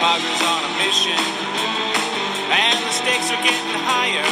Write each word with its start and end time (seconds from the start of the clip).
Padres 0.00 0.42
on 0.48 0.64
a 0.64 0.72
mission, 0.80 1.20
and 2.48 2.78
the 2.88 2.92
stakes 2.96 3.28
are 3.28 3.42
getting 3.44 3.76
higher. 3.84 4.24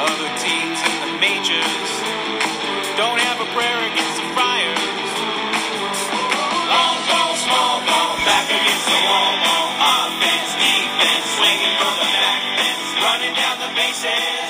Other 0.00 0.30
teams 0.40 0.80
in 0.80 0.96
the 1.04 1.12
majors 1.20 1.90
don't 2.96 3.20
have 3.20 3.36
a 3.44 3.48
prayer 3.52 3.80
against 3.84 4.16
the 4.16 4.26
Friars. 4.32 4.80
Long 6.72 6.98
ball, 7.04 7.36
small 7.36 7.76
ball, 7.84 8.16
back 8.24 8.48
against 8.48 8.86
the 8.88 9.00
wall. 9.04 9.32
Offense, 9.92 10.50
defense, 10.56 11.26
swinging 11.36 11.74
from 11.76 11.94
the 12.00 12.08
back 12.16 12.40
fence, 12.56 12.88
running 13.04 13.34
down 13.36 13.56
the 13.60 13.70
bases, 13.76 14.43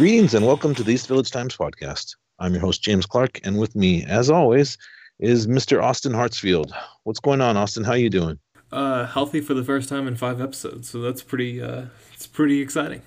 Greetings 0.00 0.32
and 0.32 0.46
welcome 0.46 0.74
to 0.76 0.82
the 0.82 0.94
East 0.94 1.08
Village 1.08 1.30
Times 1.30 1.54
podcast. 1.54 2.16
I'm 2.38 2.54
your 2.54 2.62
host 2.62 2.82
James 2.82 3.04
Clark, 3.04 3.38
and 3.44 3.58
with 3.58 3.76
me, 3.76 4.02
as 4.06 4.30
always, 4.30 4.78
is 5.18 5.46
Mr. 5.46 5.82
Austin 5.82 6.12
Hartsfield. 6.12 6.72
What's 7.04 7.20
going 7.20 7.42
on, 7.42 7.58
Austin? 7.58 7.84
How 7.84 7.92
you 7.92 8.08
doing? 8.08 8.38
uh, 8.72 9.04
healthy 9.04 9.42
for 9.42 9.52
the 9.52 9.62
first 9.62 9.90
time 9.90 10.08
in 10.08 10.16
five 10.16 10.40
episodes. 10.40 10.88
So 10.88 11.02
that's 11.02 11.22
pretty. 11.22 11.60
Uh, 11.60 11.84
it's 12.14 12.26
pretty 12.26 12.62
exciting. 12.62 13.02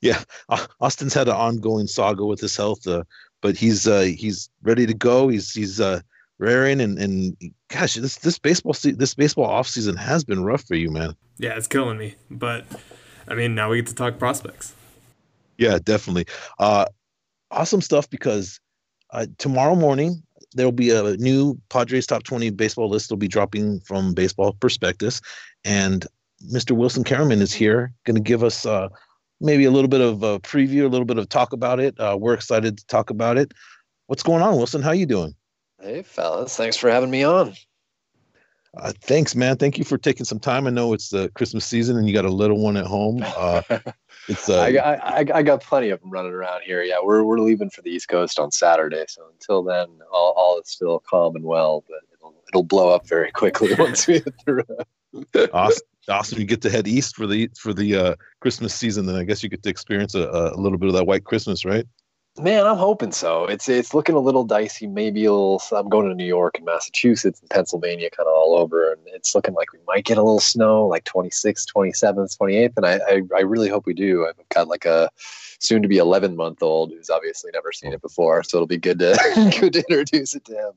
Yeah, 0.00 0.22
Au- 0.48 0.66
Austin's 0.80 1.12
had 1.12 1.28
an 1.28 1.34
ongoing 1.34 1.86
saga 1.86 2.24
with 2.24 2.40
his 2.40 2.56
health, 2.56 2.86
uh, 2.86 3.02
but 3.42 3.58
he's 3.58 3.86
uh, 3.86 4.00
he's 4.00 4.48
ready 4.62 4.86
to 4.86 4.94
go. 4.94 5.28
He's 5.28 5.52
he's 5.52 5.82
uh, 5.82 6.00
raring, 6.38 6.80
and 6.80 6.98
and 6.98 7.36
gosh, 7.68 7.92
this 7.96 8.16
this 8.16 8.38
baseball 8.38 8.72
se- 8.72 8.92
this 8.92 9.14
baseball 9.14 9.44
off 9.44 9.68
season 9.68 9.96
has 9.96 10.24
been 10.24 10.44
rough 10.44 10.64
for 10.64 10.76
you, 10.76 10.90
man. 10.90 11.14
Yeah, 11.36 11.58
it's 11.58 11.66
killing 11.66 11.98
me. 11.98 12.14
But 12.30 12.64
I 13.28 13.34
mean, 13.34 13.54
now 13.54 13.68
we 13.68 13.76
get 13.76 13.88
to 13.88 13.94
talk 13.94 14.18
prospects. 14.18 14.74
Yeah, 15.60 15.78
definitely. 15.78 16.24
Uh, 16.58 16.86
awesome 17.50 17.82
stuff 17.82 18.08
because 18.08 18.58
uh, 19.12 19.26
tomorrow 19.36 19.76
morning 19.76 20.22
there'll 20.54 20.72
be 20.72 20.90
a 20.90 21.16
new 21.18 21.60
Padres 21.68 22.06
top 22.06 22.22
20 22.22 22.50
baseball 22.50 22.88
list. 22.88 23.10
will 23.10 23.18
be 23.18 23.28
dropping 23.28 23.80
from 23.80 24.14
Baseball 24.14 24.54
Prospectus. 24.54 25.20
And 25.64 26.06
Mr. 26.50 26.72
Wilson 26.72 27.04
Karaman 27.04 27.42
is 27.42 27.52
here, 27.52 27.92
going 28.04 28.16
to 28.16 28.22
give 28.22 28.42
us 28.42 28.64
uh, 28.64 28.88
maybe 29.42 29.66
a 29.66 29.70
little 29.70 29.88
bit 29.88 30.00
of 30.00 30.22
a 30.22 30.40
preview, 30.40 30.84
a 30.84 30.88
little 30.88 31.04
bit 31.04 31.18
of 31.18 31.28
talk 31.28 31.52
about 31.52 31.78
it. 31.78 31.94
Uh, 32.00 32.16
we're 32.18 32.34
excited 32.34 32.78
to 32.78 32.86
talk 32.86 33.10
about 33.10 33.36
it. 33.36 33.52
What's 34.06 34.22
going 34.22 34.42
on, 34.42 34.56
Wilson? 34.56 34.80
How 34.80 34.92
you 34.92 35.04
doing? 35.04 35.34
Hey, 35.78 36.02
fellas. 36.02 36.56
Thanks 36.56 36.78
for 36.78 36.90
having 36.90 37.10
me 37.10 37.22
on. 37.22 37.54
Uh, 38.76 38.92
thanks, 39.00 39.34
man. 39.34 39.56
Thank 39.56 39.78
you 39.78 39.84
for 39.84 39.98
taking 39.98 40.24
some 40.24 40.38
time. 40.38 40.66
I 40.66 40.70
know 40.70 40.92
it's 40.92 41.08
the 41.08 41.28
Christmas 41.30 41.64
season 41.64 41.96
and 41.96 42.06
you 42.06 42.14
got 42.14 42.24
a 42.24 42.30
little 42.30 42.58
one 42.58 42.76
at 42.76 42.86
home. 42.86 43.24
Uh, 43.40 43.62
it's 44.28 44.48
uh, 44.50 44.60
I, 44.60 45.20
I, 45.20 45.24
I 45.34 45.42
got 45.42 45.62
plenty 45.62 45.88
of 45.90 46.00
them 46.00 46.10
running 46.10 46.32
around 46.32 46.62
here. 46.62 46.82
Yeah, 46.82 46.96
we're, 47.02 47.24
we're 47.24 47.38
leaving 47.38 47.70
for 47.70 47.80
the 47.80 47.88
East 47.88 48.08
Coast 48.08 48.38
on 48.38 48.52
Saturday. 48.52 49.04
So 49.08 49.22
until 49.32 49.62
then, 49.62 49.86
all, 50.12 50.34
all 50.36 50.60
is 50.60 50.68
still 50.68 51.02
calm 51.08 51.36
and 51.36 51.44
well, 51.44 51.82
but 51.88 52.00
it'll, 52.12 52.34
it'll 52.48 52.62
blow 52.62 52.90
up 52.90 53.08
very 53.08 53.32
quickly 53.32 53.74
once 53.78 54.06
we 54.06 54.14
hit 54.14 54.34
the 54.44 54.54
road. 54.54 55.50
awesome. 55.54 55.86
Awesome. 56.08 56.38
You 56.38 56.44
get 56.44 56.60
to 56.62 56.70
head 56.70 56.86
east 56.86 57.16
for 57.16 57.26
the 57.26 57.50
for 57.58 57.72
the 57.72 57.96
uh, 57.96 58.14
Christmas 58.40 58.74
season. 58.74 59.06
Then 59.06 59.16
I 59.16 59.24
guess 59.24 59.42
you 59.42 59.48
get 59.48 59.62
to 59.62 59.70
experience 59.70 60.14
a, 60.14 60.28
a 60.28 60.56
little 60.56 60.78
bit 60.78 60.88
of 60.88 60.94
that 60.94 61.06
white 61.06 61.24
Christmas, 61.24 61.64
right? 61.64 61.86
Man, 62.38 62.66
I'm 62.66 62.76
hoping 62.76 63.10
so. 63.12 63.44
It's 63.46 63.68
it's 63.68 63.92
looking 63.92 64.14
a 64.14 64.20
little 64.20 64.44
dicey. 64.44 64.86
Maybe 64.86 65.24
a 65.24 65.32
little. 65.32 65.60
I'm 65.72 65.88
going 65.88 66.08
to 66.08 66.14
New 66.14 66.24
York 66.24 66.56
and 66.56 66.64
Massachusetts 66.64 67.40
and 67.40 67.50
Pennsylvania, 67.50 68.08
kind 68.08 68.28
of 68.28 68.32
all 68.34 68.54
over, 68.56 68.92
and 68.92 69.02
it's 69.06 69.34
looking 69.34 69.54
like 69.54 69.72
we 69.72 69.80
might 69.86 70.04
get 70.04 70.16
a 70.16 70.22
little 70.22 70.40
snow, 70.40 70.86
like 70.86 71.04
26th, 71.04 71.66
27th, 71.74 72.38
28th, 72.38 72.72
and 72.76 72.86
I, 72.86 73.00
I 73.08 73.22
I 73.36 73.40
really 73.40 73.68
hope 73.68 73.84
we 73.84 73.94
do. 73.94 74.26
I've 74.26 74.48
got 74.48 74.68
like 74.68 74.84
a 74.84 75.10
soon 75.58 75.82
to 75.82 75.88
be 75.88 75.98
11 75.98 76.36
month 76.36 76.62
old 76.62 76.90
who's 76.90 77.10
obviously 77.10 77.50
never 77.52 77.72
seen 77.72 77.92
it 77.92 78.00
before, 78.00 78.42
so 78.44 78.58
it'll 78.58 78.66
be 78.66 78.78
good 78.78 79.00
to 79.00 79.18
good 79.60 79.72
to 79.72 79.84
introduce 79.90 80.34
it 80.34 80.44
to 80.46 80.54
him. 80.54 80.72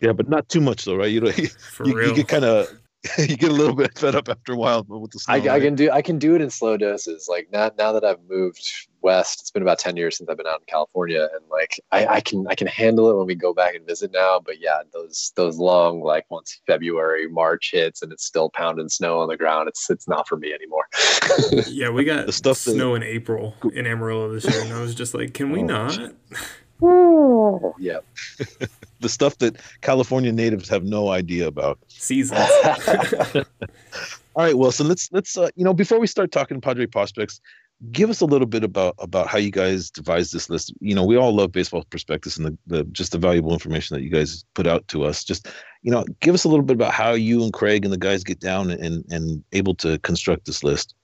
Yeah, 0.00 0.12
but 0.12 0.28
not 0.28 0.48
too 0.48 0.60
much 0.60 0.84
though, 0.84 0.96
right? 0.96 1.10
You 1.10 1.22
know, 1.22 1.30
you, 1.36 1.48
For 1.72 1.86
you, 1.86 1.96
real. 1.96 2.08
you 2.10 2.14
get 2.14 2.28
kind 2.28 2.44
of 2.44 2.68
you 3.18 3.36
get 3.36 3.50
a 3.50 3.54
little 3.54 3.74
bit 3.74 3.96
fed 3.98 4.14
up 4.14 4.28
after 4.28 4.52
a 4.52 4.56
while 4.56 4.84
with 4.88 5.10
the 5.10 5.18
snow. 5.18 5.34
I, 5.34 5.56
I 5.56 5.60
can 5.60 5.74
do 5.74 5.90
I 5.90 6.02
can 6.02 6.18
do 6.18 6.34
it 6.34 6.40
in 6.40 6.50
slow 6.50 6.76
doses. 6.76 7.26
Like 7.28 7.48
now, 7.52 7.70
now 7.78 7.92
that 7.92 8.04
I've 8.04 8.22
moved 8.28 8.66
west, 9.02 9.40
it's 9.40 9.50
been 9.50 9.62
about 9.62 9.78
ten 9.78 9.96
years 9.96 10.16
since 10.16 10.30
I've 10.30 10.36
been 10.38 10.46
out 10.46 10.60
in 10.60 10.66
California, 10.66 11.28
and 11.34 11.44
like 11.50 11.78
I, 11.92 12.06
I 12.06 12.20
can 12.20 12.46
I 12.48 12.54
can 12.54 12.66
handle 12.66 13.10
it 13.10 13.16
when 13.16 13.26
we 13.26 13.34
go 13.34 13.52
back 13.52 13.74
and 13.74 13.86
visit 13.86 14.10
now. 14.12 14.40
But 14.44 14.60
yeah, 14.60 14.78
those 14.92 15.32
those 15.36 15.58
long 15.58 16.02
like 16.02 16.24
once 16.30 16.60
February 16.66 17.28
March 17.28 17.70
hits 17.72 18.02
and 18.02 18.12
it's 18.12 18.24
still 18.24 18.50
pounding 18.50 18.88
snow 18.88 19.20
on 19.20 19.28
the 19.28 19.36
ground, 19.36 19.68
it's 19.68 19.90
it's 19.90 20.08
not 20.08 20.26
for 20.26 20.36
me 20.36 20.52
anymore. 20.54 20.86
Yeah, 21.66 21.90
we 21.90 22.04
got 22.04 22.26
The 22.26 22.32
stuff 22.32 22.62
that- 22.64 22.72
snow 22.72 22.94
in 22.94 23.02
April 23.02 23.54
in 23.74 23.86
Amarillo 23.86 24.32
this 24.32 24.44
year, 24.44 24.62
and 24.64 24.72
I 24.72 24.80
was 24.80 24.94
just 24.94 25.14
like, 25.14 25.34
can 25.34 25.50
we 25.50 25.62
Oh, 25.62 25.64
not? 25.64 25.98
yeah. 27.78 27.98
The 29.04 29.08
stuff 29.08 29.38
that 29.38 29.60
California 29.82 30.32
natives 30.32 30.68
have 30.68 30.82
no 30.82 31.10
idea 31.10 31.46
about. 31.46 31.78
Seasons. 31.86 32.40
All 34.34 34.44
right, 34.44 34.58
Wilson. 34.58 34.88
Let's 34.88 35.08
let's 35.12 35.38
uh, 35.38 35.50
you 35.54 35.64
know 35.64 35.74
before 35.74 36.00
we 36.00 36.08
start 36.08 36.32
talking 36.32 36.60
Padre 36.60 36.86
prospects, 36.86 37.40
give 37.92 38.10
us 38.10 38.20
a 38.20 38.26
little 38.26 38.46
bit 38.46 38.64
about 38.64 38.94
about 38.98 39.28
how 39.28 39.38
you 39.38 39.50
guys 39.50 39.90
devised 39.90 40.32
this 40.32 40.50
list. 40.50 40.72
You 40.80 40.94
know, 40.94 41.04
we 41.04 41.16
all 41.16 41.32
love 41.32 41.52
baseball 41.52 41.84
prospectus 41.90 42.36
and 42.36 42.46
the, 42.46 42.58
the 42.66 42.84
just 42.84 43.12
the 43.12 43.18
valuable 43.18 43.52
information 43.52 43.94
that 43.94 44.02
you 44.02 44.10
guys 44.10 44.44
put 44.54 44.66
out 44.66 44.86
to 44.88 45.04
us. 45.04 45.22
Just 45.22 45.48
you 45.82 45.90
know, 45.90 46.04
give 46.20 46.34
us 46.34 46.44
a 46.44 46.48
little 46.48 46.64
bit 46.64 46.74
about 46.74 46.92
how 46.92 47.12
you 47.12 47.44
and 47.44 47.52
Craig 47.52 47.84
and 47.84 47.92
the 47.92 47.98
guys 47.98 48.24
get 48.24 48.40
down 48.40 48.70
and 48.70 49.04
and 49.10 49.44
able 49.52 49.74
to 49.76 49.98
construct 50.00 50.46
this 50.46 50.64
list. 50.64 50.94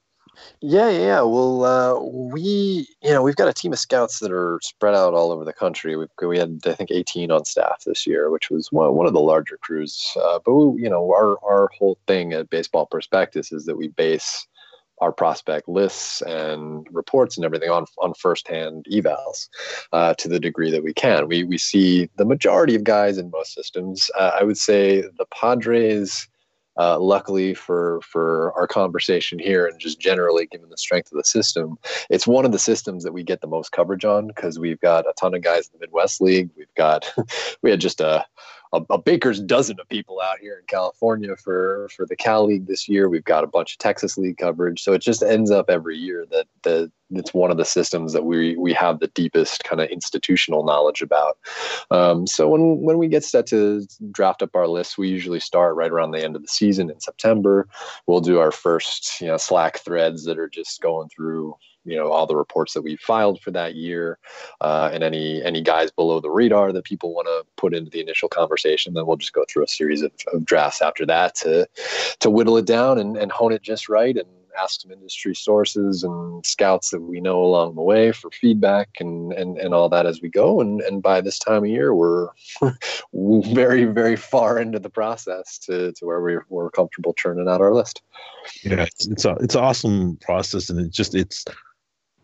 Yeah, 0.60 0.90
yeah. 0.90 1.22
Well, 1.22 1.64
uh, 1.64 2.00
we, 2.00 2.86
you 3.02 3.10
know, 3.10 3.22
we've 3.22 3.36
got 3.36 3.48
a 3.48 3.52
team 3.52 3.72
of 3.72 3.78
scouts 3.78 4.20
that 4.20 4.32
are 4.32 4.58
spread 4.62 4.94
out 4.94 5.14
all 5.14 5.32
over 5.32 5.44
the 5.44 5.52
country. 5.52 5.96
We've, 5.96 6.08
we 6.22 6.38
had, 6.38 6.60
I 6.66 6.74
think, 6.74 6.90
18 6.90 7.30
on 7.30 7.44
staff 7.44 7.82
this 7.84 8.06
year, 8.06 8.30
which 8.30 8.50
was 8.50 8.70
one, 8.70 8.94
one 8.94 9.06
of 9.06 9.12
the 9.12 9.20
larger 9.20 9.58
crews. 9.58 10.16
Uh, 10.22 10.38
but 10.44 10.54
we, 10.54 10.82
you 10.82 10.90
know, 10.90 11.10
our 11.12 11.36
our 11.44 11.68
whole 11.76 11.98
thing 12.06 12.32
at 12.32 12.50
Baseball 12.50 12.86
Prospectus 12.86 13.52
is 13.52 13.64
that 13.66 13.76
we 13.76 13.88
base 13.88 14.46
our 15.00 15.12
prospect 15.12 15.66
lists 15.66 16.20
and 16.22 16.86
reports 16.90 17.36
and 17.36 17.44
everything 17.44 17.70
on 17.70 17.86
on 17.98 18.12
firsthand 18.14 18.86
evals 18.92 19.48
uh, 19.92 20.14
to 20.14 20.28
the 20.28 20.38
degree 20.38 20.70
that 20.70 20.84
we 20.84 20.92
can. 20.92 21.26
We 21.26 21.44
we 21.44 21.58
see 21.58 22.10
the 22.16 22.24
majority 22.24 22.74
of 22.74 22.84
guys 22.84 23.18
in 23.18 23.30
most 23.30 23.54
systems. 23.54 24.10
Uh, 24.18 24.32
I 24.38 24.44
would 24.44 24.58
say 24.58 25.00
the 25.00 25.26
Padres. 25.34 26.28
Uh, 26.80 26.98
luckily 26.98 27.52
for 27.52 28.00
for 28.00 28.54
our 28.56 28.66
conversation 28.66 29.38
here 29.38 29.66
and 29.66 29.78
just 29.78 30.00
generally 30.00 30.46
given 30.46 30.70
the 30.70 30.78
strength 30.78 31.12
of 31.12 31.18
the 31.18 31.24
system 31.24 31.76
it's 32.08 32.26
one 32.26 32.46
of 32.46 32.52
the 32.52 32.58
systems 32.58 33.04
that 33.04 33.12
we 33.12 33.22
get 33.22 33.40
the 33.40 33.46
most 33.46 33.72
coverage 33.72 34.04
on 34.04 34.28
because 34.28 34.58
we've 34.58 34.80
got 34.80 35.06
a 35.06 35.12
ton 35.18 35.34
of 35.34 35.42
guys 35.42 35.68
in 35.68 35.78
the 35.78 35.86
midwest 35.86 36.20
league. 36.20 36.50
We've 36.56 36.74
got 36.76 37.12
we 37.62 37.70
had 37.70 37.80
just 37.80 38.00
a, 38.00 38.24
a 38.72 38.82
a 38.90 38.98
baker's 38.98 39.40
dozen 39.40 39.78
of 39.80 39.88
people 39.88 40.20
out 40.20 40.38
here 40.40 40.58
in 40.58 40.66
california 40.66 41.36
for 41.36 41.88
for 41.94 42.06
the 42.06 42.16
cal 42.16 42.46
league 42.46 42.66
this 42.66 42.88
year. 42.88 43.08
We've 43.08 43.24
got 43.24 43.44
a 43.44 43.48
bunch 43.48 43.72
of 43.74 43.78
texas 43.78 44.16
league 44.16 44.38
coverage. 44.38 44.82
So 44.82 44.92
it 44.92 45.02
just 45.02 45.22
ends 45.22 45.50
up 45.50 45.68
every 45.68 45.96
year 45.96 46.26
that 46.30 46.46
that 46.62 46.90
it's 47.12 47.34
one 47.34 47.50
of 47.50 47.56
the 47.56 47.64
systems 47.64 48.12
that 48.12 48.24
we 48.24 48.56
we 48.56 48.72
have 48.72 49.00
the 49.00 49.08
deepest 49.08 49.64
kind 49.64 49.80
of 49.80 49.88
institutional 49.88 50.64
knowledge 50.64 51.02
about. 51.02 51.38
Um, 51.90 52.26
so 52.26 52.48
when 52.48 52.80
when 52.80 52.98
we 52.98 53.08
get 53.08 53.24
set 53.24 53.46
to 53.48 53.86
draft 54.12 54.42
up 54.42 54.54
our 54.54 54.68
list, 54.68 54.98
we 54.98 55.08
usually 55.08 55.40
start 55.40 55.76
right 55.76 55.90
around 55.90 56.12
the 56.12 56.22
end 56.22 56.36
of 56.36 56.42
the 56.42 56.48
season 56.48 56.90
in 56.90 57.00
September. 57.00 57.68
We'll 58.06 58.20
do 58.20 58.38
our 58.38 58.52
first 58.52 59.20
you 59.20 59.26
know 59.26 59.36
Slack 59.36 59.78
threads 59.78 60.24
that 60.24 60.38
are 60.38 60.48
just 60.48 60.80
going 60.80 61.08
through 61.08 61.56
you 61.84 61.96
know 61.96 62.10
all 62.10 62.26
the 62.26 62.36
reports 62.36 62.74
that 62.74 62.82
we 62.82 62.96
filed 62.96 63.40
for 63.40 63.50
that 63.50 63.74
year 63.74 64.18
uh, 64.60 64.90
and 64.92 65.02
any 65.02 65.42
any 65.42 65.62
guys 65.62 65.90
below 65.90 66.20
the 66.20 66.30
radar 66.30 66.72
that 66.72 66.84
people 66.84 67.14
want 67.14 67.26
to 67.26 67.46
put 67.56 67.74
into 67.74 67.90
the 67.90 68.00
initial 68.00 68.28
conversation 68.28 68.94
then 68.94 69.06
we'll 69.06 69.16
just 69.16 69.32
go 69.32 69.44
through 69.48 69.64
a 69.64 69.68
series 69.68 70.02
of, 70.02 70.12
of 70.32 70.44
drafts 70.44 70.82
after 70.82 71.06
that 71.06 71.34
to 71.34 71.66
to 72.18 72.30
whittle 72.30 72.56
it 72.56 72.66
down 72.66 72.98
and, 72.98 73.16
and 73.16 73.32
hone 73.32 73.52
it 73.52 73.62
just 73.62 73.88
right 73.88 74.16
and 74.16 74.26
ask 74.60 74.80
some 74.80 74.90
industry 74.90 75.34
sources 75.34 76.02
and 76.02 76.44
scouts 76.44 76.90
that 76.90 77.00
we 77.00 77.20
know 77.20 77.42
along 77.42 77.74
the 77.74 77.82
way 77.82 78.12
for 78.12 78.30
feedback 78.30 78.88
and 79.00 79.32
and, 79.32 79.58
and 79.58 79.74
all 79.74 79.88
that 79.88 80.06
as 80.06 80.20
we 80.20 80.28
go. 80.28 80.60
And 80.60 80.80
and 80.82 81.02
by 81.02 81.20
this 81.20 81.38
time 81.38 81.64
of 81.64 81.70
year 81.70 81.94
we're 81.94 82.28
very 83.12 83.84
very 83.84 84.16
far 84.16 84.58
into 84.58 84.78
the 84.78 84.90
process 84.90 85.58
to, 85.58 85.92
to 85.92 86.06
where 86.06 86.20
we're, 86.20 86.46
we're 86.48 86.70
comfortable 86.70 87.14
churning 87.14 87.48
out 87.48 87.60
our 87.60 87.74
list. 87.74 88.02
Yeah, 88.62 88.82
it's 88.82 89.06
it's 89.06 89.24
a 89.24 89.36
it's 89.40 89.54
an 89.54 89.62
awesome 89.62 90.16
process, 90.16 90.70
and 90.70 90.80
it 90.80 90.90
just 90.90 91.14
it's 91.14 91.44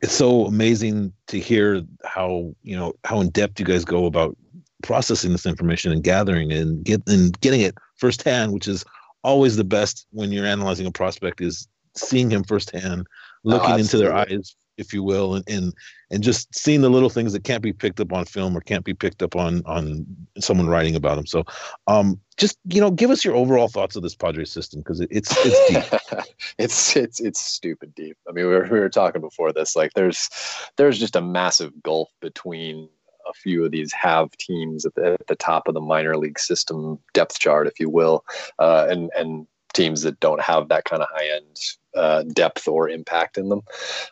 it's 0.02 0.12
so 0.12 0.46
amazing 0.46 1.12
to 1.28 1.38
hear 1.38 1.82
how 2.04 2.54
you 2.62 2.76
know 2.76 2.92
how 3.04 3.20
in 3.20 3.30
depth 3.30 3.58
you 3.58 3.66
guys 3.66 3.84
go 3.84 4.06
about 4.06 4.36
processing 4.82 5.32
this 5.32 5.46
information 5.46 5.92
and 5.92 6.02
gathering 6.02 6.52
and 6.52 6.84
get 6.84 7.02
and 7.08 7.38
getting 7.40 7.60
it 7.60 7.76
firsthand, 7.96 8.52
which 8.52 8.68
is 8.68 8.84
always 9.22 9.56
the 9.56 9.64
best 9.64 10.06
when 10.10 10.30
you're 10.30 10.46
analyzing 10.46 10.86
a 10.86 10.92
prospect 10.92 11.40
is 11.40 11.66
seeing 11.96 12.30
him 12.30 12.44
firsthand, 12.44 13.06
looking 13.42 13.78
into 13.78 13.96
their 13.96 14.14
eyes, 14.14 14.54
if 14.76 14.92
you 14.92 15.02
will, 15.02 15.34
and, 15.34 15.44
and 15.48 15.74
and 16.10 16.22
just 16.22 16.54
seeing 16.54 16.82
the 16.82 16.90
little 16.90 17.08
things 17.08 17.32
that 17.32 17.44
can't 17.44 17.62
be 17.62 17.72
picked 17.72 17.98
up 17.98 18.12
on 18.12 18.24
film 18.24 18.56
or 18.56 18.60
can't 18.60 18.84
be 18.84 18.94
picked 18.94 19.22
up 19.22 19.34
on 19.34 19.62
on 19.66 20.06
someone 20.38 20.68
writing 20.68 20.94
about 20.94 21.16
them. 21.16 21.26
So, 21.26 21.44
um, 21.86 22.20
just 22.36 22.58
you 22.66 22.80
know, 22.80 22.90
give 22.90 23.10
us 23.10 23.24
your 23.24 23.34
overall 23.34 23.68
thoughts 23.68 23.96
of 23.96 24.02
this 24.02 24.14
Padres 24.14 24.50
system 24.50 24.80
because 24.80 25.00
it, 25.00 25.08
it's 25.10 25.34
it's 25.44 25.68
deep. 25.68 26.24
it's 26.58 26.96
it's 26.96 27.20
it's 27.20 27.40
stupid 27.40 27.94
deep. 27.94 28.16
I 28.28 28.32
mean, 28.32 28.46
we 28.46 28.52
were, 28.52 28.68
we 28.70 28.78
were 28.78 28.88
talking 28.88 29.20
before 29.20 29.52
this. 29.52 29.74
Like, 29.74 29.92
there's 29.94 30.28
there's 30.76 30.98
just 30.98 31.16
a 31.16 31.20
massive 31.20 31.72
gulf 31.82 32.10
between 32.20 32.88
a 33.28 33.32
few 33.32 33.64
of 33.64 33.72
these 33.72 33.92
have 33.92 34.30
teams 34.36 34.84
at 34.84 34.94
the, 34.94 35.14
at 35.14 35.26
the 35.26 35.34
top 35.34 35.66
of 35.66 35.74
the 35.74 35.80
minor 35.80 36.16
league 36.16 36.38
system 36.38 36.98
depth 37.12 37.38
chart, 37.38 37.66
if 37.66 37.80
you 37.80 37.88
will, 37.88 38.24
uh, 38.58 38.86
and 38.88 39.10
and 39.16 39.46
teams 39.76 40.02
that 40.02 40.18
don't 40.20 40.40
have 40.40 40.68
that 40.68 40.84
kind 40.84 41.02
of 41.02 41.08
high 41.12 41.36
end 41.36 41.58
uh, 41.96 42.22
depth 42.34 42.68
or 42.68 42.88
impact 42.88 43.38
in 43.38 43.48
them. 43.48 43.62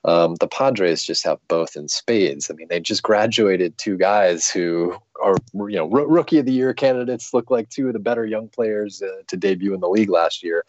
Um, 0.05 0.37
the 0.37 0.49
Padres 0.49 1.05
just 1.05 1.25
have 1.25 1.38
both 1.49 1.76
in 1.76 1.88
spades. 1.88 2.50
I 2.50 2.55
mean, 2.55 2.69
they 2.69 2.81
just 2.81 3.02
graduated 3.02 3.76
two 3.78 3.96
guys 3.96 4.49
who 4.49 4.96
are, 5.22 5.37
you 5.55 5.76
know, 5.76 5.90
r- 5.93 6.06
rookie 6.06 6.38
of 6.38 6.46
the 6.46 6.52
year 6.52 6.72
candidates, 6.72 7.34
look 7.34 7.50
like 7.50 7.69
two 7.69 7.87
of 7.88 7.93
the 7.93 7.99
better 7.99 8.25
young 8.25 8.49
players 8.49 9.02
uh, 9.02 9.22
to 9.26 9.37
debut 9.37 9.75
in 9.75 9.81
the 9.81 9.88
league 9.88 10.11
last 10.11 10.43
year. 10.43 10.64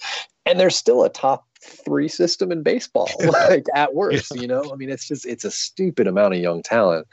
And 0.46 0.60
they're 0.60 0.70
still 0.70 1.04
a 1.04 1.10
top 1.10 1.46
three 1.62 2.08
system 2.08 2.52
in 2.52 2.62
baseball, 2.62 3.10
like 3.26 3.66
at 3.74 3.96
worst, 3.96 4.36
you 4.36 4.46
know, 4.46 4.72
I 4.72 4.76
mean, 4.76 4.90
it's 4.90 5.08
just, 5.08 5.26
it's 5.26 5.46
a 5.46 5.52
stupid 5.52 6.06
amount 6.06 6.36
of 6.36 6.40
young 6.40 6.62
talent. 6.62 7.08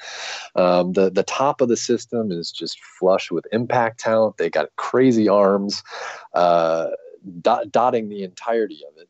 Um, 0.54 0.92
the, 0.92 1.10
the 1.10 1.22
top 1.22 1.60
of 1.60 1.68
the 1.68 1.76
system 1.76 2.30
is 2.30 2.50
just 2.50 2.78
flush 2.98 3.30
with 3.30 3.46
impact 3.52 4.00
talent. 4.00 4.36
They 4.36 4.50
got 4.50 4.68
crazy 4.76 5.28
arms, 5.28 5.82
uh, 6.34 6.88
dot, 7.40 7.70
dotting 7.70 8.08
the 8.08 8.22
entirety 8.22 8.82
of 8.88 9.00
it. 9.00 9.08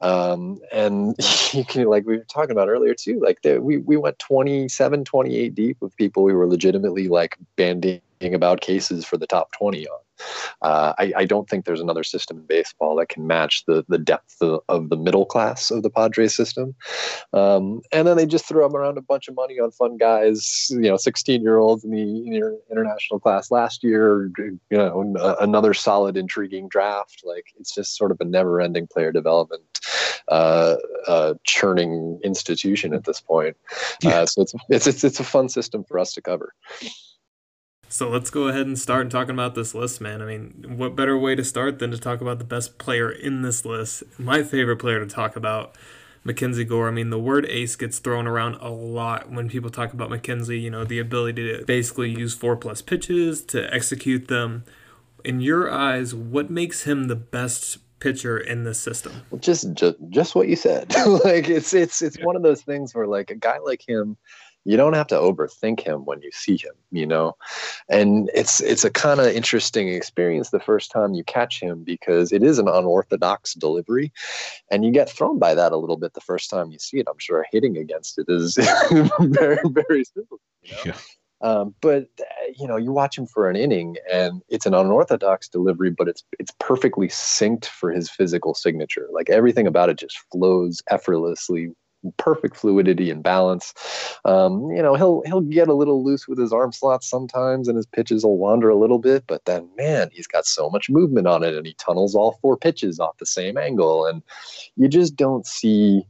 Um, 0.00 0.58
and 0.72 1.14
you 1.52 1.64
can, 1.64 1.84
like 1.84 2.04
we 2.06 2.18
were 2.18 2.24
talking 2.24 2.50
about 2.50 2.68
earlier 2.68 2.94
too, 2.94 3.20
like 3.20 3.42
the, 3.42 3.60
we, 3.60 3.78
we 3.78 3.96
went 3.96 4.18
27, 4.18 5.04
28 5.04 5.54
deep 5.54 5.76
with 5.80 5.96
people 5.96 6.24
we 6.24 6.34
were 6.34 6.48
legitimately 6.48 7.08
like 7.08 7.36
banding 7.56 8.00
about 8.22 8.60
cases 8.60 9.04
for 9.04 9.16
the 9.16 9.26
top 9.26 9.52
20 9.52 9.86
on. 9.86 10.00
Uh, 10.62 10.92
I, 10.98 11.12
I, 11.16 11.24
don't 11.24 11.48
think 11.48 11.64
there's 11.64 11.80
another 11.80 12.04
system 12.04 12.38
in 12.38 12.46
baseball 12.46 12.96
that 12.96 13.08
can 13.08 13.26
match 13.26 13.64
the 13.66 13.84
the 13.88 13.98
depth 13.98 14.36
of, 14.40 14.60
of 14.68 14.88
the 14.88 14.96
middle 14.96 15.26
class 15.26 15.70
of 15.70 15.82
the 15.82 15.90
Padres 15.90 16.34
system. 16.34 16.74
Um, 17.32 17.82
and 17.92 18.06
then 18.06 18.16
they 18.16 18.26
just 18.26 18.46
threw 18.46 18.64
around 18.64 18.98
a 18.98 19.02
bunch 19.02 19.28
of 19.28 19.34
money 19.34 19.58
on 19.58 19.70
fun 19.70 19.96
guys, 19.96 20.68
you 20.70 20.82
know, 20.82 20.96
16 20.96 21.42
year 21.42 21.58
olds 21.58 21.84
in 21.84 21.90
the 21.90 22.54
international 22.70 23.20
class 23.20 23.50
last 23.50 23.82
year. 23.82 24.30
You 24.38 24.58
know, 24.70 25.36
another 25.40 25.74
solid, 25.74 26.16
intriguing 26.16 26.68
draft. 26.68 27.22
Like 27.24 27.46
it's 27.58 27.74
just 27.74 27.96
sort 27.96 28.10
of 28.10 28.20
a 28.20 28.24
never 28.24 28.60
ending 28.60 28.86
player 28.86 29.12
development 29.12 29.80
uh, 30.28 30.76
uh, 31.06 31.34
churning 31.44 32.20
institution 32.24 32.94
at 32.94 33.04
this 33.04 33.20
point. 33.20 33.56
Yeah. 34.02 34.20
Uh, 34.20 34.26
so 34.26 34.42
it's, 34.42 34.54
it's 34.68 34.86
it's 34.86 35.04
it's 35.04 35.20
a 35.20 35.24
fun 35.24 35.48
system 35.48 35.84
for 35.84 35.98
us 35.98 36.12
to 36.14 36.22
cover. 36.22 36.54
So 37.92 38.08
let's 38.08 38.30
go 38.30 38.48
ahead 38.48 38.66
and 38.66 38.78
start 38.78 39.10
talking 39.10 39.34
about 39.34 39.54
this 39.54 39.74
list, 39.74 40.00
man. 40.00 40.22
I 40.22 40.24
mean, 40.24 40.76
what 40.78 40.96
better 40.96 41.18
way 41.18 41.34
to 41.34 41.44
start 41.44 41.78
than 41.78 41.90
to 41.90 41.98
talk 41.98 42.22
about 42.22 42.38
the 42.38 42.44
best 42.44 42.78
player 42.78 43.10
in 43.10 43.42
this 43.42 43.66
list? 43.66 44.02
My 44.18 44.42
favorite 44.42 44.78
player 44.78 44.98
to 44.98 45.06
talk 45.06 45.36
about, 45.36 45.76
Mackenzie 46.24 46.64
Gore. 46.64 46.88
I 46.88 46.90
mean, 46.90 47.10
the 47.10 47.18
word 47.18 47.44
ace 47.50 47.76
gets 47.76 47.98
thrown 47.98 48.26
around 48.26 48.54
a 48.62 48.70
lot 48.70 49.30
when 49.30 49.50
people 49.50 49.68
talk 49.68 49.92
about 49.92 50.08
Mackenzie, 50.08 50.58
you 50.58 50.70
know, 50.70 50.84
the 50.84 50.98
ability 50.98 51.58
to 51.58 51.66
basically 51.66 52.08
use 52.08 52.32
four 52.34 52.56
plus 52.56 52.80
pitches 52.80 53.42
to 53.42 53.72
execute 53.74 54.28
them. 54.28 54.64
In 55.22 55.42
your 55.42 55.70
eyes, 55.70 56.14
what 56.14 56.48
makes 56.48 56.84
him 56.84 57.08
the 57.08 57.16
best 57.16 57.76
pitcher 58.00 58.38
in 58.38 58.64
this 58.64 58.80
system? 58.80 59.12
Well, 59.30 59.38
just 59.38 59.70
just 59.74 59.96
just 60.08 60.34
what 60.34 60.48
you 60.48 60.56
said. 60.56 60.94
like 61.24 61.50
it's 61.50 61.74
it's 61.74 62.00
it's 62.00 62.16
one 62.22 62.36
of 62.36 62.42
those 62.42 62.62
things 62.62 62.94
where 62.94 63.06
like 63.06 63.30
a 63.30 63.36
guy 63.36 63.58
like 63.58 63.86
him 63.86 64.16
you 64.64 64.76
don't 64.76 64.92
have 64.94 65.06
to 65.06 65.14
overthink 65.14 65.80
him 65.80 66.04
when 66.04 66.20
you 66.22 66.30
see 66.32 66.56
him 66.56 66.72
you 66.90 67.06
know 67.06 67.34
and 67.88 68.30
it's 68.34 68.60
it's 68.60 68.84
a 68.84 68.90
kind 68.90 69.20
of 69.20 69.26
interesting 69.26 69.88
experience 69.88 70.50
the 70.50 70.60
first 70.60 70.90
time 70.90 71.14
you 71.14 71.24
catch 71.24 71.60
him 71.60 71.82
because 71.84 72.32
it 72.32 72.42
is 72.42 72.58
an 72.58 72.68
unorthodox 72.68 73.54
delivery 73.54 74.12
and 74.70 74.84
you 74.84 74.92
get 74.92 75.10
thrown 75.10 75.38
by 75.38 75.54
that 75.54 75.72
a 75.72 75.76
little 75.76 75.96
bit 75.96 76.14
the 76.14 76.20
first 76.20 76.50
time 76.50 76.70
you 76.70 76.78
see 76.78 76.98
it 76.98 77.06
i'm 77.08 77.18
sure 77.18 77.46
hitting 77.50 77.76
against 77.76 78.18
it 78.18 78.26
is 78.28 78.56
very 79.20 79.58
very 79.88 80.04
simple 80.04 80.40
you 80.62 80.72
know? 80.72 80.80
yeah. 80.86 80.96
Um, 81.42 81.74
but 81.80 82.06
you 82.56 82.68
know, 82.68 82.76
you 82.76 82.92
watch 82.92 83.18
him 83.18 83.26
for 83.26 83.50
an 83.50 83.56
inning, 83.56 83.96
and 84.10 84.42
it's 84.48 84.64
an 84.64 84.74
unorthodox 84.74 85.48
delivery, 85.48 85.90
but 85.90 86.08
it's 86.08 86.22
it's 86.38 86.52
perfectly 86.60 87.08
synced 87.08 87.66
for 87.66 87.90
his 87.90 88.08
physical 88.08 88.54
signature. 88.54 89.08
Like 89.10 89.28
everything 89.28 89.66
about 89.66 89.88
it 89.88 89.98
just 89.98 90.18
flows 90.30 90.80
effortlessly 90.88 91.72
perfect 92.16 92.56
fluidity 92.56 93.10
and 93.10 93.22
balance. 93.22 93.74
Um, 94.24 94.70
you 94.70 94.82
know, 94.82 94.94
he'll 94.94 95.22
he'll 95.26 95.40
get 95.40 95.68
a 95.68 95.74
little 95.74 96.04
loose 96.04 96.26
with 96.28 96.38
his 96.38 96.52
arm 96.52 96.72
slots 96.72 97.08
sometimes, 97.08 97.68
and 97.68 97.76
his 97.76 97.86
pitches 97.86 98.24
will 98.24 98.38
wander 98.38 98.68
a 98.68 98.76
little 98.76 98.98
bit. 98.98 99.24
But 99.26 99.44
then, 99.44 99.68
man, 99.76 100.10
he's 100.12 100.26
got 100.26 100.46
so 100.46 100.70
much 100.70 100.90
movement 100.90 101.26
on 101.26 101.42
it, 101.42 101.54
and 101.54 101.66
he 101.66 101.74
tunnels 101.74 102.14
all 102.14 102.38
four 102.42 102.56
pitches 102.56 103.00
off 103.00 103.18
the 103.18 103.26
same 103.26 103.56
angle, 103.56 104.06
and 104.06 104.22
you 104.76 104.88
just 104.88 105.16
don't 105.16 105.46
see. 105.46 106.06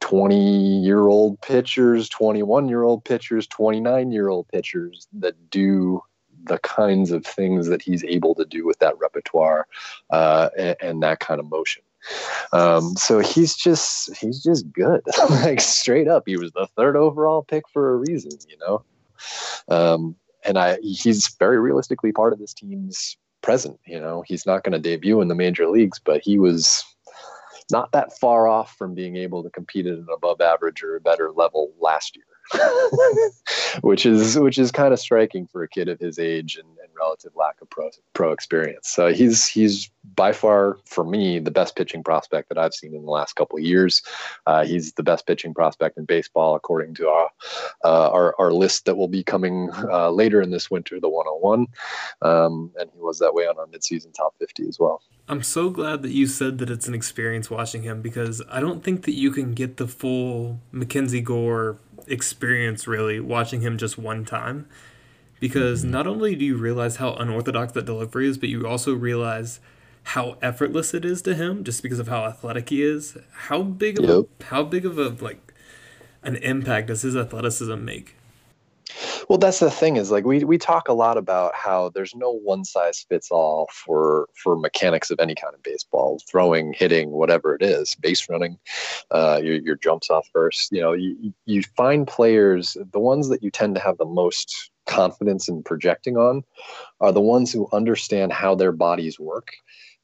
20 0.00 0.82
year 0.82 1.06
old 1.08 1.40
pitchers, 1.40 2.10
21 2.10 2.68
year 2.68 2.82
old 2.82 3.02
pitchers, 3.06 3.46
29 3.46 4.12
year 4.12 4.28
old 4.28 4.46
pitchers 4.48 5.08
that 5.14 5.48
do 5.48 6.02
the 6.44 6.58
kinds 6.58 7.10
of 7.10 7.24
things 7.24 7.68
that 7.68 7.82
he's 7.82 8.04
able 8.04 8.34
to 8.34 8.44
do 8.44 8.66
with 8.66 8.78
that 8.80 8.98
repertoire 8.98 9.66
uh, 10.10 10.50
and, 10.58 10.76
and, 10.80 11.02
that 11.02 11.20
kind 11.20 11.40
of 11.40 11.48
motion. 11.48 11.82
Um, 12.52 12.96
so 12.96 13.18
he's 13.20 13.56
just 13.56 14.14
he's 14.16 14.42
just 14.42 14.70
good. 14.72 15.02
like 15.30 15.60
straight 15.60 16.08
up, 16.08 16.24
he 16.26 16.36
was 16.36 16.52
the 16.52 16.68
third 16.76 16.96
overall 16.96 17.42
pick 17.42 17.68
for 17.72 17.94
a 17.94 17.96
reason, 17.96 18.32
you 18.48 18.56
know. 18.58 18.84
Um, 19.68 20.16
and 20.44 20.58
I 20.58 20.78
he's 20.82 21.34
very 21.38 21.58
realistically 21.58 22.12
part 22.12 22.32
of 22.32 22.38
this 22.38 22.54
team's 22.54 23.16
present. 23.42 23.78
You 23.86 24.00
know, 24.00 24.22
he's 24.26 24.46
not 24.46 24.64
going 24.64 24.72
to 24.72 24.78
debut 24.78 25.20
in 25.20 25.28
the 25.28 25.34
major 25.34 25.68
leagues, 25.68 25.98
but 25.98 26.22
he 26.22 26.38
was 26.38 26.84
not 27.70 27.92
that 27.92 28.18
far 28.18 28.46
off 28.46 28.76
from 28.76 28.94
being 28.94 29.16
able 29.16 29.42
to 29.42 29.50
compete 29.50 29.86
at 29.86 29.94
an 29.98 30.06
above 30.12 30.40
average 30.40 30.82
or 30.82 30.96
a 30.96 31.00
better 31.00 31.30
level 31.32 31.72
last 31.80 32.16
year. 32.16 32.24
which 33.80 34.06
is 34.06 34.38
which 34.38 34.58
is 34.58 34.70
kind 34.70 34.92
of 34.92 35.00
striking 35.00 35.46
for 35.46 35.62
a 35.62 35.68
kid 35.68 35.88
of 35.88 35.98
his 35.98 36.18
age 36.18 36.56
and, 36.56 36.68
and 36.68 36.88
relative 36.96 37.32
lack 37.34 37.60
of 37.60 37.70
pro, 37.70 37.90
pro 38.12 38.32
experience. 38.32 38.88
So 38.88 39.12
he's 39.12 39.48
he's 39.48 39.90
by 40.14 40.32
far 40.32 40.78
for 40.84 41.04
me 41.04 41.38
the 41.38 41.50
best 41.50 41.76
pitching 41.76 42.02
prospect 42.02 42.48
that 42.50 42.58
I've 42.58 42.74
seen 42.74 42.94
in 42.94 43.04
the 43.04 43.10
last 43.10 43.34
couple 43.34 43.58
of 43.58 43.64
years. 43.64 44.02
Uh, 44.46 44.64
he's 44.64 44.92
the 44.92 45.02
best 45.02 45.26
pitching 45.26 45.54
prospect 45.54 45.96
in 45.96 46.04
baseball 46.04 46.54
according 46.54 46.94
to 46.96 47.08
our 47.08 47.30
uh, 47.84 48.10
our, 48.10 48.34
our 48.38 48.52
list 48.52 48.84
that 48.84 48.96
will 48.96 49.08
be 49.08 49.22
coming 49.22 49.70
uh, 49.90 50.10
later 50.10 50.40
in 50.42 50.50
this 50.50 50.70
winter, 50.70 51.00
the 51.00 51.08
101, 51.08 51.66
um, 52.22 52.70
and 52.78 52.90
he 52.92 53.00
was 53.00 53.18
that 53.18 53.34
way 53.34 53.44
on 53.44 53.58
our 53.58 53.66
midseason 53.66 54.12
top 54.14 54.34
50 54.38 54.68
as 54.68 54.78
well. 54.78 55.02
I'm 55.26 55.42
so 55.42 55.70
glad 55.70 56.02
that 56.02 56.10
you 56.10 56.26
said 56.26 56.58
that 56.58 56.68
it's 56.68 56.86
an 56.86 56.94
experience 56.94 57.50
watching 57.50 57.82
him 57.82 58.02
because 58.02 58.42
I 58.50 58.60
don't 58.60 58.84
think 58.84 59.04
that 59.04 59.14
you 59.14 59.30
can 59.30 59.54
get 59.54 59.78
the 59.78 59.88
full 59.88 60.60
Mackenzie 60.70 61.22
Gore 61.22 61.78
experience 62.06 62.86
really 62.86 63.20
watching 63.20 63.60
him 63.60 63.78
just 63.78 63.98
one 63.98 64.24
time 64.24 64.66
because 65.40 65.82
mm-hmm. 65.82 65.90
not 65.90 66.06
only 66.06 66.34
do 66.34 66.44
you 66.44 66.56
realize 66.56 66.96
how 66.96 67.14
unorthodox 67.14 67.72
that 67.72 67.84
delivery 67.84 68.28
is, 68.28 68.38
but 68.38 68.48
you 68.48 68.66
also 68.66 68.94
realize 68.94 69.60
how 70.08 70.36
effortless 70.42 70.94
it 70.94 71.04
is 71.04 71.22
to 71.22 71.34
him 71.34 71.64
just 71.64 71.82
because 71.82 71.98
of 71.98 72.08
how 72.08 72.24
athletic 72.24 72.68
he 72.68 72.82
is. 72.82 73.16
How 73.32 73.62
big 73.62 73.98
of 73.98 74.04
yep. 74.04 74.26
a 74.40 74.44
how 74.44 74.62
big 74.62 74.84
of 74.84 74.98
a 74.98 75.08
like 75.22 75.52
an 76.22 76.36
impact 76.36 76.88
does 76.88 77.02
his 77.02 77.16
athleticism 77.16 77.84
make? 77.84 78.13
Well, 79.28 79.38
that's 79.38 79.60
the 79.60 79.70
thing 79.70 79.96
is 79.96 80.10
like 80.10 80.24
we 80.24 80.44
we 80.44 80.58
talk 80.58 80.88
a 80.88 80.92
lot 80.92 81.16
about 81.16 81.54
how 81.54 81.90
there's 81.90 82.14
no 82.14 82.30
one 82.30 82.64
size 82.64 83.04
fits 83.08 83.30
all 83.30 83.68
for 83.72 84.28
for 84.34 84.56
mechanics 84.56 85.10
of 85.10 85.20
any 85.20 85.34
kind 85.34 85.54
of 85.54 85.62
baseball, 85.62 86.20
throwing, 86.30 86.72
hitting, 86.72 87.10
whatever 87.10 87.54
it 87.54 87.62
is, 87.62 87.94
base 87.94 88.28
running, 88.28 88.58
uh, 89.10 89.40
your 89.42 89.56
your 89.56 89.76
jumps 89.76 90.10
off 90.10 90.28
first. 90.32 90.70
You 90.72 90.80
know, 90.80 90.92
you 90.92 91.32
you 91.46 91.62
find 91.76 92.06
players 92.06 92.76
the 92.92 93.00
ones 93.00 93.28
that 93.28 93.42
you 93.42 93.50
tend 93.50 93.74
to 93.76 93.80
have 93.80 93.98
the 93.98 94.04
most 94.04 94.70
confidence 94.86 95.48
in 95.48 95.62
projecting 95.62 96.16
on 96.16 96.44
are 97.00 97.12
the 97.12 97.20
ones 97.20 97.52
who 97.52 97.68
understand 97.72 98.32
how 98.32 98.54
their 98.54 98.72
bodies 98.72 99.18
work 99.18 99.48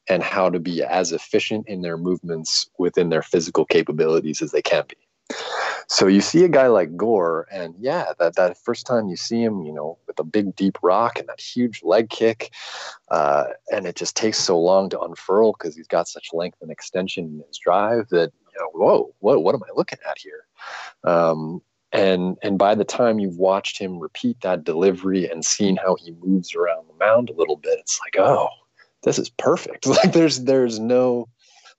and 0.09 0.23
how 0.23 0.49
to 0.49 0.59
be 0.59 0.83
as 0.83 1.11
efficient 1.11 1.67
in 1.67 1.81
their 1.81 1.97
movements 1.97 2.69
within 2.79 3.09
their 3.09 3.21
physical 3.21 3.65
capabilities 3.65 4.41
as 4.41 4.51
they 4.51 4.61
can 4.61 4.83
be. 4.87 4.97
So 5.87 6.07
you 6.07 6.21
see 6.21 6.45
a 6.45 6.49
guy 6.49 6.67
like 6.67 6.95
Gore, 6.95 7.47
and 7.51 7.75
yeah, 7.77 8.13
that, 8.17 8.35
that 8.35 8.57
first 8.57 8.85
time 8.85 9.09
you 9.09 9.17
see 9.17 9.43
him, 9.43 9.63
you 9.63 9.73
know, 9.73 9.97
with 10.07 10.19
a 10.19 10.23
big 10.23 10.55
deep 10.55 10.77
rock 10.81 11.19
and 11.19 11.27
that 11.27 11.41
huge 11.41 11.83
leg 11.83 12.09
kick, 12.09 12.51
uh, 13.09 13.47
and 13.71 13.85
it 13.85 13.95
just 13.95 14.15
takes 14.15 14.37
so 14.37 14.57
long 14.57 14.89
to 14.89 15.01
unfurl 15.01 15.51
because 15.51 15.75
he's 15.75 15.87
got 15.87 16.07
such 16.07 16.29
length 16.33 16.59
and 16.61 16.71
extension 16.71 17.25
in 17.25 17.43
his 17.45 17.57
drive 17.57 18.07
that 18.09 18.31
you 18.53 18.59
know, 18.59 18.69
whoa, 18.73 19.13
what 19.19 19.43
what 19.43 19.55
am 19.55 19.63
I 19.63 19.71
looking 19.75 19.99
at 20.09 20.17
here? 20.17 20.45
Um, 21.03 21.61
and 21.91 22.37
and 22.41 22.57
by 22.57 22.75
the 22.75 22.85
time 22.85 23.19
you've 23.19 23.37
watched 23.37 23.77
him 23.77 23.99
repeat 23.99 24.39
that 24.41 24.63
delivery 24.63 25.29
and 25.29 25.43
seen 25.43 25.75
how 25.75 25.95
he 25.95 26.11
moves 26.23 26.55
around 26.55 26.87
the 26.87 27.05
mound 27.05 27.29
a 27.29 27.33
little 27.33 27.57
bit, 27.57 27.79
it's 27.79 27.99
like, 27.99 28.17
oh, 28.17 28.47
this 29.03 29.19
is 29.19 29.29
perfect. 29.29 29.85
Like 29.87 30.13
there's 30.13 30.43
there's 30.45 30.79
no 30.79 31.27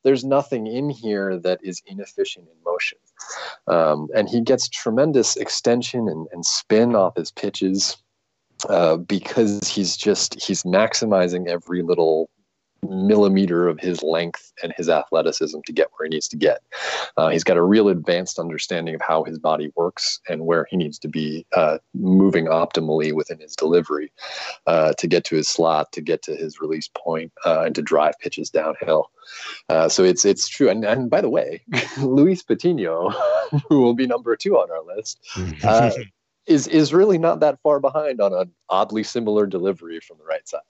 there's 0.05 0.25
nothing 0.25 0.67
in 0.67 0.91
here 0.91 1.39
that 1.39 1.61
is 1.63 1.83
inefficient 1.87 2.47
in 2.47 2.65
motion. 2.65 2.99
Um, 3.67 4.09
and 4.15 4.29
he 4.29 4.41
gets 4.41 4.69
tremendous 4.69 5.37
extension 5.37 6.09
and, 6.09 6.27
and 6.33 6.45
spin 6.45 6.95
off 6.95 7.17
his 7.17 7.31
pitches 7.31 7.97
uh, 8.69 8.97
because 8.97 9.69
he's 9.69 9.97
just 9.97 10.41
he's 10.41 10.63
maximizing 10.63 11.49
every 11.49 11.83
little 11.83 12.29
millimeter 12.83 13.69
of 13.69 13.79
his 13.81 14.03
length 14.03 14.53
and 14.63 14.73
his 14.77 14.89
athleticism 14.89 15.59
to 15.65 15.73
get 15.73 15.89
where 15.97 16.07
he 16.07 16.11
needs 16.11 16.29
to 16.29 16.37
get. 16.37 16.61
Uh, 17.17 17.29
he's 17.29 17.45
got 17.45 17.57
a 17.57 17.63
real 17.63 17.89
advanced 17.89 18.39
understanding 18.39 18.95
of 18.95 19.01
how 19.01 19.25
his 19.25 19.39
body 19.39 19.71
works 19.77 20.21
and 20.29 20.47
where 20.47 20.67
he 20.71 20.77
needs 20.77 20.99
to 20.99 21.09
be 21.09 21.47
uh, 21.55 21.79
moving 21.95 22.47
optimally 22.47 23.13
within 23.13 23.39
his 23.39 23.55
delivery 23.55 24.13
uh, 24.67 24.93
to 24.99 25.07
get 25.07 25.25
to 25.25 25.37
his 25.37 25.49
slot, 25.49 25.93
to 25.93 26.01
get 26.01 26.23
to 26.23 26.35
his 26.35 26.61
release 26.61 26.89
point, 26.97 27.33
uh, 27.45 27.63
and 27.65 27.75
to 27.75 27.83
drive 27.83 28.15
pitches 28.21 28.51
downhill. 28.51 29.11
Uh, 29.69 29.89
so 29.89 30.03
it's 30.03 30.25
it's 30.25 30.49
true. 30.49 30.69
And, 30.69 30.85
and 30.85 31.09
by 31.09 31.21
the 31.21 31.31
way, 31.31 31.63
Luis 31.99 32.43
Patino, 32.43 33.11
who 33.69 33.81
will 33.81 33.95
be 33.95 34.07
number 34.07 34.37
two 34.37 34.57
on 34.57 34.71
our 34.71 34.97
list, 34.97 35.21
uh, 35.65 35.91
is 36.47 36.67
is 36.67 36.93
really 36.93 37.19
not 37.19 37.41
that 37.41 37.61
far 37.63 37.79
behind 37.79 38.21
on 38.21 38.33
an 38.33 38.51
oddly 38.69 39.05
similar 39.05 39.47
delivery 39.47 40.01
from 40.01 40.19
the 40.19 40.25
right 40.25 40.49
side. 40.49 40.61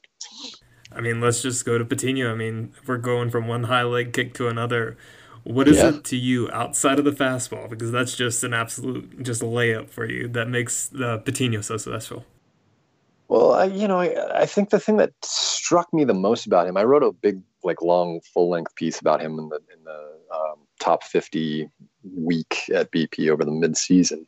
I 0.96 1.00
mean, 1.00 1.20
let's 1.20 1.42
just 1.42 1.64
go 1.64 1.78
to 1.78 1.84
Patino. 1.84 2.32
I 2.32 2.34
mean, 2.34 2.72
we're 2.86 2.98
going 2.98 3.30
from 3.30 3.48
one 3.48 3.64
high 3.64 3.82
leg 3.82 4.12
kick 4.12 4.34
to 4.34 4.48
another, 4.48 4.96
what 5.44 5.68
is 5.68 5.78
yeah. 5.78 5.90
it 5.90 6.04
to 6.04 6.16
you 6.16 6.50
outside 6.52 6.98
of 6.98 7.04
the 7.04 7.12
fastball? 7.12 7.68
Because 7.68 7.90
that's 7.90 8.16
just 8.16 8.44
an 8.44 8.54
absolute 8.54 9.22
just 9.22 9.42
layup 9.42 9.90
for 9.90 10.04
you 10.04 10.28
that 10.28 10.48
makes 10.48 10.86
the 10.86 11.18
Patino 11.18 11.60
so 11.60 11.76
special. 11.76 12.24
Well, 13.28 13.52
I, 13.52 13.64
you 13.64 13.88
know, 13.88 13.98
I, 13.98 14.42
I 14.42 14.46
think 14.46 14.70
the 14.70 14.78
thing 14.78 14.98
that 14.98 15.12
struck 15.24 15.92
me 15.92 16.04
the 16.04 16.14
most 16.14 16.46
about 16.46 16.66
him, 16.66 16.76
I 16.76 16.84
wrote 16.84 17.02
a 17.02 17.12
big, 17.12 17.40
like, 17.64 17.80
long, 17.80 18.20
full 18.20 18.50
length 18.50 18.74
piece 18.74 19.00
about 19.00 19.22
him 19.22 19.38
in 19.38 19.48
the 19.48 19.56
in 19.74 19.84
the 19.84 20.18
um, 20.34 20.58
top 20.80 21.02
fifty 21.02 21.68
week 22.14 22.64
at 22.74 22.90
BP 22.90 23.30
over 23.30 23.44
the 23.44 23.50
mid 23.50 23.76
season. 23.76 24.26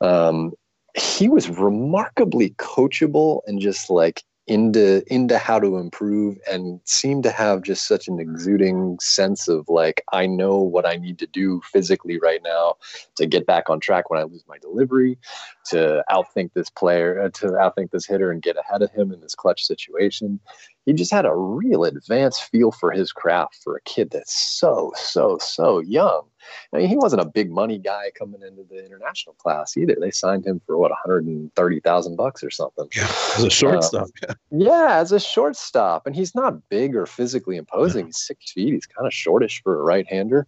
Um, 0.00 0.54
he 0.96 1.28
was 1.28 1.48
remarkably 1.50 2.50
coachable 2.50 3.42
and 3.46 3.60
just 3.60 3.90
like 3.90 4.24
into 4.50 5.04
into 5.06 5.38
how 5.38 5.60
to 5.60 5.76
improve 5.76 6.36
and 6.50 6.80
seemed 6.84 7.22
to 7.22 7.30
have 7.30 7.62
just 7.62 7.86
such 7.86 8.08
an 8.08 8.18
exuding 8.18 8.98
sense 9.00 9.46
of 9.46 9.64
like 9.68 10.02
I 10.12 10.26
know 10.26 10.58
what 10.58 10.84
I 10.84 10.96
need 10.96 11.20
to 11.20 11.26
do 11.28 11.60
physically 11.72 12.18
right 12.18 12.40
now 12.42 12.74
to 13.14 13.26
get 13.26 13.46
back 13.46 13.70
on 13.70 13.78
track 13.78 14.10
when 14.10 14.18
I 14.18 14.24
lose 14.24 14.42
my 14.48 14.58
delivery, 14.58 15.18
to 15.66 16.02
outthink 16.10 16.52
this 16.52 16.68
player, 16.68 17.20
uh, 17.22 17.28
to 17.34 17.46
outthink 17.52 17.92
this 17.92 18.06
hitter 18.06 18.32
and 18.32 18.42
get 18.42 18.56
ahead 18.56 18.82
of 18.82 18.90
him 18.90 19.12
in 19.12 19.20
this 19.20 19.36
clutch 19.36 19.64
situation. 19.64 20.40
He 20.84 20.94
just 20.94 21.12
had 21.12 21.26
a 21.26 21.36
real 21.36 21.84
advanced 21.84 22.42
feel 22.50 22.72
for 22.72 22.90
his 22.90 23.12
craft 23.12 23.60
for 23.62 23.76
a 23.76 23.82
kid 23.82 24.10
that's 24.10 24.34
so 24.34 24.92
so 24.96 25.38
so 25.38 25.78
young. 25.78 26.29
I 26.72 26.78
mean, 26.78 26.88
he 26.88 26.96
wasn't 26.96 27.22
a 27.22 27.26
big 27.26 27.50
money 27.50 27.78
guy 27.78 28.10
coming 28.18 28.42
into 28.42 28.64
the 28.68 28.84
international 28.84 29.34
class 29.36 29.76
either. 29.76 29.96
They 30.00 30.10
signed 30.10 30.46
him 30.46 30.60
for 30.66 30.76
what 30.78 30.90
130,000 30.90 32.16
bucks 32.16 32.42
or 32.42 32.50
something. 32.50 32.88
Yeah, 32.94 33.12
as 33.36 33.44
a 33.44 33.50
shortstop. 33.50 34.08
Uh, 34.28 34.34
yeah. 34.50 34.66
yeah, 34.66 34.96
as 34.96 35.12
a 35.12 35.20
shortstop, 35.20 36.06
and 36.06 36.14
he's 36.14 36.34
not 36.34 36.68
big 36.68 36.96
or 36.96 37.06
physically 37.06 37.56
imposing. 37.56 38.00
Yeah. 38.00 38.06
He's 38.06 38.18
six 38.18 38.52
feet. 38.52 38.74
He's 38.74 38.86
kind 38.86 39.06
of 39.06 39.12
shortish 39.12 39.62
for 39.62 39.80
a 39.80 39.82
right-hander, 39.82 40.46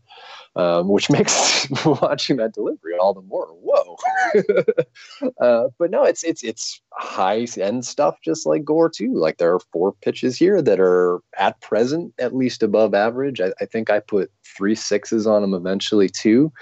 um, 0.56 0.88
which 0.88 1.10
makes 1.18 1.68
watching 1.84 2.36
that 2.36 2.54
delivery 2.54 2.94
all 3.00 3.14
the 3.14 3.22
more 3.22 3.46
whoa. 3.46 3.96
uh, 5.40 5.68
but 5.78 5.90
no, 5.90 6.04
it's 6.04 6.22
it's 6.22 6.42
it's 6.42 6.80
high 6.92 7.46
end 7.58 7.84
stuff, 7.84 8.18
just 8.22 8.46
like 8.46 8.64
Gore 8.64 8.90
too. 8.90 9.14
Like 9.14 9.38
there 9.38 9.54
are 9.54 9.60
four 9.72 9.92
pitches 9.92 10.36
here 10.36 10.60
that 10.62 10.80
are 10.80 11.20
at 11.38 11.60
present 11.60 12.12
at 12.18 12.34
least 12.34 12.62
above 12.62 12.94
average. 12.94 13.40
I, 13.40 13.52
I 13.60 13.66
think 13.66 13.90
I 13.90 14.00
put 14.00 14.30
three 14.44 14.74
sixes 14.74 15.26
on 15.26 15.42
him 15.42 15.54
eventually 15.54 15.82
too. 16.00 16.52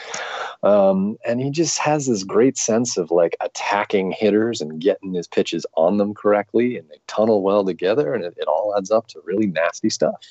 Um, 0.63 1.17
and 1.25 1.41
he 1.41 1.51
just 1.51 1.79
has 1.79 2.07
this 2.07 2.25
great 2.25 2.59
sense 2.59 2.97
of 2.97 3.11
like 3.11 3.37
attacking 3.41 4.13
hitters 4.13 4.61
and 4.61 4.81
getting 4.81 5.15
his 5.15 5.27
pitches 5.27 5.65
on 5.75 5.97
them 5.99 6.13
correctly, 6.15 6.77
and 6.77 6.89
they 6.89 6.99
tunnel 7.07 7.43
well 7.43 7.65
together, 7.65 8.13
and 8.15 8.25
it, 8.25 8.35
it 8.37 8.47
all 8.47 8.75
adds 8.77 8.91
up 8.91 9.07
to 9.09 9.21
really 9.25 9.47
nasty 9.47 9.89
stuff. 9.89 10.25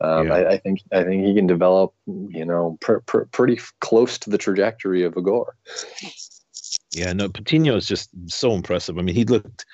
Um, 0.00 0.26
yeah. 0.26 0.34
I, 0.34 0.50
I, 0.52 0.58
think 0.58 0.80
I 0.92 1.04
think 1.04 1.24
he 1.24 1.34
can 1.34 1.46
develop, 1.46 1.94
you 2.06 2.44
know, 2.44 2.76
pr- 2.80 2.98
pr- 3.06 3.24
pretty 3.32 3.58
close 3.80 4.18
to 4.18 4.30
the 4.30 4.38
trajectory 4.38 5.04
of 5.04 5.16
a 5.16 5.22
Gore. 5.22 5.56
Yeah, 6.94 7.12
no, 7.12 7.28
Patino 7.28 7.76
is 7.76 7.86
just 7.86 8.10
so 8.26 8.52
impressive. 8.52 8.98
I 8.98 9.02
mean, 9.02 9.14
he 9.14 9.24
looked 9.24 9.64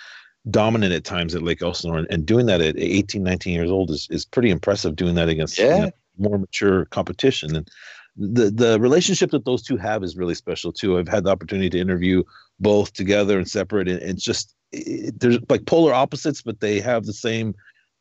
dominant 0.50 0.92
at 0.92 1.04
times 1.04 1.34
at 1.34 1.42
Lake 1.42 1.62
Elsinore, 1.62 1.98
and, 1.98 2.06
and 2.10 2.26
doing 2.26 2.46
that 2.46 2.60
at 2.60 2.78
18, 2.78 3.22
19 3.22 3.52
years 3.52 3.70
old 3.70 3.90
is, 3.90 4.06
is 4.10 4.24
pretty 4.24 4.50
impressive. 4.50 4.96
Doing 4.96 5.14
that 5.16 5.28
against 5.28 5.58
yeah. 5.58 5.76
you 5.76 5.82
know, 5.82 5.90
more 6.18 6.38
mature 6.38 6.84
competition, 6.86 7.56
and 7.56 7.68
the 8.18 8.50
the 8.50 8.80
relationship 8.80 9.30
that 9.30 9.44
those 9.44 9.62
two 9.62 9.76
have 9.76 10.02
is 10.02 10.16
really 10.16 10.34
special 10.34 10.72
too. 10.72 10.98
I've 10.98 11.08
had 11.08 11.24
the 11.24 11.30
opportunity 11.30 11.70
to 11.70 11.78
interview 11.78 12.24
both 12.58 12.92
together 12.92 13.38
and 13.38 13.48
separate, 13.48 13.88
and 13.88 14.00
it's 14.02 14.24
just 14.24 14.54
it, 14.72 15.18
there's 15.20 15.38
like 15.48 15.66
polar 15.66 15.94
opposites, 15.94 16.42
but 16.42 16.60
they 16.60 16.80
have 16.80 17.06
the 17.06 17.12
same 17.12 17.54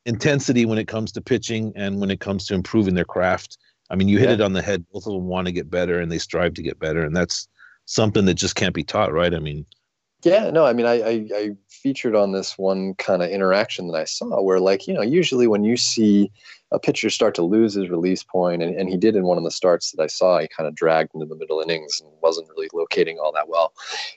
intensity 0.06 0.66
when 0.66 0.78
it 0.78 0.88
comes 0.88 1.12
to 1.12 1.22
pitching 1.22 1.72
and 1.76 2.00
when 2.00 2.10
it 2.10 2.20
comes 2.20 2.48
to 2.48 2.56
improving 2.56 2.96
their 2.96 3.06
craft. 3.06 3.58
I 3.90 3.96
mean, 3.96 4.08
you 4.08 4.18
hit 4.18 4.30
yeah. 4.30 4.36
it 4.36 4.42
on 4.42 4.54
the 4.54 4.62
head. 4.62 4.86
Both 4.92 5.06
of 5.06 5.14
them 5.14 5.28
want 5.28 5.48
to 5.48 5.54
get 5.54 5.70
better, 5.70 6.00
and 6.00 6.12
they 6.12 6.18
strive 6.18 6.56
to 6.56 6.64
get 6.64 6.80
better, 6.80 7.06
and 7.06 7.16
that's 7.16 7.48
something 7.86 8.26
that 8.26 8.34
just 8.34 8.56
can't 8.56 8.74
be 8.76 8.84
taught, 8.84 9.14
right? 9.14 9.34
I 9.34 9.40
mean, 9.40 9.66
yeah, 10.24 10.50
no, 10.50 10.66
I 10.66 10.74
mean, 10.74 10.86
I, 10.86 11.02
I, 11.02 11.28
I 11.34 11.50
featured 11.70 12.16
on 12.16 12.32
this 12.32 12.58
one 12.58 12.96
kind 12.96 13.22
of 13.22 13.30
interaction 13.30 13.88
that 13.88 13.98
I 13.98 14.06
saw 14.06 14.42
where, 14.42 14.60
like, 14.60 14.88
you 14.88 14.94
know, 14.94 15.04
usually 15.04 15.48
when 15.48 15.64
you 15.64 15.78
see 15.78 16.32
a 16.72 16.80
pitcher 16.80 17.10
start 17.10 17.34
to 17.36 17.44
lose 17.44 17.74
his 17.74 17.90
release 17.90 18.24
point, 18.24 18.62
and, 18.62 18.76
and 18.76 18.90
he 18.90 18.98
did 18.98 19.16
in 19.16 19.24
one 19.24 19.38
of 19.38 19.44
the 19.44 19.52
starts 19.52 19.92
that 19.92 20.04
I 20.04 20.08
saw, 20.08 20.40
he 20.40 20.48
kind 20.48 20.68
of 20.68 20.76
dragged 20.76 21.14
into 21.14 21.26
the 21.26 21.36
middle 21.36 21.62
innings 21.62 22.02
and 22.02 22.12
wasn't 22.22 22.50
really 22.50 22.68
locating 22.74 23.20
all 23.20 23.32
that 23.34 23.48
well. 23.48 23.74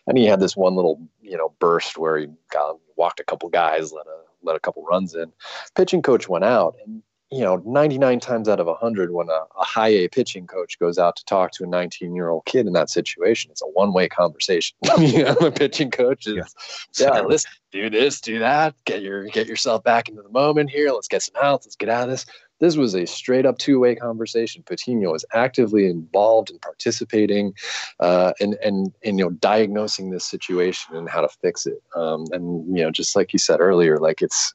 And 0.06 0.18
he 0.18 0.26
had 0.26 0.40
this 0.40 0.56
one 0.56 0.74
little, 0.74 1.00
you 1.22 1.36
know, 1.36 1.54
burst 1.60 1.96
where 1.96 2.18
he 2.18 2.26
got 2.50 2.76
walked 2.96 3.20
a 3.20 3.24
couple 3.24 3.48
guys, 3.48 3.92
let 3.92 4.06
a 4.06 4.20
let 4.42 4.56
a 4.56 4.60
couple 4.60 4.82
runs 4.84 5.14
in. 5.14 5.32
Pitching 5.74 6.02
coach 6.02 6.28
went 6.28 6.44
out, 6.44 6.74
and 6.84 7.02
you 7.30 7.40
know, 7.40 7.62
99 7.64 8.18
times 8.18 8.48
out 8.48 8.58
of 8.58 8.66
100, 8.66 9.12
when 9.12 9.28
a, 9.28 9.32
a 9.58 9.64
high 9.64 9.88
A 9.88 10.08
pitching 10.08 10.46
coach 10.46 10.78
goes 10.78 10.98
out 10.98 11.14
to 11.16 11.24
talk 11.24 11.52
to 11.52 11.64
a 11.64 11.66
19 11.66 12.14
year 12.14 12.28
old 12.28 12.44
kid 12.44 12.66
in 12.66 12.72
that 12.72 12.90
situation, 12.90 13.50
it's 13.50 13.62
a 13.62 13.66
one 13.66 13.92
way 13.92 14.08
conversation. 14.08 14.76
you 14.98 15.24
know, 15.24 15.34
the 15.34 15.52
pitching 15.52 15.90
coach 15.90 16.26
is, 16.26 16.54
yeah, 16.98 17.14
yeah 17.14 17.20
listen, 17.20 17.50
do 17.70 17.88
this, 17.88 18.20
do 18.20 18.40
that, 18.40 18.74
get 18.84 19.02
your 19.02 19.26
get 19.26 19.46
yourself 19.46 19.84
back 19.84 20.08
into 20.08 20.22
the 20.22 20.30
moment 20.30 20.70
here. 20.70 20.90
Let's 20.90 21.08
get 21.08 21.22
some 21.22 21.40
outs. 21.40 21.66
Let's 21.66 21.76
get 21.76 21.88
out 21.88 22.04
of 22.04 22.10
this. 22.10 22.26
This 22.60 22.76
was 22.76 22.94
a 22.94 23.06
straight 23.06 23.46
up 23.46 23.58
two 23.58 23.80
way 23.80 23.94
conversation. 23.94 24.62
Patino 24.64 25.12
was 25.12 25.24
actively 25.32 25.86
involved 25.86 26.50
in 26.50 26.58
participating 26.58 27.54
uh, 28.00 28.32
and, 28.40 28.54
and, 28.62 28.92
and, 29.04 29.18
you 29.18 29.24
know, 29.24 29.30
diagnosing 29.30 30.10
this 30.10 30.24
situation 30.24 30.94
and 30.94 31.08
how 31.08 31.22
to 31.22 31.28
fix 31.28 31.66
it. 31.66 31.82
Um, 31.96 32.26
and, 32.32 32.66
you 32.76 32.82
know, 32.82 32.90
just 32.90 33.16
like 33.16 33.32
you 33.32 33.38
said 33.38 33.60
earlier, 33.60 33.98
like 33.98 34.22
it's, 34.22 34.54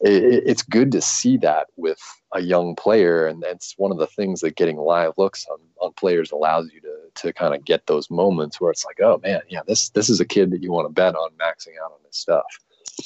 it, 0.00 0.42
it's 0.46 0.62
good 0.62 0.92
to 0.92 1.00
see 1.00 1.36
that 1.38 1.68
with 1.76 2.00
a 2.32 2.40
young 2.40 2.76
player. 2.76 3.26
And 3.26 3.42
that's 3.42 3.74
one 3.78 3.90
of 3.90 3.98
the 3.98 4.06
things 4.06 4.40
that 4.40 4.56
getting 4.56 4.76
live 4.76 5.14
looks 5.16 5.46
on, 5.50 5.58
on 5.80 5.92
players 5.94 6.30
allows 6.30 6.70
you 6.72 6.80
to, 6.82 6.96
to 7.22 7.32
kind 7.32 7.54
of 7.54 7.64
get 7.64 7.86
those 7.86 8.10
moments 8.10 8.60
where 8.60 8.70
it's 8.70 8.84
like, 8.84 9.00
oh 9.00 9.18
man, 9.22 9.40
yeah, 9.48 9.60
this, 9.66 9.88
this 9.90 10.08
is 10.08 10.20
a 10.20 10.26
kid 10.26 10.50
that 10.50 10.62
you 10.62 10.70
want 10.70 10.86
to 10.86 10.92
bet 10.92 11.16
on 11.16 11.30
maxing 11.32 11.74
out 11.82 11.92
on 11.92 11.98
this 12.04 12.16
stuff. 12.16 12.44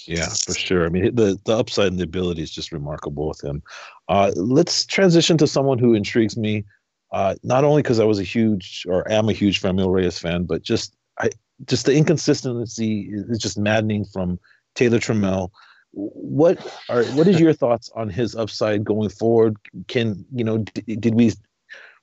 Yeah, 0.06 0.28
for 0.28 0.54
sure. 0.54 0.86
I 0.86 0.88
mean, 0.88 1.14
the 1.14 1.38
the 1.44 1.56
upside 1.56 1.88
and 1.88 1.98
the 1.98 2.04
ability 2.04 2.42
is 2.42 2.50
just 2.50 2.72
remarkable 2.72 3.28
with 3.28 3.42
him. 3.42 3.62
Uh, 4.08 4.32
let's 4.36 4.84
transition 4.86 5.38
to 5.38 5.46
someone 5.46 5.78
who 5.78 5.94
intrigues 5.94 6.36
me, 6.36 6.64
uh, 7.12 7.34
not 7.42 7.64
only 7.64 7.82
because 7.82 8.00
I 8.00 8.04
was 8.04 8.18
a 8.18 8.24
huge 8.24 8.84
or 8.88 9.10
am 9.10 9.28
a 9.28 9.32
huge 9.32 9.60
Franmil 9.60 9.92
Reyes 9.92 10.18
fan, 10.18 10.44
but 10.44 10.62
just 10.62 10.96
I 11.18 11.30
just 11.66 11.86
the 11.86 11.94
inconsistency 11.94 13.08
is 13.12 13.38
just 13.38 13.58
maddening 13.58 14.04
from 14.04 14.38
Taylor 14.74 14.98
Trammell. 14.98 15.50
What 15.92 16.58
are 16.88 17.04
what 17.04 17.28
is 17.28 17.40
your 17.40 17.52
thoughts 17.62 17.90
on 17.94 18.08
his 18.08 18.34
upside 18.34 18.84
going 18.84 19.10
forward? 19.10 19.56
Can 19.88 20.24
you 20.34 20.44
know 20.44 20.58
d- 20.58 20.96
did 20.96 21.14
we 21.14 21.32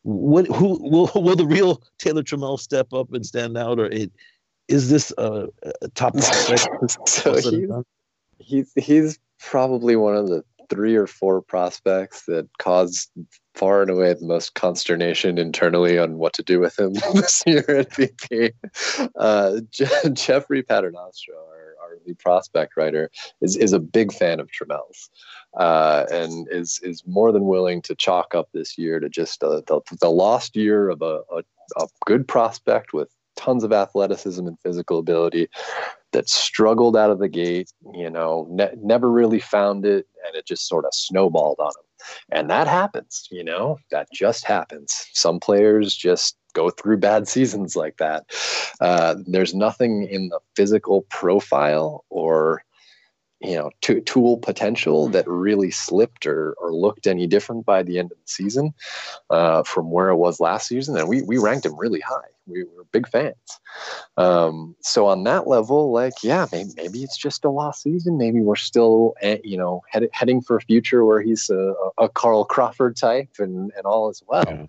what 0.03 0.47
who 0.47 0.79
will 0.89 1.11
will 1.15 1.35
the 1.35 1.45
real 1.45 1.83
Taylor 1.99 2.23
Trammell 2.23 2.59
step 2.59 2.93
up 2.93 3.13
and 3.13 3.25
stand 3.25 3.57
out, 3.57 3.79
or 3.79 3.85
it 3.85 4.11
is 4.71 4.89
this 4.89 5.13
a, 5.17 5.47
a 5.81 5.87
top 5.89 6.13
prospect? 6.13 6.97
so 7.09 7.35
he's, 7.35 7.69
he's 8.39 8.73
he's 8.75 9.19
probably 9.39 9.95
one 9.95 10.15
of 10.15 10.27
the 10.27 10.43
three 10.69 10.95
or 10.95 11.05
four 11.05 11.41
prospects 11.41 12.23
that 12.27 12.47
caused 12.57 13.11
far 13.55 13.81
and 13.81 13.91
away 13.91 14.13
the 14.13 14.25
most 14.25 14.53
consternation 14.53 15.37
internally 15.37 15.99
on 15.99 16.17
what 16.17 16.31
to 16.31 16.41
do 16.41 16.61
with 16.61 16.79
him 16.79 16.93
this 17.13 17.43
year 17.45 17.65
at 17.67 17.89
BP. 17.89 18.51
Uh, 19.17 19.59
Je- 19.69 20.09
Jeffrey 20.13 20.63
Paternostro, 20.63 21.35
our, 21.35 21.75
our 21.83 21.97
lead 22.07 22.17
prospect 22.19 22.77
writer, 22.77 23.11
is, 23.41 23.57
is 23.57 23.73
a 23.73 23.79
big 23.79 24.13
fan 24.13 24.39
of 24.39 24.49
Trammell's 24.49 25.09
uh, 25.57 26.05
and 26.09 26.47
is 26.49 26.79
is 26.81 27.03
more 27.05 27.33
than 27.33 27.45
willing 27.45 27.81
to 27.81 27.95
chalk 27.95 28.33
up 28.33 28.47
this 28.53 28.77
year 28.77 29.01
to 29.01 29.09
just 29.09 29.43
uh, 29.43 29.61
the, 29.67 29.81
the 29.99 30.09
lost 30.09 30.55
year 30.55 30.87
of 30.87 31.01
a, 31.01 31.21
a, 31.35 31.43
a 31.77 31.87
good 32.05 32.25
prospect 32.25 32.93
with 32.93 33.09
tons 33.41 33.63
of 33.63 33.73
athleticism 33.73 34.45
and 34.45 34.59
physical 34.59 34.99
ability 34.99 35.49
that 36.11 36.29
struggled 36.29 36.95
out 36.95 37.09
of 37.09 37.19
the 37.19 37.29
gate, 37.29 37.71
you 37.93 38.09
know, 38.09 38.47
ne- 38.49 38.73
never 38.81 39.09
really 39.09 39.39
found 39.39 39.85
it, 39.85 40.07
and 40.25 40.35
it 40.35 40.45
just 40.45 40.67
sort 40.67 40.85
of 40.85 40.93
snowballed 40.93 41.57
on 41.59 41.67
him. 41.67 42.07
And 42.31 42.49
that 42.49 42.67
happens, 42.67 43.27
you 43.31 43.43
know, 43.43 43.77
that 43.91 44.07
just 44.13 44.45
happens. 44.45 45.07
Some 45.13 45.39
players 45.39 45.95
just 45.95 46.37
go 46.53 46.69
through 46.69 46.97
bad 46.97 47.27
seasons 47.35 47.75
like 47.75 47.97
that. 47.97 48.25
Uh, 48.79 49.15
there's 49.25 49.53
nothing 49.53 50.07
in 50.09 50.29
the 50.29 50.39
physical 50.55 51.03
profile 51.09 52.03
or 52.09 52.63
you 53.41 53.55
know 53.55 53.71
to, 53.81 54.01
tool 54.01 54.37
potential 54.37 55.09
that 55.09 55.27
really 55.27 55.71
slipped 55.71 56.25
or, 56.25 56.53
or 56.53 56.73
looked 56.73 57.07
any 57.07 57.27
different 57.27 57.65
by 57.65 57.83
the 57.83 57.97
end 57.97 58.11
of 58.11 58.17
the 58.17 58.27
season 58.27 58.73
uh, 59.29 59.63
from 59.63 59.91
where 59.91 60.09
it 60.09 60.17
was 60.17 60.39
last 60.39 60.67
season. 60.67 60.95
And 60.97 61.07
we, 61.07 61.21
we 61.23 61.37
ranked 61.37 61.65
him 61.65 61.77
really 61.77 62.01
high. 62.01 62.27
We 62.47 62.63
were 62.63 62.85
big 62.91 63.07
fans. 63.07 63.35
Um, 64.17 64.75
so 64.81 65.07
on 65.07 65.23
that 65.23 65.47
level 65.47 65.91
like 65.91 66.13
yeah 66.23 66.47
maybe, 66.51 66.71
maybe 66.75 67.03
it's 67.03 67.17
just 67.17 67.45
a 67.45 67.49
lost 67.49 67.83
season. 67.83 68.17
Maybe 68.17 68.41
we're 68.41 68.55
still 68.55 69.15
eh, 69.21 69.37
you 69.43 69.57
know 69.57 69.81
head, 69.89 70.07
heading 70.11 70.41
for 70.41 70.57
a 70.57 70.61
future 70.61 71.05
where 71.05 71.21
he's 71.21 71.49
a, 71.49 71.73
a 71.97 72.09
carl 72.09 72.45
crawford 72.45 72.95
type 72.95 73.29
and, 73.39 73.71
and 73.75 73.85
all 73.85 74.09
as 74.09 74.21
well. 74.27 74.43
Yeah. 74.47 74.65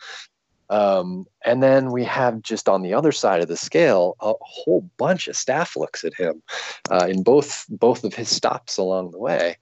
Um, 0.73 1.26
and 1.45 1.62
then 1.62 1.93
we 1.93 2.02
have 2.05 2.41
just 2.41 2.67
on 2.67 2.81
the 2.81 2.95
other 2.95 3.12
side 3.12 3.43
of 3.43 3.49
the 3.49 3.59
scale 3.59 4.17
a 4.21 4.33
whole 4.41 4.88
bunch 4.97 5.29
of 5.29 5.37
staff 5.37 5.76
looks 5.76 6.02
at 6.02 6.14
him 6.14 6.43
uh, 6.91 7.07
in 7.07 7.23
both 7.23 7.67
both 7.69 8.05
of 8.05 8.14
his 8.14 8.31
stops 8.31 8.79
along 8.79 9.11
the 9.11 9.19
way 9.19 9.59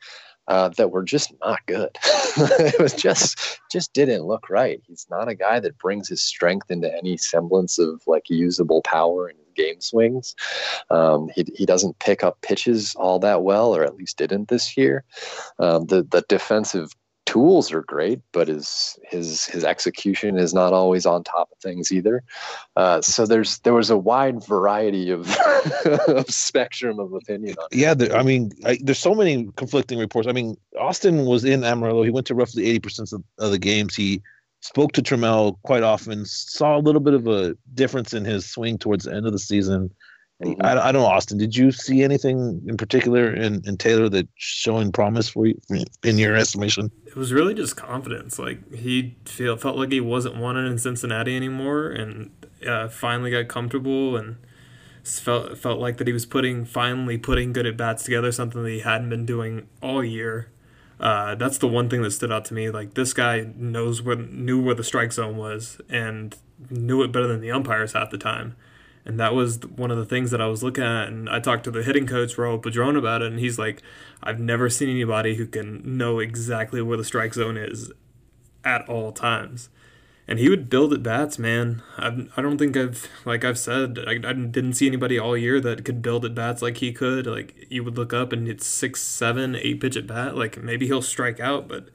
uh, 0.47 0.69
that 0.69 0.93
were 0.93 1.02
just 1.02 1.33
not 1.40 1.59
good. 1.67 1.90
it 2.37 2.81
was 2.81 2.95
just 2.95 3.59
just 3.73 3.93
didn't 3.93 4.23
look 4.23 4.49
right. 4.49 4.81
He's 4.87 5.07
not 5.11 5.29
a 5.29 5.35
guy 5.35 5.59
that 5.59 5.79
brings 5.79 6.09
his 6.09 6.23
strength 6.23 6.71
into 6.71 6.97
any 6.97 7.17
semblance 7.17 7.76
of 7.81 8.02
like 8.07 8.31
usable 8.31 8.83
power 8.83 9.29
in 9.29 9.37
his 9.37 9.52
game 9.57 9.81
swings. 9.81 10.37
Um, 10.90 11.29
he, 11.35 11.45
he 11.57 11.67
doesn't 11.67 11.99
pick 11.99 12.23
up 12.23 12.40
pitches 12.43 12.95
all 12.95 13.19
that 13.19 13.43
well, 13.43 13.75
or 13.75 13.83
at 13.83 13.97
least 13.97 14.19
didn't 14.19 14.49
this 14.49 14.76
year. 14.76 15.02
Um, 15.59 15.87
the 15.87 16.05
the 16.05 16.25
defensive 16.29 16.93
tools 17.31 17.73
are 17.73 17.83
great, 17.83 18.21
but 18.33 18.49
his 18.49 18.99
his 19.05 19.47
his 19.47 19.65
execution 19.65 20.37
is 20.37 20.53
not 20.53 20.73
always 20.73 21.07
on 21.07 21.23
top 21.23 21.49
of 21.53 21.59
things 21.59 21.93
either. 21.93 22.25
Uh, 22.75 23.01
so 23.01 23.25
there's 23.25 23.61
there 23.61 23.73
was 23.73 23.89
a 23.89 23.97
wide 23.97 24.45
variety 24.45 25.11
of, 25.11 25.33
of 26.09 26.29
spectrum 26.29 26.99
of 26.99 27.13
opinion 27.13 27.55
on. 27.57 27.69
Yeah, 27.71 27.95
I 28.13 28.25
mean, 28.25 28.51
I, 28.65 28.79
there's 28.83 28.99
so 28.99 29.15
many 29.15 29.49
conflicting 29.55 30.01
reports. 30.01 30.27
I 30.27 30.33
mean, 30.33 30.57
Austin 30.79 31.25
was 31.25 31.45
in 31.45 31.63
Amarillo. 31.63 32.03
He 32.03 32.11
went 32.11 32.27
to 32.27 32.35
roughly 32.35 32.67
eighty 32.67 32.81
percent 32.81 33.13
of, 33.13 33.23
of 33.39 33.53
the 33.53 33.59
games. 33.59 33.95
He 33.95 34.23
spoke 34.61 34.91
to 34.93 35.03
Trammell 35.03 35.57
quite 35.63 35.85
often. 35.85 36.25
Saw 36.27 36.77
a 36.77 36.83
little 36.83 37.01
bit 37.01 37.15
of 37.15 37.29
a 37.29 37.57
difference 37.75 38.13
in 38.13 38.25
his 38.25 38.45
swing 38.45 38.77
towards 38.77 39.05
the 39.05 39.15
end 39.15 39.27
of 39.27 39.33
the 39.33 39.39
season. 39.39 39.91
Mm-hmm. 40.43 40.65
I, 40.65 40.89
I, 40.89 40.93
don't 40.93 41.03
know, 41.03 41.09
Austin. 41.09 41.37
Did 41.37 41.55
you 41.55 41.71
see 41.71 42.03
anything 42.03 42.63
in 42.67 42.77
particular 42.79 43.33
in, 43.33 43.63
in 43.67 43.77
Taylor 43.77 44.09
that 44.09 44.27
showing 44.37 44.91
promise 44.91 45.29
for 45.29 45.47
you, 45.47 45.61
in 46.03 46.17
your 46.17 46.35
estimation? 46.35 46.91
It 47.07 47.17
was 47.17 47.33
really 47.33 47.53
just 47.53 47.77
confidence. 47.77 48.39
Like 48.39 48.75
he 48.75 49.17
feel, 49.27 49.57
felt 49.57 49.77
like 49.77 49.93
he 49.93 50.01
wasn't 50.01 50.37
wanted 50.37 50.71
in 50.71 50.79
Cincinnati 50.79 51.37
anymore, 51.37 51.91
and 51.91 52.31
uh, 52.67 52.89
finally 52.89 53.31
got 53.31 53.49
comfortable 53.49 54.17
and 54.17 54.37
felt 55.05 55.59
felt 55.59 55.79
like 55.79 55.99
that 55.99 56.07
he 56.07 56.13
was 56.13 56.27
putting 56.27 56.65
finally 56.65 57.19
putting 57.19 57.53
good 57.53 57.67
at 57.67 57.77
bats 57.77 58.05
together, 58.05 58.33
something 58.33 58.63
that 58.63 58.71
he 58.71 58.81
hadn't 58.81 59.11
been 59.11 59.27
doing 59.27 59.69
all 59.83 60.03
year. 60.03 60.51
Uh, 60.99 61.35
that's 61.35 61.59
the 61.59 61.69
one 61.69 61.89
thing 61.89 62.03
that 62.03 62.11
stood 62.13 62.33
out 62.33 62.47
to 62.47 62.55
me. 62.55 62.71
Like 62.71 62.95
this 62.95 63.13
guy 63.13 63.47
knows 63.57 64.01
where 64.01 64.17
knew 64.17 64.63
where 64.63 64.75
the 64.75 64.85
strike 64.85 65.13
zone 65.13 65.37
was 65.37 65.81
and 65.91 66.35
knew 66.71 67.03
it 67.03 67.13
better 67.13 67.27
than 67.27 67.41
the 67.41 67.51
umpires 67.51 67.93
half 67.93 68.11
the 68.11 68.19
time. 68.19 68.57
And 69.04 69.19
that 69.19 69.35
was 69.35 69.61
one 69.62 69.90
of 69.90 69.97
the 69.97 70.04
things 70.04 70.30
that 70.30 70.40
I 70.40 70.47
was 70.47 70.62
looking 70.62 70.85
at. 70.85 71.09
And 71.09 71.28
I 71.28 71.40
talked 71.40 71.64
to 71.64 71.71
the 71.71 71.83
hitting 71.83 72.07
coach, 72.07 72.37
Raul 72.37 72.62
Padron, 72.62 72.97
about 72.97 73.23
it. 73.23 73.33
And 73.33 73.40
he's 73.40 73.59
like, 73.59 73.83
I've 74.23 74.38
never 74.38 74.69
seen 74.69 74.88
anybody 74.88 75.37
who 75.37 75.47
can 75.47 75.97
know 75.97 76.19
exactly 76.19 76.83
where 76.83 76.99
the 76.99 77.04
strike 77.04 77.35
zone 77.35 77.57
is 77.57 77.92
at 78.64 78.87
all 78.88 79.12
times. 79.12 79.71
And 80.28 80.38
he 80.38 80.49
would 80.49 80.71
build 80.71 80.92
at 80.92 81.02
bats, 81.02 81.38
man. 81.38 81.83
I, 81.97 82.26
I 82.37 82.42
don't 82.42 82.57
think 82.57 82.76
I've, 82.76 83.09
like 83.25 83.45
I've 83.45 83.59
said, 83.59 83.99
I, 84.07 84.12
I 84.12 84.33
didn't 84.33 84.75
see 84.75 84.87
anybody 84.87 85.19
all 85.19 85.37
year 85.37 85.61
that 85.61 85.85
could 85.85 86.02
build 86.02 86.25
at 86.25 86.37
bats 86.37 86.62
like 86.62 86.76
he 86.76 86.92
could. 86.92 87.26
Like 87.26 87.66
you 87.69 87.83
would 87.83 87.97
look 87.97 88.12
up 88.12 88.33
and 88.33 88.47
it's 88.47 88.66
six, 88.66 89.02
seven, 89.02 89.57
eight 89.57 89.80
pitch 89.80 89.97
at 89.97 90.07
bat. 90.07 90.37
Like 90.37 90.62
maybe 90.62 90.87
he'll 90.87 91.02
strike 91.02 91.40
out, 91.40 91.66
but 91.66 91.88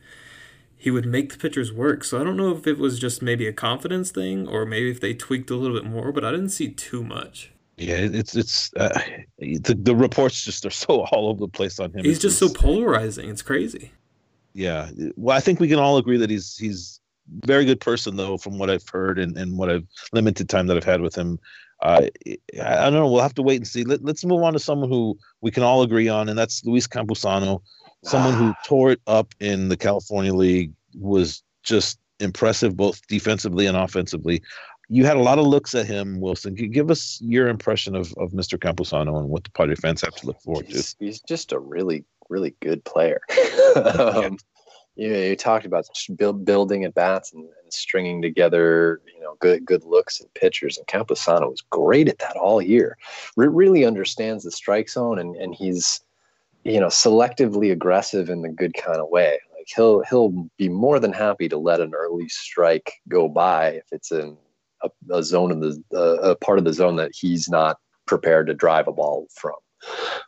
he 0.78 0.92
would 0.92 1.06
make 1.06 1.32
the 1.32 1.38
pitchers 1.38 1.72
work. 1.72 2.04
So 2.04 2.20
I 2.20 2.24
don't 2.24 2.38
know 2.38 2.52
if 2.52 2.68
it 2.68 2.78
was 2.78 3.00
just 3.00 3.22
maybe 3.22 3.48
a 3.48 3.54
confidence 3.54 4.12
thing 4.12 4.48
or 4.48 4.66
maybe 4.66 4.92
if 4.92 5.00
they 5.00 5.14
tweaked 5.14 5.50
a 5.50 5.56
little 5.56 5.80
bit 5.80 5.90
more, 5.90 6.12
but 6.12 6.24
I 6.26 6.32
didn't 6.32 6.50
see 6.50 6.70
too 6.70 7.04
much. 7.04 7.52
Yeah, 7.78 7.98
it's 7.98 8.36
it's 8.36 8.74
uh, 8.76 9.00
the 9.38 9.78
the 9.78 9.96
reports 9.96 10.44
just 10.44 10.66
are 10.66 10.70
so 10.70 11.02
all 11.12 11.28
over 11.28 11.42
the 11.42 11.48
place 11.48 11.80
on 11.80 11.92
him. 11.92 12.06
He's 12.06 12.20
just 12.20 12.40
so 12.40 12.50
polarizing. 12.50 13.30
It's 13.30 13.42
crazy. 13.42 13.92
Yeah, 14.54 14.90
well, 15.18 15.36
I 15.36 15.42
think 15.42 15.60
we 15.60 15.68
can 15.68 15.80
all 15.80 15.98
agree 15.98 16.18
that 16.18 16.30
he's 16.30 16.56
he's 16.56 17.02
very 17.46 17.66
good 17.66 17.82
person 17.82 18.16
though, 18.16 18.38
from 18.38 18.58
what 18.58 18.70
I've 18.70 18.88
heard 18.88 19.20
and, 19.20 19.38
and 19.38 19.58
what 19.58 19.70
I've 19.70 19.88
limited 20.14 20.48
time 20.48 20.68
that 20.68 20.78
I've 20.78 20.86
had 20.86 21.02
with 21.02 21.16
him. 21.16 21.40
Uh, 21.82 22.08
I 22.64 22.84
don't 22.86 22.94
know. 22.94 23.12
We'll 23.12 23.22
have 23.22 23.36
to 23.36 23.42
wait 23.42 23.58
and 23.58 23.68
see. 23.68 23.84
Let, 23.84 24.04
let's 24.04 24.24
move 24.24 24.44
on 24.44 24.54
to 24.54 24.60
someone 24.60 24.90
who 24.90 25.18
we 25.42 25.52
can 25.52 25.64
all 25.64 25.82
agree 25.82 26.08
on, 26.08 26.30
and 26.30 26.38
that's 26.38 26.64
Luis 26.64 26.88
Campusano 26.88 27.62
someone 28.04 28.34
who 28.34 28.54
tore 28.66 28.92
it 28.92 29.02
up 29.08 29.34
in 29.40 29.70
the 29.70 29.78
California 29.78 30.34
League 30.34 30.74
was 30.96 31.44
just 31.64 32.00
impressive 32.20 32.78
both 32.78 33.06
defensively 33.08 33.66
and 33.66 33.78
offensively. 33.78 34.42
You 34.88 35.06
had 35.06 35.18
a 35.18 35.22
lot 35.22 35.40
of 35.40 35.48
looks 35.48 35.74
at 35.74 35.88
him, 35.88 36.22
Wilson. 36.22 36.54
Give 36.54 36.92
us 36.92 37.20
your 37.22 37.48
impression 37.48 37.96
of, 37.96 38.14
of 38.18 38.32
Mr. 38.32 38.60
Campusano 38.60 39.18
and 39.18 39.30
what 39.30 39.44
the 39.44 39.50
Padre 39.52 39.76
fans 39.76 40.02
have 40.02 40.16
to 40.16 40.28
look 40.28 40.40
forward 40.42 40.68
he's, 40.68 40.94
to. 40.94 41.06
He's 41.06 41.20
just 41.22 41.52
a 41.52 41.60
really, 41.60 42.06
really 42.30 42.54
good 42.60 42.84
player. 42.84 43.22
um, 43.76 44.38
you 44.96 45.10
know, 45.10 45.20
you 45.20 45.36
talked 45.36 45.66
about 45.66 45.90
build, 46.16 46.46
building 46.46 46.86
at 46.86 46.94
bats 46.94 47.34
and, 47.34 47.44
and, 47.44 47.74
stringing 47.74 48.22
together, 48.22 49.02
you 49.14 49.20
know, 49.22 49.36
good 49.40 49.66
good 49.66 49.84
looks 49.84 50.22
and 50.22 50.34
pitchers. 50.36 50.78
And 50.78 50.88
Campusano 50.88 51.50
was 51.50 51.62
great 51.70 52.08
at 52.08 52.20
that 52.20 52.38
all 52.38 52.62
year. 52.62 52.98
really 53.36 53.84
understands 53.84 54.44
the 54.44 54.52
strike 54.52 54.88
zone, 54.88 55.20
and 55.20 55.36
and 55.36 55.54
he's 55.54 56.05
you 56.66 56.80
know 56.80 56.88
selectively 56.88 57.72
aggressive 57.72 58.30
in 58.30 58.42
the 58.42 58.50
good 58.50 58.74
kind 58.74 58.98
of 58.98 59.10
way. 59.10 59.40
Like 59.54 59.68
he'll 59.74 60.04
he'll 60.10 60.50
be 60.58 60.68
more 60.68 61.00
than 61.00 61.14
happy 61.14 61.48
to 61.48 61.58
let 61.58 61.80
an 61.80 61.94
early 61.96 62.28
strike 62.28 62.94
go 63.08 63.30
by 63.30 63.70
if 63.70 63.86
it's 63.92 64.12
in 64.12 64.36
a, 64.84 64.90
a 65.12 65.24
zone 65.24 65.52
in 65.52 65.60
the 65.62 65.82
a 65.94 66.36
part 66.36 66.58
of 66.58 66.66
the 66.66 66.74
zone 66.74 66.98
that 66.98 67.12
he's 67.14 67.48
not 67.48 67.78
prepared 68.08 68.48
to 68.48 68.54
drive 68.54 68.88
a 68.88 68.92
ball 68.92 69.28
from. 69.34 69.56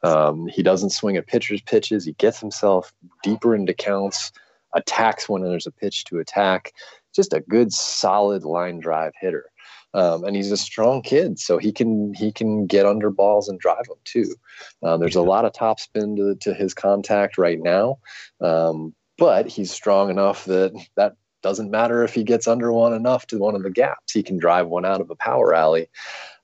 Um, 0.03 0.47
he 0.47 0.61
doesn't 0.61 0.91
swing 0.91 1.17
at 1.17 1.27
pitchers 1.27 1.61
pitches. 1.61 2.05
He 2.05 2.13
gets 2.13 2.39
himself 2.39 2.93
deeper 3.23 3.55
into 3.55 3.73
counts 3.73 4.31
attacks 4.73 5.27
when 5.27 5.41
there's 5.41 5.65
a 5.65 5.71
pitch 5.71 6.05
to 6.05 6.19
attack. 6.19 6.71
Just 7.15 7.33
a 7.33 7.39
good 7.39 7.73
solid 7.73 8.43
line 8.43 8.79
drive 8.79 9.13
hitter 9.19 9.45
um, 9.93 10.23
and 10.23 10.35
he's 10.35 10.51
a 10.51 10.57
strong 10.57 11.01
kid, 11.01 11.39
so 11.39 11.57
he 11.57 11.71
can 11.71 12.13
he 12.13 12.31
can 12.31 12.65
get 12.65 12.85
under 12.85 13.09
balls 13.09 13.49
and 13.49 13.59
drive 13.59 13.85
them 13.85 13.97
too. 14.03 14.35
Um, 14.83 14.99
there's 14.99 15.15
a 15.15 15.21
lot 15.21 15.45
of 15.45 15.53
topspin 15.53 16.15
to 16.17 16.35
to 16.41 16.53
his 16.53 16.73
contact 16.73 17.37
right 17.37 17.59
now, 17.59 17.99
um, 18.41 18.93
but 19.17 19.47
he's 19.47 19.71
strong 19.71 20.09
enough 20.09 20.45
that 20.45 20.73
that 20.95 21.15
doesn't 21.43 21.71
matter 21.71 22.03
if 22.03 22.13
he 22.13 22.23
gets 22.23 22.47
under 22.47 22.71
one 22.73 22.93
enough 22.93 23.27
to 23.27 23.37
one 23.37 23.55
of 23.55 23.63
the 23.63 23.69
gaps. 23.69 24.11
He 24.11 24.23
can 24.23 24.37
drive 24.37 24.67
one 24.67 24.85
out 24.85 25.01
of 25.01 25.09
a 25.09 25.15
power 25.15 25.53
alley, 25.53 25.87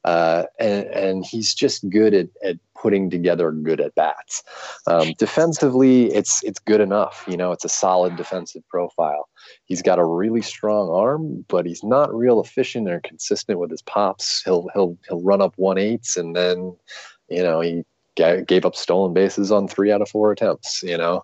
uh, 0.04 0.44
and, 0.60 0.86
and 0.88 1.26
he's 1.26 1.54
just 1.54 1.90
good 1.90 2.14
at, 2.14 2.28
at 2.44 2.58
putting 2.84 3.10
together 3.10 3.52
good 3.52 3.80
at 3.80 3.96
bats. 3.96 4.44
Um, 4.88 5.14
defensively, 5.18 6.12
it's 6.14 6.44
it's 6.44 6.60
good 6.60 6.82
enough. 6.82 7.24
You 7.28 7.38
know, 7.38 7.54
it's 7.54 7.64
a 7.64 7.70
solid 7.70 8.18
defensive 8.18 8.68
profile. 8.68 9.30
He's 9.66 9.82
got 9.82 10.00
a 10.00 10.06
really 10.06 10.42
strong 10.42 10.90
arm, 10.90 11.46
but 11.48 11.66
he's 11.66 11.84
not 11.84 12.14
real 12.14 12.42
efficient 12.42 12.90
or 12.90 13.00
consistent 13.00 13.60
with 13.60 13.72
his 13.72 13.82
pops. 13.82 14.44
He'll 14.44 14.68
he'll 14.74 14.98
he'll 15.08 15.22
run 15.22 15.42
up 15.42 15.54
one 15.56 15.78
eights 15.78 16.18
and 16.18 16.36
then, 16.36 16.76
you 17.30 17.42
know, 17.42 17.62
he 17.62 17.84
gave 18.16 18.66
up 18.66 18.76
stolen 18.76 19.14
bases 19.14 19.52
on 19.52 19.68
three 19.68 19.92
out 19.92 20.02
of 20.02 20.10
four 20.10 20.32
attempts. 20.32 20.84
You 20.84 20.98
know, 20.98 21.24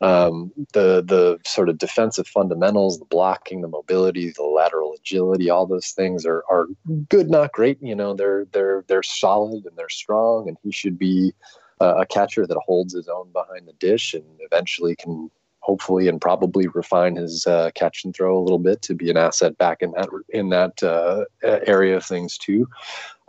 um, 0.00 0.52
the 0.72 1.02
the 1.06 1.38
sort 1.44 1.68
of 1.68 1.78
defensive 1.78 2.26
fundamentals, 2.26 2.98
the 2.98 3.04
blocking, 3.04 3.60
the 3.60 3.68
mobility, 3.68 4.30
the 4.30 4.42
lateral 4.42 4.94
agility, 4.98 5.50
all 5.50 5.66
those 5.66 5.90
things 5.90 6.26
are 6.26 6.44
are 6.50 6.66
good, 7.08 7.30
not 7.30 7.52
great. 7.52 7.78
You 7.82 7.94
know, 7.94 8.14
they're 8.14 8.46
they're 8.52 8.84
they're 8.88 9.02
solid 9.02 9.64
and 9.64 9.76
they're 9.76 9.88
strong, 9.88 10.48
and 10.48 10.56
he 10.62 10.70
should 10.70 10.98
be 10.98 11.32
uh, 11.80 11.94
a 11.98 12.06
catcher 12.06 12.46
that 12.46 12.58
holds 12.58 12.94
his 12.94 13.08
own 13.08 13.30
behind 13.32 13.66
the 13.66 13.72
dish 13.74 14.14
and 14.14 14.24
eventually 14.40 14.94
can 14.96 15.30
hopefully 15.60 16.08
and 16.08 16.20
probably 16.20 16.66
refine 16.68 17.16
his 17.16 17.46
uh, 17.46 17.70
catch 17.74 18.04
and 18.04 18.14
throw 18.14 18.36
a 18.36 18.40
little 18.40 18.58
bit 18.58 18.82
to 18.82 18.94
be 18.94 19.10
an 19.10 19.16
asset 19.16 19.56
back 19.58 19.82
in 19.82 19.92
that 19.92 20.08
in 20.30 20.48
that 20.48 20.82
uh, 20.82 21.24
area 21.42 21.96
of 21.96 22.04
things 22.04 22.38
too. 22.38 22.66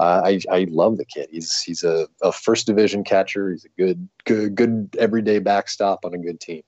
Uh, 0.02 0.22
I 0.26 0.40
I 0.52 0.66
love 0.72 0.98
the 0.98 1.06
kid. 1.06 1.30
He's 1.32 1.62
he's 1.62 1.84
a, 1.84 2.08
a 2.24 2.32
first 2.32 2.66
division 2.66 3.04
catcher. 3.04 3.52
He's 3.52 3.66
a 3.66 3.70
good 3.78 4.10
good 4.26 4.56
good 4.56 4.96
everyday 4.98 5.38
backstop 5.38 6.04
on 6.04 6.16
a 6.16 6.18
good 6.18 6.40
team. 6.40 6.64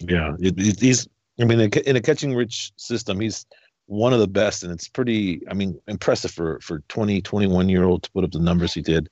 Yeah, 0.00 0.34
he's. 0.40 1.06
I 1.40 1.44
mean, 1.44 1.60
in 1.60 1.96
a 1.96 2.00
catching 2.00 2.34
rich 2.34 2.72
system, 2.76 3.20
he's 3.20 3.46
one 3.86 4.12
of 4.12 4.18
the 4.18 4.26
best, 4.26 4.64
and 4.64 4.72
it's 4.72 4.88
pretty. 4.88 5.42
I 5.48 5.54
mean, 5.54 5.80
impressive 5.86 6.32
for 6.32 6.58
for 6.60 6.80
20, 6.88 7.22
21 7.22 7.68
year 7.68 7.84
old 7.84 8.02
to 8.02 8.10
put 8.10 8.24
up 8.24 8.32
the 8.32 8.40
numbers 8.40 8.74
he 8.74 8.82
did 8.82 9.08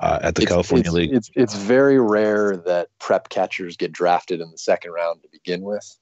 uh, 0.00 0.18
at 0.22 0.34
the 0.34 0.42
it's, 0.42 0.50
California 0.50 0.86
it's, 0.86 0.92
League. 0.92 1.14
It's 1.14 1.30
it's 1.36 1.54
very 1.54 2.00
rare 2.00 2.56
that 2.56 2.88
prep 2.98 3.28
catchers 3.28 3.76
get 3.76 3.92
drafted 3.92 4.40
in 4.40 4.50
the 4.50 4.58
second 4.58 4.90
round 4.90 5.22
to 5.22 5.28
begin 5.30 5.62
with, 5.62 5.96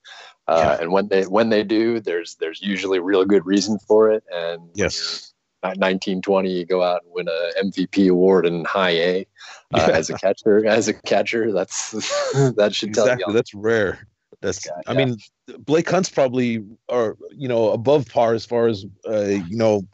uh, 0.49 0.77
yeah. 0.79 0.83
and 0.83 0.91
when 0.91 1.09
they 1.09 1.25
when 1.25 1.51
they 1.51 1.65
do, 1.65 2.01
there's 2.01 2.37
there's 2.37 2.63
usually 2.63 2.99
real 2.99 3.27
good 3.27 3.45
reason 3.45 3.79
for 3.87 4.11
it. 4.11 4.25
And 4.33 4.71
yes, 4.73 5.34
1920, 5.69 6.51
you 6.51 6.67
go 6.67 6.83
out 6.83 7.03
and 7.05 7.13
win 7.15 7.29
a 7.29 7.65
MVP 7.65 8.11
award 8.11 8.47
in 8.47 8.65
high 8.65 8.91
A 8.91 9.27
uh, 9.73 9.87
yeah. 9.89 9.97
as 9.97 10.11
a 10.11 10.15
catcher. 10.15 10.67
As 10.67 10.89
a 10.89 10.95
catcher, 10.95 11.53
that's 11.53 11.91
that 12.57 12.75
should 12.75 12.91
exactly. 12.91 13.25
tell 13.25 13.29
you. 13.29 13.35
That's 13.35 13.55
rare. 13.55 14.07
That's. 14.41 14.69
I 14.87 14.93
yeah. 14.93 15.05
mean, 15.05 15.17
Blake 15.59 15.89
Hunt's 15.89 16.11
probably 16.11 16.65
are 16.89 17.17
you 17.31 17.49
know 17.49 17.71
above 17.71 18.09
par 18.09 18.35
as 18.35 18.45
far 18.45 18.67
as 18.67 18.85
uh, 19.09 19.25
you 19.25 19.57
know 19.57 19.87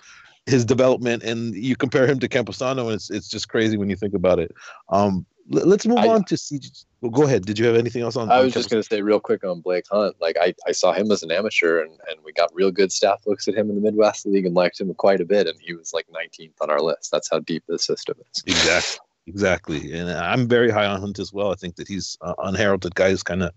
his 0.47 0.65
development, 0.65 1.23
and 1.23 1.55
you 1.55 1.77
compare 1.77 2.07
him 2.07 2.19
to 2.21 2.29
Campusano, 2.29 2.87
and 2.87 2.95
it's 2.95 3.11
it's 3.11 3.29
just 3.29 3.49
crazy 3.49 3.77
when 3.77 3.91
you 3.91 3.97
think 3.97 4.15
about 4.15 4.39
it. 4.39 4.53
Um, 4.89 5.25
let's 5.51 5.87
move 5.87 5.99
I, 5.99 6.09
on 6.09 6.25
to 6.25 6.37
CJ. 6.37 6.85
Well, 7.01 7.11
go 7.11 7.25
ahead. 7.25 7.45
Did 7.45 7.59
you 7.59 7.67
have 7.67 7.77
anything 7.77 8.03
else 8.03 8.17
on? 8.17 8.31
I 8.31 8.41
was 8.41 8.55
just 8.55 8.71
going 8.71 8.83
to 8.83 8.89
say 8.89 9.03
real 9.03 9.21
quick 9.21 9.45
on 9.45 9.61
Blake 9.61 9.85
Hunt. 9.91 10.17
Like 10.21 10.37
I, 10.41 10.55
I 10.67 10.73
saw 10.73 10.93
him 10.93 11.11
as 11.11 11.23
an 11.23 11.31
amateur, 11.31 11.81
and, 11.83 11.91
and 12.09 12.21
we 12.25 12.33
got 12.33 12.55
real 12.55 12.71
good 12.71 12.93
staff 12.93 13.27
looks 13.27 13.49
at 13.49 13.55
him 13.55 13.69
in 13.69 13.77
the 13.77 13.83
Midwest 13.83 14.27
League 14.27 14.47
and 14.47 14.55
liked 14.55 14.81
him 14.81 14.93
quite 14.95 15.21
a 15.21 15.25
bit. 15.25 15.47
And 15.47 15.59
he 15.61 15.75
was 15.75 15.93
like 15.93 16.07
19th 16.09 16.55
on 16.61 16.71
our 16.71 16.81
list. 16.81 17.11
That's 17.11 17.29
how 17.31 17.41
deep 17.41 17.65
the 17.69 17.79
system 17.79 18.17
is. 18.33 18.43
Exactly. 18.47 19.07
Exactly. 19.27 19.93
And 19.93 20.11
I'm 20.11 20.49
very 20.49 20.71
high 20.71 20.87
on 20.87 21.01
Hunt 21.01 21.19
as 21.19 21.33
well. 21.33 21.53
I 21.53 21.55
think 21.55 21.77
that 21.77 21.87
he's 21.87 22.17
uh, 22.21 22.35
unheralded 22.39 22.95
guy 22.95 23.11
who's 23.11 23.23
kind 23.23 23.43
of 23.43 23.53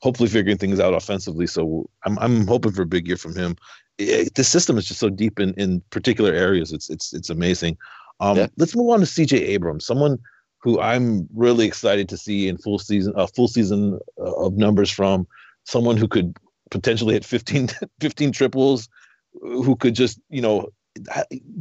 hopefully 0.00 0.28
figuring 0.28 0.58
things 0.58 0.80
out 0.80 0.94
offensively. 0.94 1.46
So 1.46 1.88
I'm 2.04 2.18
I'm 2.18 2.46
hoping 2.46 2.72
for 2.72 2.82
a 2.82 2.86
big 2.86 3.06
year 3.06 3.16
from 3.16 3.34
him. 3.34 3.56
It, 3.98 4.34
the 4.34 4.44
system 4.44 4.78
is 4.78 4.86
just 4.86 5.00
so 5.00 5.10
deep 5.10 5.40
in 5.40 5.54
in 5.54 5.82
particular 5.90 6.32
areas. 6.32 6.72
It's 6.72 6.88
it's 6.88 7.12
it's 7.12 7.30
amazing. 7.30 7.76
Um, 8.20 8.36
yeah. 8.36 8.46
Let's 8.56 8.74
move 8.74 8.90
on 8.90 9.00
to 9.00 9.06
CJ 9.06 9.38
Abrams, 9.40 9.86
someone 9.86 10.18
who 10.58 10.80
I'm 10.80 11.28
really 11.34 11.66
excited 11.66 12.08
to 12.08 12.16
see 12.16 12.48
in 12.48 12.58
full 12.58 12.78
season, 12.78 13.14
a 13.16 13.20
uh, 13.20 13.26
full 13.26 13.48
season 13.48 13.98
uh, 14.18 14.34
of 14.34 14.56
numbers 14.56 14.90
from 14.90 15.26
someone 15.64 15.96
who 15.96 16.08
could 16.08 16.36
potentially 16.70 17.14
hit 17.14 17.24
15, 17.24 17.68
15 18.00 18.32
triples, 18.32 18.88
who 19.40 19.76
could 19.76 19.94
just, 19.94 20.20
you 20.28 20.42
know, 20.42 20.68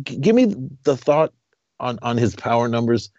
give 0.03 0.35
me 0.35 0.55
the 0.83 0.97
thought 0.97 1.33
on, 1.79 1.99
on 2.01 2.17
his 2.17 2.35
power 2.35 2.67
numbers 2.67 3.11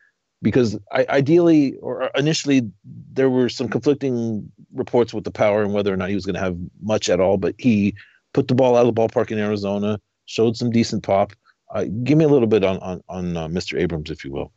because 0.43 0.79
I, 0.93 1.07
ideally 1.09 1.77
or 1.77 2.11
initially 2.15 2.71
there 3.13 3.31
were 3.31 3.49
some 3.49 3.69
conflicting 3.69 4.51
reports 4.73 5.13
with 5.13 5.25
the 5.25 5.31
power 5.31 5.63
and 5.63 5.73
whether 5.73 5.93
or 5.93 5.97
not 5.97 6.09
he 6.09 6.15
was 6.15 6.27
going 6.27 6.35
to 6.35 6.41
have 6.41 6.57
much 6.81 7.09
at 7.09 7.21
all, 7.21 7.37
but 7.37 7.55
he 7.59 7.95
put 8.33 8.49
the 8.49 8.55
ball 8.55 8.77
out 8.77 8.87
of 8.87 8.95
the 8.95 9.01
ballpark 9.01 9.31
in 9.31 9.39
Arizona, 9.39 10.01
showed 10.27 10.57
some 10.57 10.71
decent 10.71 11.03
pop. 11.03 11.33
Uh, 11.75 11.85
give 12.05 12.17
me 12.17 12.25
a 12.25 12.29
little 12.29 12.49
bit 12.49 12.65
on 12.65 12.79
on, 12.79 13.03
on 13.09 13.37
uh, 13.37 13.49
Mr. 13.49 13.79
Abrams, 13.79 14.11
if 14.11 14.25
you 14.25 14.33
will. 14.33 14.53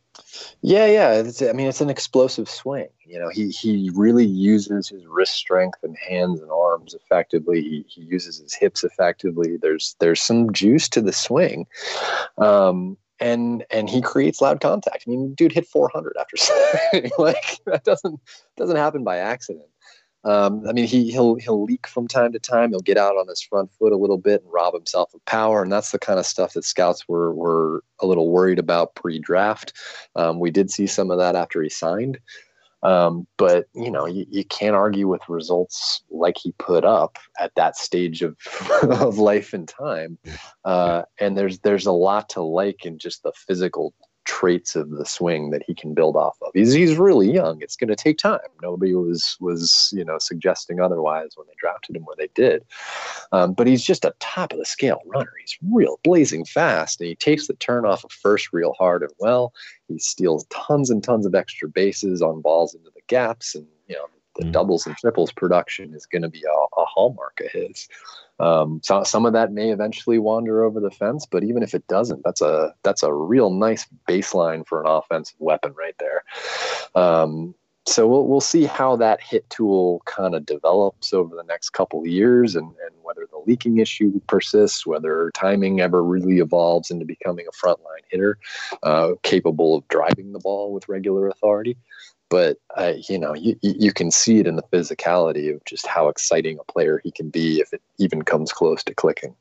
Yeah, 0.60 0.86
yeah. 0.86 1.48
I 1.48 1.52
mean, 1.52 1.66
it's 1.66 1.80
an 1.80 1.90
explosive 1.90 2.48
swing. 2.48 2.88
You 3.04 3.18
know, 3.18 3.28
he 3.28 3.50
he 3.50 3.90
really 3.94 4.26
uses 4.26 4.88
his 4.88 5.04
wrist 5.06 5.34
strength 5.34 5.78
and 5.82 5.96
hands 5.96 6.40
and 6.40 6.50
arms 6.50 6.94
effectively. 6.94 7.60
He, 7.60 7.84
he 7.88 8.02
uses 8.02 8.38
his 8.38 8.54
hips 8.54 8.84
effectively. 8.84 9.56
There's 9.60 9.96
there's 9.98 10.20
some 10.20 10.52
juice 10.52 10.88
to 10.90 11.00
the 11.00 11.12
swing, 11.12 11.66
um, 12.38 12.96
and 13.20 13.64
and 13.70 13.90
he 13.90 14.00
creates 14.00 14.40
loud 14.40 14.60
contact. 14.60 15.04
I 15.06 15.10
mean, 15.10 15.34
dude 15.34 15.52
hit 15.52 15.66
400 15.66 16.16
after 16.18 16.36
like 17.18 17.58
that 17.66 17.84
doesn't 17.84 18.20
doesn't 18.56 18.76
happen 18.76 19.04
by 19.04 19.18
accident. 19.18 19.66
Um, 20.24 20.64
I 20.68 20.72
mean, 20.72 20.86
he 20.86 21.10
he'll 21.10 21.34
he'll 21.36 21.64
leak 21.64 21.86
from 21.86 22.06
time 22.06 22.32
to 22.32 22.38
time. 22.38 22.70
He'll 22.70 22.80
get 22.80 22.98
out 22.98 23.16
on 23.16 23.28
his 23.28 23.42
front 23.42 23.72
foot 23.72 23.92
a 23.92 23.96
little 23.96 24.18
bit 24.18 24.42
and 24.42 24.52
rob 24.52 24.74
himself 24.74 25.12
of 25.14 25.24
power, 25.24 25.62
and 25.62 25.72
that's 25.72 25.90
the 25.90 25.98
kind 25.98 26.18
of 26.18 26.26
stuff 26.26 26.52
that 26.54 26.64
scouts 26.64 27.08
were 27.08 27.34
were 27.34 27.82
a 28.00 28.06
little 28.06 28.30
worried 28.30 28.58
about 28.58 28.94
pre-draft. 28.94 29.72
Um, 30.14 30.38
we 30.38 30.50
did 30.50 30.70
see 30.70 30.86
some 30.86 31.10
of 31.10 31.18
that 31.18 31.34
after 31.34 31.60
he 31.60 31.68
signed, 31.68 32.18
um, 32.82 33.26
but 33.36 33.66
you 33.74 33.90
know, 33.90 34.06
you, 34.06 34.26
you 34.28 34.44
can't 34.44 34.76
argue 34.76 35.08
with 35.08 35.28
results 35.28 36.02
like 36.10 36.36
he 36.36 36.52
put 36.52 36.84
up 36.84 37.18
at 37.38 37.54
that 37.54 37.76
stage 37.76 38.22
of 38.22 38.36
of 38.82 39.18
life 39.18 39.52
and 39.52 39.68
time. 39.68 40.18
Uh, 40.64 41.02
and 41.18 41.36
there's 41.36 41.60
there's 41.60 41.86
a 41.86 41.92
lot 41.92 42.28
to 42.30 42.42
like 42.42 42.84
in 42.84 42.98
just 42.98 43.22
the 43.22 43.32
physical 43.34 43.94
traits 44.42 44.74
of 44.74 44.90
the 44.90 45.06
swing 45.06 45.50
that 45.50 45.62
he 45.64 45.72
can 45.72 45.94
build 45.94 46.16
off 46.16 46.36
of. 46.42 46.50
He's 46.52 46.72
he's 46.72 46.96
really 46.96 47.30
young. 47.30 47.62
It's 47.62 47.76
going 47.76 47.88
to 47.88 47.96
take 47.96 48.18
time. 48.18 48.40
Nobody 48.60 48.92
was 48.94 49.36
was 49.40 49.92
you 49.94 50.04
know 50.04 50.18
suggesting 50.18 50.80
otherwise 50.80 51.30
when 51.36 51.46
they 51.46 51.54
drafted 51.58 51.94
him 51.94 52.04
where 52.04 52.16
they 52.16 52.28
did. 52.34 52.64
Um, 53.30 53.52
but 53.52 53.68
he's 53.68 53.84
just 53.84 54.04
a 54.04 54.14
top 54.18 54.52
of 54.52 54.58
the 54.58 54.64
scale 54.64 55.00
runner. 55.06 55.32
He's 55.40 55.56
real 55.70 56.00
blazing 56.02 56.44
fast, 56.44 57.00
and 57.00 57.08
he 57.08 57.14
takes 57.14 57.46
the 57.46 57.54
turn 57.54 57.86
off 57.86 58.04
of 58.04 58.10
first 58.10 58.52
real 58.52 58.74
hard 58.78 59.02
and 59.02 59.12
well. 59.20 59.52
He 59.86 59.98
steals 59.98 60.44
tons 60.50 60.90
and 60.90 61.04
tons 61.04 61.24
of 61.24 61.34
extra 61.36 61.68
bases 61.68 62.20
on 62.20 62.40
balls 62.40 62.74
into 62.74 62.90
the 62.92 63.02
gaps, 63.06 63.54
and 63.54 63.66
you 63.86 63.94
know 63.94 64.06
the 64.36 64.46
mm. 64.46 64.52
doubles 64.52 64.86
and 64.86 64.96
triples 64.96 65.30
production 65.30 65.94
is 65.94 66.06
going 66.06 66.22
to 66.22 66.28
be 66.28 66.42
a, 66.42 66.80
a 66.80 66.84
hallmark 66.84 67.40
of 67.44 67.50
his. 67.52 67.88
Um, 68.42 68.80
so 68.82 69.04
some 69.04 69.24
of 69.24 69.32
that 69.34 69.52
may 69.52 69.70
eventually 69.70 70.18
wander 70.18 70.64
over 70.64 70.80
the 70.80 70.90
fence, 70.90 71.26
but 71.30 71.44
even 71.44 71.62
if 71.62 71.74
it 71.74 71.86
doesn't, 71.86 72.22
that's 72.24 72.40
a 72.40 72.74
that's 72.82 73.04
a 73.04 73.14
real 73.14 73.50
nice 73.50 73.86
baseline 74.08 74.66
for 74.66 74.80
an 74.80 74.88
offensive 74.88 75.36
weapon 75.38 75.72
right 75.78 75.94
there. 76.00 76.24
Um, 76.96 77.54
so 77.86 78.08
we'll 78.08 78.26
we'll 78.26 78.40
see 78.40 78.64
how 78.64 78.96
that 78.96 79.20
hit 79.22 79.48
tool 79.48 80.02
kind 80.06 80.34
of 80.34 80.44
develops 80.44 81.12
over 81.12 81.36
the 81.36 81.44
next 81.44 81.70
couple 81.70 82.00
of 82.00 82.06
years, 82.06 82.56
and, 82.56 82.66
and 82.66 82.94
whether 83.02 83.28
the 83.30 83.42
leaking 83.46 83.78
issue 83.78 84.20
persists, 84.26 84.84
whether 84.84 85.30
timing 85.34 85.80
ever 85.80 86.02
really 86.02 86.38
evolves 86.40 86.90
into 86.90 87.04
becoming 87.04 87.46
a 87.46 87.66
frontline 87.66 88.04
hitter 88.10 88.38
uh, 88.82 89.12
capable 89.22 89.76
of 89.76 89.86
driving 89.86 90.32
the 90.32 90.40
ball 90.40 90.72
with 90.72 90.88
regular 90.88 91.28
authority 91.28 91.76
but 92.32 92.56
uh, 92.78 92.94
you 93.10 93.18
know 93.18 93.34
you, 93.34 93.54
you 93.60 93.92
can 93.92 94.10
see 94.10 94.38
it 94.38 94.46
in 94.46 94.56
the 94.56 94.62
physicality 94.62 95.54
of 95.54 95.62
just 95.66 95.86
how 95.86 96.08
exciting 96.08 96.58
a 96.58 96.64
player 96.64 96.98
he 97.04 97.10
can 97.10 97.28
be 97.28 97.60
if 97.60 97.74
it 97.74 97.82
even 97.98 98.22
comes 98.22 98.50
close 98.52 98.82
to 98.82 98.94
clicking 98.94 99.36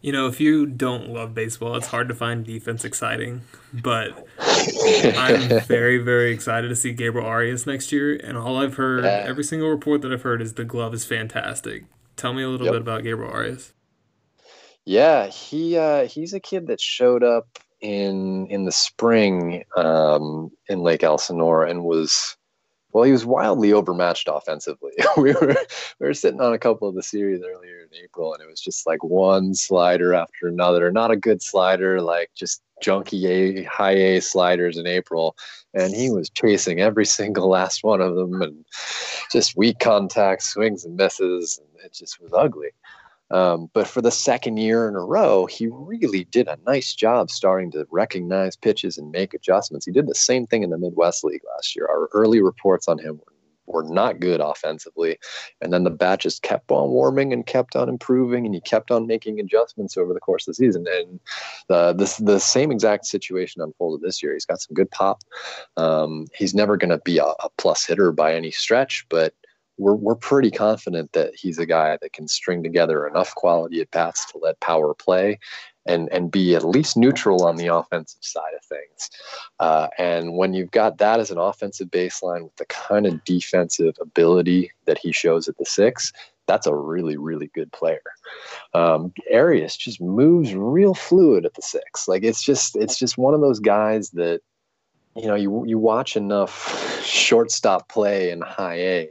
you 0.00 0.12
know 0.12 0.28
if 0.28 0.40
you 0.40 0.64
don't 0.64 1.08
love 1.08 1.34
baseball 1.34 1.74
it's 1.74 1.88
hard 1.88 2.06
to 2.06 2.14
find 2.14 2.44
defense 2.44 2.84
exciting 2.84 3.40
but 3.72 4.28
i'm 4.38 5.60
very 5.66 5.98
very 5.98 6.30
excited 6.30 6.68
to 6.68 6.76
see 6.76 6.92
gabriel 6.92 7.26
arias 7.26 7.66
next 7.66 7.90
year 7.90 8.14
and 8.14 8.38
all 8.38 8.56
i've 8.56 8.74
heard 8.74 9.02
yeah. 9.02 9.24
every 9.26 9.42
single 9.42 9.68
report 9.68 10.02
that 10.02 10.12
i've 10.12 10.22
heard 10.22 10.40
is 10.40 10.54
the 10.54 10.64
glove 10.64 10.94
is 10.94 11.04
fantastic 11.04 11.82
tell 12.14 12.32
me 12.32 12.44
a 12.44 12.48
little 12.48 12.66
yep. 12.66 12.74
bit 12.74 12.80
about 12.80 13.02
gabriel 13.02 13.32
arias 13.32 13.72
yeah 14.84 15.26
he 15.26 15.76
uh, 15.76 16.06
he's 16.06 16.32
a 16.32 16.38
kid 16.38 16.68
that 16.68 16.80
showed 16.80 17.24
up 17.24 17.58
in 17.80 18.46
in 18.48 18.64
the 18.64 18.72
spring 18.72 19.64
um, 19.76 20.50
in 20.68 20.80
Lake 20.80 21.02
Elsinore 21.02 21.64
and 21.64 21.84
was 21.84 22.36
well, 22.92 23.04
he 23.04 23.12
was 23.12 23.24
wildly 23.24 23.72
overmatched 23.72 24.28
offensively. 24.30 24.92
we 25.16 25.32
were 25.32 25.56
we 26.00 26.06
were 26.06 26.14
sitting 26.14 26.40
on 26.40 26.52
a 26.52 26.58
couple 26.58 26.88
of 26.88 26.94
the 26.94 27.02
series 27.02 27.42
earlier 27.42 27.80
in 27.80 28.02
April, 28.02 28.34
and 28.34 28.42
it 28.42 28.48
was 28.48 28.60
just 28.60 28.86
like 28.86 29.02
one 29.04 29.54
slider 29.54 30.14
after 30.14 30.48
another. 30.48 30.90
Not 30.90 31.10
a 31.10 31.16
good 31.16 31.42
slider, 31.42 32.00
like 32.00 32.30
just 32.34 32.62
junky 32.82 33.26
A 33.26 33.62
high 33.64 33.96
A 33.96 34.20
sliders 34.20 34.76
in 34.76 34.86
April, 34.86 35.36
and 35.74 35.94
he 35.94 36.10
was 36.10 36.30
chasing 36.30 36.80
every 36.80 37.06
single 37.06 37.48
last 37.48 37.84
one 37.84 38.00
of 38.00 38.16
them, 38.16 38.42
and 38.42 38.64
just 39.30 39.56
weak 39.56 39.78
contact 39.78 40.42
swings 40.42 40.84
and 40.84 40.96
misses, 40.96 41.58
and 41.58 41.84
it 41.84 41.92
just 41.92 42.20
was 42.20 42.32
ugly. 42.32 42.70
Um, 43.30 43.70
but 43.72 43.86
for 43.86 44.02
the 44.02 44.10
second 44.10 44.56
year 44.56 44.88
in 44.88 44.96
a 44.96 45.00
row, 45.00 45.46
he 45.46 45.68
really 45.70 46.24
did 46.24 46.48
a 46.48 46.58
nice 46.66 46.94
job 46.94 47.30
starting 47.30 47.70
to 47.72 47.86
recognize 47.90 48.56
pitches 48.56 48.98
and 48.98 49.10
make 49.10 49.34
adjustments. 49.34 49.86
He 49.86 49.92
did 49.92 50.08
the 50.08 50.14
same 50.14 50.46
thing 50.46 50.62
in 50.62 50.70
the 50.70 50.78
Midwest 50.78 51.22
League 51.24 51.42
last 51.54 51.76
year. 51.76 51.86
Our 51.88 52.08
early 52.12 52.42
reports 52.42 52.88
on 52.88 52.98
him 52.98 53.18
were, 53.18 53.82
were 53.82 53.88
not 53.88 54.18
good 54.18 54.40
offensively. 54.40 55.16
And 55.60 55.72
then 55.72 55.84
the 55.84 55.90
bat 55.90 56.18
just 56.18 56.42
kept 56.42 56.72
on 56.72 56.90
warming 56.90 57.32
and 57.32 57.46
kept 57.46 57.76
on 57.76 57.88
improving, 57.88 58.44
and 58.46 58.54
he 58.54 58.60
kept 58.60 58.90
on 58.90 59.06
making 59.06 59.38
adjustments 59.38 59.96
over 59.96 60.12
the 60.12 60.18
course 60.18 60.48
of 60.48 60.52
the 60.52 60.56
season. 60.56 60.86
And 60.90 61.20
the, 61.68 61.92
the, 61.92 62.24
the 62.24 62.40
same 62.40 62.72
exact 62.72 63.06
situation 63.06 63.62
unfolded 63.62 64.00
this 64.04 64.22
year. 64.24 64.32
He's 64.32 64.46
got 64.46 64.60
some 64.60 64.74
good 64.74 64.90
pop. 64.90 65.22
Um, 65.76 66.26
he's 66.34 66.54
never 66.54 66.76
going 66.76 66.90
to 66.90 66.98
be 66.98 67.18
a, 67.18 67.24
a 67.26 67.48
plus 67.58 67.86
hitter 67.86 68.10
by 68.10 68.34
any 68.34 68.50
stretch, 68.50 69.06
but 69.08 69.34
we're, 69.80 69.94
we're 69.94 70.14
pretty 70.14 70.50
confident 70.50 71.12
that 71.12 71.34
he's 71.34 71.58
a 71.58 71.66
guy 71.66 71.96
that 72.00 72.12
can 72.12 72.28
string 72.28 72.62
together 72.62 73.06
enough 73.06 73.34
quality 73.34 73.80
at 73.80 73.90
bats 73.90 74.30
to 74.30 74.38
let 74.38 74.60
power 74.60 74.92
play 74.94 75.38
and, 75.86 76.08
and 76.12 76.30
be 76.30 76.54
at 76.54 76.64
least 76.64 76.96
neutral 76.96 77.44
on 77.44 77.56
the 77.56 77.66
offensive 77.66 78.22
side 78.22 78.52
of 78.54 78.64
things. 78.64 79.10
Uh, 79.58 79.88
and 79.98 80.36
when 80.36 80.52
you've 80.52 80.70
got 80.70 80.98
that 80.98 81.18
as 81.18 81.30
an 81.30 81.38
offensive 81.38 81.88
baseline 81.88 82.44
with 82.44 82.56
the 82.56 82.66
kind 82.66 83.06
of 83.06 83.24
defensive 83.24 83.96
ability 84.00 84.70
that 84.84 84.98
he 84.98 85.10
shows 85.10 85.48
at 85.48 85.56
the 85.56 85.64
six, 85.64 86.12
that's 86.46 86.66
a 86.66 86.74
really, 86.74 87.16
really 87.16 87.50
good 87.54 87.72
player. 87.72 88.02
Um, 88.74 89.12
Arias 89.32 89.76
just 89.76 90.00
moves 90.00 90.54
real 90.54 90.94
fluid 90.94 91.46
at 91.46 91.54
the 91.54 91.62
six. 91.62 92.06
Like 92.06 92.22
it's 92.22 92.42
just, 92.42 92.76
it's 92.76 92.98
just 92.98 93.16
one 93.16 93.32
of 93.32 93.40
those 93.40 93.60
guys 93.60 94.10
that, 94.10 94.42
you 95.16 95.26
know, 95.26 95.34
you, 95.34 95.64
you 95.66 95.78
watch 95.78 96.16
enough 96.16 97.02
shortstop 97.04 97.88
play 97.88 98.30
in 98.30 98.42
high 98.42 98.76
A 98.76 99.10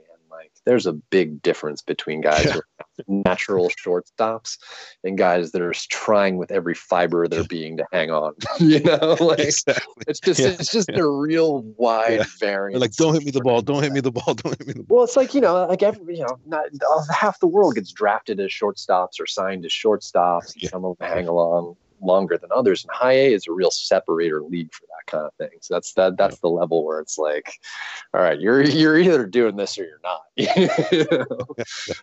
there's 0.69 0.85
a 0.85 0.93
big 0.93 1.41
difference 1.41 1.81
between 1.81 2.21
guys 2.21 2.45
yeah. 2.45 3.03
natural 3.07 3.69
shortstops 3.69 4.59
and 5.03 5.17
guys 5.17 5.51
that 5.51 5.63
are 5.63 5.73
trying 5.89 6.37
with 6.37 6.51
every 6.51 6.75
fiber 6.75 7.23
of 7.23 7.31
their 7.31 7.43
being 7.43 7.75
to 7.77 7.85
hang 7.91 8.11
on. 8.11 8.35
you 8.59 8.79
know, 8.81 9.17
like 9.19 9.39
exactly. 9.39 10.03
it's 10.07 10.19
just 10.19 10.39
yeah. 10.39 10.49
it's 10.49 10.71
just 10.71 10.91
yeah. 10.93 10.99
a 10.99 11.07
real 11.07 11.63
wide 11.77 12.23
variance. 12.39 12.79
like, 12.79 12.93
don't 12.93 13.15
hit 13.15 13.25
me 13.25 13.31
the 13.31 13.41
ball, 13.41 13.63
don't 13.63 13.81
hit 13.81 13.91
me 13.91 13.99
the 13.99 14.11
ball, 14.11 14.33
don't 14.35 14.55
hit 14.59 14.67
me 14.67 14.73
the 14.73 14.83
ball. 14.83 14.97
Well, 14.97 15.05
it's 15.05 15.17
like 15.17 15.33
you 15.33 15.41
know, 15.41 15.65
like 15.65 15.81
every 15.81 16.17
you 16.17 16.23
know, 16.23 16.37
not 16.45 16.65
half 17.11 17.39
the 17.39 17.47
world 17.47 17.73
gets 17.73 17.91
drafted 17.91 18.39
as 18.39 18.51
shortstops 18.51 19.19
or 19.19 19.25
signed 19.25 19.65
as 19.65 19.71
shortstops. 19.71 20.69
Some 20.69 20.85
of 20.85 20.99
them 20.99 21.09
hang 21.09 21.27
along 21.27 21.77
longer 22.01 22.37
than 22.37 22.51
others. 22.53 22.83
And 22.83 22.91
high 22.93 23.13
A 23.13 23.33
is 23.33 23.47
a 23.47 23.51
real 23.51 23.71
separator 23.71 24.41
league 24.43 24.71
for 24.71 24.85
kind 25.09 25.25
of 25.25 25.33
thing. 25.35 25.57
So 25.61 25.73
that's 25.73 25.93
that 25.93 26.17
that's 26.17 26.39
the 26.39 26.49
level 26.49 26.85
where 26.85 26.99
it's 26.99 27.17
like, 27.17 27.53
all 28.13 28.21
right, 28.21 28.39
you're 28.39 28.61
you're 28.65 28.97
either 28.97 29.25
doing 29.25 29.55
this 29.55 29.77
or 29.77 29.85
you're 29.85 30.01
not. 30.03 30.21
you 30.35 31.07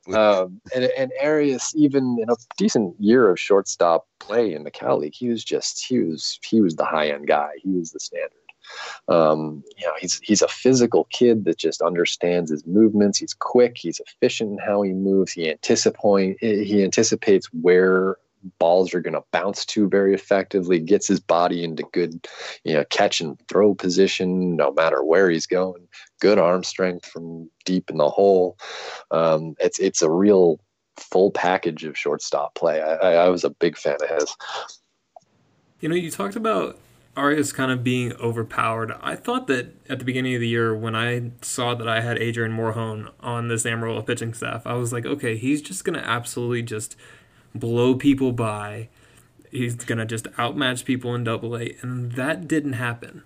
know? 0.09 0.43
um, 0.43 0.61
and 0.75 0.85
and 0.97 1.13
Arias, 1.23 1.73
even 1.77 2.19
in 2.21 2.31
a 2.31 2.37
decent 2.57 2.95
year 2.99 3.31
of 3.31 3.41
shortstop 3.41 4.07
play 4.19 4.53
in 4.55 4.65
the 4.65 4.71
Cal 4.71 4.99
League, 4.99 5.15
he 5.15 5.29
was 5.29 5.45
just 5.45 5.85
he 5.85 6.01
was 6.01 6.39
he 6.45 6.61
was 6.61 6.77
the 6.77 6.85
high 6.85 7.09
end 7.09 7.27
guy. 7.27 7.51
He 7.63 7.71
was 7.71 7.93
the 7.93 8.01
standard. 8.01 8.33
Um, 9.09 9.63
you 9.79 9.87
know, 9.87 9.93
he's 10.01 10.21
he's 10.21 10.43
a 10.43 10.49
physical 10.49 11.05
kid 11.11 11.45
that 11.45 11.59
just 11.59 11.81
understands 11.81 12.51
his 12.51 12.67
movements. 12.67 13.19
He's 13.19 13.35
quick. 13.35 13.77
He's 13.79 14.01
efficient 14.01 14.53
in 14.53 14.59
how 14.59 14.83
he 14.83 14.93
moves. 14.93 15.33
He 15.33 15.49
anticipate 15.49 16.39
he 16.41 16.83
anticipates 16.83 17.47
where 17.53 18.17
balls 18.59 18.95
are 18.95 19.01
going 19.01 19.15
to 19.15 19.25
bounce 19.33 19.65
to 19.67 19.89
very 19.89 20.15
effectively. 20.15 20.79
Gets 20.79 21.09
his 21.09 21.21
body 21.21 21.65
into 21.65 21.85
good, 21.93 22.27
you 22.65 22.75
know, 22.75 22.85
catch 22.91 23.21
and 23.21 23.39
throw 23.49 23.75
position 23.75 24.57
no 24.57 24.73
matter 24.73 25.03
where 25.03 25.31
he's 25.31 25.47
going. 25.47 25.87
Good 26.21 26.39
arm 26.39 26.65
strength 26.65 27.07
from 27.07 27.51
deep 27.65 27.91
in 27.91 27.99
the 27.99 28.09
hole. 28.09 28.59
Um, 29.11 29.55
it's 29.61 29.79
it's 29.79 30.03
a 30.03 30.11
real 30.11 30.61
full 30.97 31.31
package 31.31 31.85
of 31.85 31.99
shortstop 31.99 32.55
play. 32.55 32.81
I, 32.81 32.95
I, 32.95 33.13
I 33.27 33.29
was 33.29 33.45
a 33.45 33.51
big 33.51 33.77
fan 33.77 33.97
of 34.01 34.21
his. 34.21 34.37
You 35.81 35.89
know, 35.89 35.95
you 35.95 36.11
talked 36.11 36.37
about 36.37 36.79
Arias 37.17 37.53
kind 37.53 37.71
of 37.71 37.83
being 37.83 38.13
overpowered. 38.15 38.93
I 39.01 39.17
thought 39.17 39.47
that 39.47 39.75
at 39.89 39.99
the 39.99 40.05
beginning 40.05 40.35
of 40.35 40.41
the 40.41 40.49
year, 40.49 40.75
when 40.75 40.95
I 40.95 41.31
saw 41.41 41.75
that 41.75 41.89
I 41.89 42.01
had 42.01 42.19
Adrian 42.19 42.53
Morejon 42.53 43.11
on 43.21 43.49
this 43.49 43.65
Amarillo 43.65 44.03
pitching 44.03 44.35
staff, 44.35 44.67
I 44.67 44.75
was 44.75 44.93
like, 44.93 45.07
okay, 45.07 45.37
he's 45.37 45.63
just 45.63 45.85
going 45.85 45.99
to 45.99 46.07
absolutely 46.07 46.63
just 46.63 46.97
blow 47.59 47.95
people 47.95 48.33
by. 48.33 48.89
He's 49.51 49.75
going 49.75 49.99
to 49.99 50.07
just 50.07 50.27
outmatch 50.39 50.85
people 50.85 51.15
in 51.15 51.25
double 51.25 51.57
A. 51.57 51.77
And 51.83 52.13
that 52.13 52.47
didn't 52.49 52.75
happen. 52.75 53.23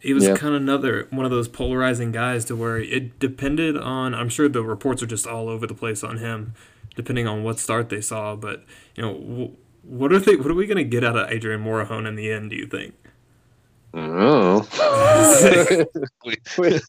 It 0.00 0.12
was 0.12 0.24
yeah. 0.24 0.36
kind 0.36 0.54
of 0.54 0.60
another 0.60 1.06
one 1.10 1.24
of 1.24 1.30
those 1.30 1.48
polarizing 1.48 2.12
guys 2.12 2.44
to 2.46 2.56
where 2.56 2.78
it 2.78 3.18
depended 3.18 3.78
on, 3.78 4.14
I'm 4.14 4.28
sure 4.28 4.48
the 4.48 4.62
reports 4.62 5.02
are 5.02 5.06
just 5.06 5.26
all 5.26 5.48
over 5.48 5.66
the 5.66 5.74
place 5.74 6.04
on 6.04 6.18
him, 6.18 6.54
depending 6.94 7.26
on 7.26 7.42
what 7.42 7.58
start 7.58 7.88
they 7.88 8.02
saw. 8.02 8.36
But, 8.36 8.64
you 8.94 9.02
know, 9.02 9.52
what 9.82 10.12
are 10.12 10.18
they? 10.18 10.36
What 10.36 10.48
are 10.48 10.54
we 10.54 10.66
going 10.66 10.76
to 10.76 10.84
get 10.84 11.04
out 11.04 11.16
of 11.16 11.30
Adrian 11.30 11.64
Morejon 11.64 12.06
in 12.06 12.16
the 12.16 12.30
end? 12.30 12.50
Do 12.50 12.56
you 12.56 12.66
think? 12.66 12.94
Oh. 13.96 14.66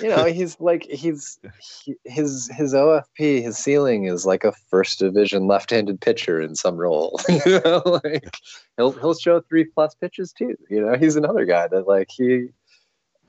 you 0.00 0.08
know, 0.08 0.24
he's 0.24 0.60
like 0.60 0.84
he's 0.84 1.38
he, 1.60 1.96
his 2.04 2.48
his 2.54 2.72
OFP, 2.74 3.42
his 3.42 3.58
ceiling 3.58 4.04
is 4.04 4.24
like 4.24 4.44
a 4.44 4.52
first 4.70 5.00
division 5.00 5.48
left-handed 5.48 6.00
pitcher 6.00 6.40
in 6.40 6.54
some 6.54 6.76
role. 6.76 7.20
you 7.28 7.60
know, 7.64 7.82
like 8.04 8.36
he'll 8.76 8.92
he'll 8.92 9.14
show 9.14 9.40
three 9.40 9.64
plus 9.64 9.94
pitches 9.96 10.32
too. 10.32 10.56
You 10.70 10.80
know, 10.84 10.96
he's 10.96 11.16
another 11.16 11.44
guy 11.44 11.66
that 11.66 11.88
like 11.88 12.08
he 12.10 12.48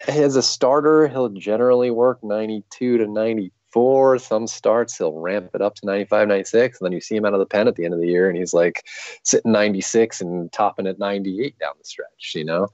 as 0.08 0.36
a 0.36 0.44
starter, 0.44 1.08
he'll 1.08 1.30
generally 1.30 1.90
work 1.90 2.24
92 2.24 2.98
to 3.00 3.08
90 3.08 3.52
94. 3.76 4.20
Some 4.20 4.48
starts, 4.48 4.98
he'll 4.98 5.20
ramp 5.20 5.52
it 5.54 5.62
up 5.62 5.76
to 5.76 5.86
95, 5.86 6.28
96. 6.28 6.80
And 6.80 6.86
then 6.86 6.94
you 6.94 7.02
see 7.02 7.16
him 7.16 7.26
out 7.26 7.34
of 7.34 7.40
the 7.40 7.46
pen 7.46 7.68
at 7.68 7.76
the 7.76 7.86
end 7.86 7.94
of 7.94 8.00
the 8.00 8.08
year 8.08 8.30
and 8.30 8.38
he's 8.38 8.54
like 8.54 8.86
sitting 9.24 9.52
96 9.52 10.22
and 10.22 10.52
topping 10.52 10.88
at 10.88 11.00
98 11.00 11.58
down 11.60 11.74
the 11.78 11.86
stretch, 11.86 12.34
you 12.36 12.46
know, 12.46 12.68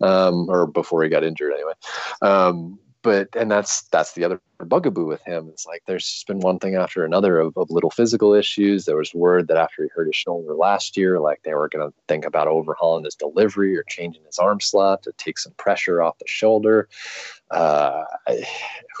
um, 0.00 0.48
or 0.48 0.66
before 0.66 1.02
he 1.02 1.08
got 1.08 1.24
injured 1.24 1.52
anyway. 1.52 1.74
Um, 2.22 2.78
but 3.02 3.28
and 3.36 3.50
that's 3.50 3.82
that's 3.88 4.12
the 4.12 4.24
other 4.24 4.40
bugaboo 4.64 5.06
with 5.06 5.22
him. 5.22 5.48
It's 5.50 5.66
like 5.66 5.82
there's 5.86 6.04
just 6.04 6.26
been 6.26 6.40
one 6.40 6.58
thing 6.58 6.74
after 6.74 7.04
another 7.04 7.38
of, 7.38 7.56
of 7.56 7.70
little 7.70 7.90
physical 7.90 8.34
issues. 8.34 8.84
There 8.84 8.96
was 8.96 9.14
word 9.14 9.48
that 9.48 9.56
after 9.56 9.84
he 9.84 9.88
hurt 9.94 10.06
his 10.06 10.16
shoulder 10.16 10.54
last 10.54 10.96
year, 10.96 11.20
like 11.20 11.42
they 11.42 11.54
were 11.54 11.68
going 11.68 11.88
to 11.88 11.94
think 12.08 12.24
about 12.24 12.48
overhauling 12.48 13.04
his 13.04 13.14
delivery 13.14 13.76
or 13.76 13.84
changing 13.88 14.24
his 14.24 14.38
arm 14.38 14.60
slot 14.60 15.02
to 15.04 15.12
take 15.16 15.38
some 15.38 15.52
pressure 15.58 16.02
off 16.02 16.18
the 16.18 16.26
shoulder. 16.26 16.88
Uh, 17.50 18.04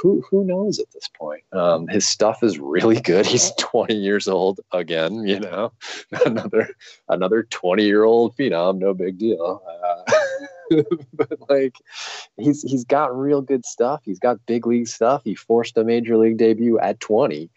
who 0.00 0.22
who 0.30 0.44
knows 0.44 0.78
at 0.78 0.90
this 0.92 1.08
point? 1.08 1.42
Um, 1.52 1.88
his 1.88 2.06
stuff 2.06 2.42
is 2.42 2.58
really 2.58 3.00
good. 3.00 3.26
He's 3.26 3.52
20 3.58 3.94
years 3.94 4.28
old 4.28 4.60
again. 4.72 5.26
You 5.26 5.40
know, 5.40 5.72
another 6.24 6.70
another 7.08 7.42
20 7.42 7.84
year 7.84 8.04
old 8.04 8.36
phenom. 8.36 8.78
No 8.78 8.94
big 8.94 9.18
deal. 9.18 9.62
Uh, 9.66 10.12
but 11.12 11.32
like 11.48 11.76
he's 12.36 12.62
he's 12.62 12.84
got 12.84 13.16
real 13.16 13.42
good 13.42 13.64
stuff. 13.64 14.02
He's 14.04 14.18
got 14.18 14.44
big 14.46 14.66
league 14.66 14.88
stuff. 14.88 15.22
He 15.24 15.34
forced 15.34 15.76
a 15.76 15.84
major 15.84 16.16
league 16.16 16.38
debut 16.38 16.78
at 16.78 17.00
20. 17.00 17.50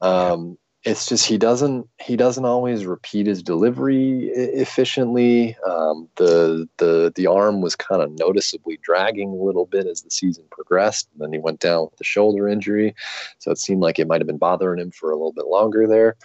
Um, 0.00 0.58
it's 0.84 1.06
just 1.06 1.26
he 1.26 1.36
doesn't 1.36 1.88
he 2.00 2.16
doesn't 2.16 2.44
always 2.44 2.86
repeat 2.86 3.26
his 3.26 3.42
delivery 3.42 4.26
efficiently. 4.28 5.56
Um, 5.66 6.08
the 6.16 6.68
the 6.76 7.12
the 7.14 7.26
arm 7.26 7.60
was 7.60 7.74
kind 7.74 8.00
of 8.00 8.16
noticeably 8.18 8.78
dragging 8.82 9.30
a 9.30 9.42
little 9.42 9.66
bit 9.66 9.86
as 9.86 10.02
the 10.02 10.10
season 10.10 10.44
progressed. 10.50 11.08
And 11.12 11.20
then 11.20 11.32
he 11.32 11.40
went 11.40 11.60
down 11.60 11.84
with 11.86 11.96
the 11.96 12.04
shoulder 12.04 12.48
injury, 12.48 12.94
so 13.38 13.50
it 13.50 13.58
seemed 13.58 13.80
like 13.80 13.98
it 13.98 14.06
might 14.06 14.20
have 14.20 14.28
been 14.28 14.38
bothering 14.38 14.80
him 14.80 14.92
for 14.92 15.10
a 15.10 15.16
little 15.16 15.32
bit 15.32 15.46
longer 15.46 15.86
there. 15.86 16.16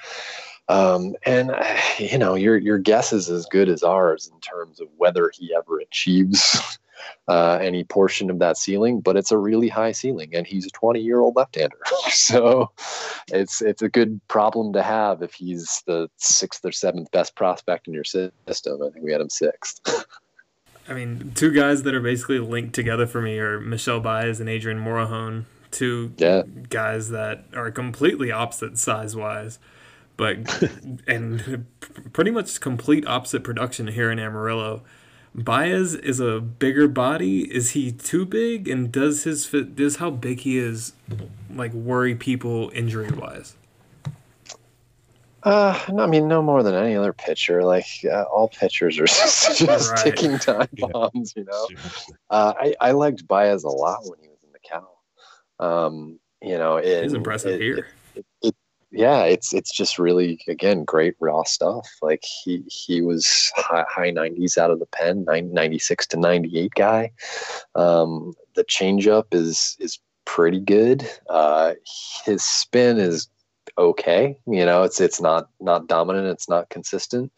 Um, 0.69 1.15
and 1.25 1.51
you 1.99 2.17
know, 2.17 2.35
your 2.35 2.57
your 2.57 2.77
guess 2.77 3.13
is 3.13 3.29
as 3.29 3.45
good 3.45 3.69
as 3.69 3.83
ours 3.83 4.29
in 4.33 4.39
terms 4.39 4.79
of 4.79 4.87
whether 4.97 5.31
he 5.33 5.53
ever 5.55 5.79
achieves 5.79 6.77
uh, 7.27 7.59
any 7.61 7.83
portion 7.83 8.29
of 8.29 8.39
that 8.39 8.57
ceiling. 8.57 9.01
But 9.01 9.17
it's 9.17 9.31
a 9.31 9.37
really 9.37 9.69
high 9.69 9.91
ceiling, 9.91 10.35
and 10.35 10.47
he's 10.47 10.65
a 10.65 10.71
20 10.71 10.99
year 11.01 11.19
old 11.19 11.35
left 11.35 11.55
hander, 11.55 11.77
so 12.09 12.71
it's 13.31 13.61
it's 13.61 13.81
a 13.81 13.89
good 13.89 14.19
problem 14.27 14.73
to 14.73 14.83
have 14.83 15.21
if 15.21 15.33
he's 15.33 15.83
the 15.85 16.09
sixth 16.17 16.63
or 16.65 16.71
seventh 16.71 17.11
best 17.11 17.35
prospect 17.35 17.87
in 17.87 17.93
your 17.93 18.03
system. 18.03 18.81
I 18.81 18.89
think 18.89 19.03
we 19.03 19.11
had 19.11 19.21
him 19.21 19.29
sixth. 19.29 19.81
I 20.85 20.93
mean, 20.93 21.31
two 21.33 21.53
guys 21.53 21.83
that 21.83 21.95
are 21.95 22.01
basically 22.01 22.39
linked 22.39 22.75
together 22.75 23.07
for 23.07 23.21
me 23.21 23.39
are 23.39 23.57
Michel 23.57 24.01
Baez 24.01 24.41
and 24.41 24.49
Adrian 24.49 24.79
Morejon, 24.83 25.45
two 25.71 26.11
yeah. 26.17 26.41
guys 26.69 27.07
that 27.11 27.45
are 27.55 27.71
completely 27.71 28.33
opposite 28.33 28.77
size 28.77 29.15
wise 29.15 29.59
but 30.17 30.63
and 31.07 31.65
pretty 32.13 32.31
much 32.31 32.59
complete 32.59 33.05
opposite 33.07 33.43
production 33.43 33.87
here 33.87 34.11
in 34.11 34.19
Amarillo. 34.19 34.83
Baez 35.35 35.95
is 35.95 36.19
a 36.19 36.39
bigger 36.39 36.87
body. 36.87 37.51
Is 37.53 37.71
he 37.71 37.91
too 37.91 38.25
big? 38.25 38.67
And 38.67 38.91
does 38.91 39.23
his 39.23 39.45
fit, 39.45 39.75
does 39.75 39.95
how 39.95 40.11
big 40.11 40.41
he 40.41 40.57
is, 40.57 40.93
like 41.49 41.73
worry 41.73 42.13
people 42.13 42.71
injury 42.73 43.09
wise? 43.09 43.55
Uh, 45.41 45.77
no, 45.89 46.03
I 46.03 46.07
mean, 46.07 46.27
no 46.27 46.41
more 46.41 46.63
than 46.63 46.73
any 46.73 46.95
other 46.95 47.13
pitcher. 47.13 47.63
Like 47.65 47.87
uh, 48.05 48.23
all 48.23 48.47
pitchers 48.47 48.97
are 48.99 49.05
just, 49.05 49.57
just 49.65 49.91
right. 49.91 50.03
ticking 50.03 50.37
time 50.37 50.69
bombs, 50.77 51.33
you 51.35 51.43
know. 51.43 51.67
Uh, 52.29 52.53
I 52.57 52.75
I 52.79 52.91
liked 52.91 53.27
Baez 53.27 53.63
a 53.63 53.69
lot 53.69 54.01
when 54.03 54.19
he 54.19 54.29
was 54.29 54.39
in 54.43 54.51
the 54.53 54.59
Cal. 54.59 54.99
Um, 55.59 56.19
you 56.41 56.57
know, 56.57 56.77
it, 56.77 57.03
he's 57.03 57.13
impressive 57.13 57.53
it, 57.53 57.61
here. 57.61 57.87
It, 58.15 58.25
it, 58.41 58.55
yeah, 58.93 59.23
it's 59.23 59.53
it's 59.53 59.71
just 59.71 59.97
really 59.97 60.39
again 60.47 60.83
great 60.83 61.15
raw 61.19 61.43
stuff. 61.43 61.89
Like 62.01 62.23
he 62.23 62.63
he 62.67 63.01
was 63.01 63.51
high, 63.55 63.85
high 63.89 64.11
90s 64.11 64.57
out 64.57 64.69
of 64.69 64.79
the 64.79 64.85
pen, 64.85 65.25
96 65.25 66.07
to 66.07 66.17
98 66.17 66.71
guy. 66.75 67.11
Um, 67.73 68.33
the 68.53 68.63
changeup 68.63 69.33
is 69.33 69.75
is 69.79 69.99
pretty 70.25 70.59
good. 70.59 71.09
Uh, 71.27 71.73
his 72.23 72.43
spin 72.43 72.99
is 72.99 73.27
okay. 73.79 74.37
You 74.45 74.63
know, 74.63 74.83
it's 74.83 75.01
it's 75.01 75.19
not 75.19 75.49
not 75.59 75.87
dominant. 75.87 76.27
It's 76.27 76.47
not 76.47 76.69
consistent. 76.69 77.31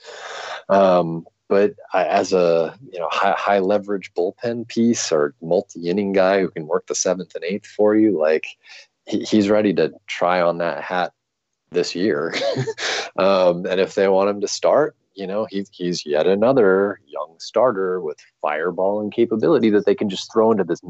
Um, 0.68 1.26
but 1.48 1.76
as 1.94 2.34
a 2.34 2.78
you 2.92 3.00
know 3.00 3.08
high, 3.12 3.36
high 3.38 3.60
leverage 3.60 4.14
bullpen 4.14 4.68
piece 4.68 5.10
or 5.10 5.34
multi 5.42 5.90
inning 5.90 6.12
guy 6.12 6.42
who 6.42 6.50
can 6.50 6.68
work 6.68 6.88
the 6.88 6.96
seventh 6.96 7.34
and 7.34 7.46
eighth 7.46 7.66
for 7.66 7.96
you, 7.96 8.20
like 8.20 8.46
he, 9.06 9.22
he's 9.22 9.50
ready 9.50 9.74
to 9.76 9.94
try 10.08 10.42
on 10.42 10.58
that 10.58 10.84
hat 10.84 11.14
this 11.76 11.94
year. 11.94 12.34
um, 13.18 13.66
and 13.66 13.80
if 13.80 13.94
they 13.94 14.08
want 14.08 14.30
him 14.30 14.42
to 14.42 14.48
start, 14.48 14.96
you 15.16 15.26
know, 15.26 15.48
he, 15.50 15.66
he's 15.72 16.06
yet 16.06 16.28
another 16.28 17.00
young 17.08 17.36
starter 17.40 18.02
with 18.02 18.18
fireball 18.42 19.00
and 19.00 19.14
capability 19.14 19.70
that 19.70 19.86
they 19.86 19.96
can 19.96 20.10
just 20.10 20.32
throw 20.32 20.52
into 20.52 20.64
this 20.64 20.82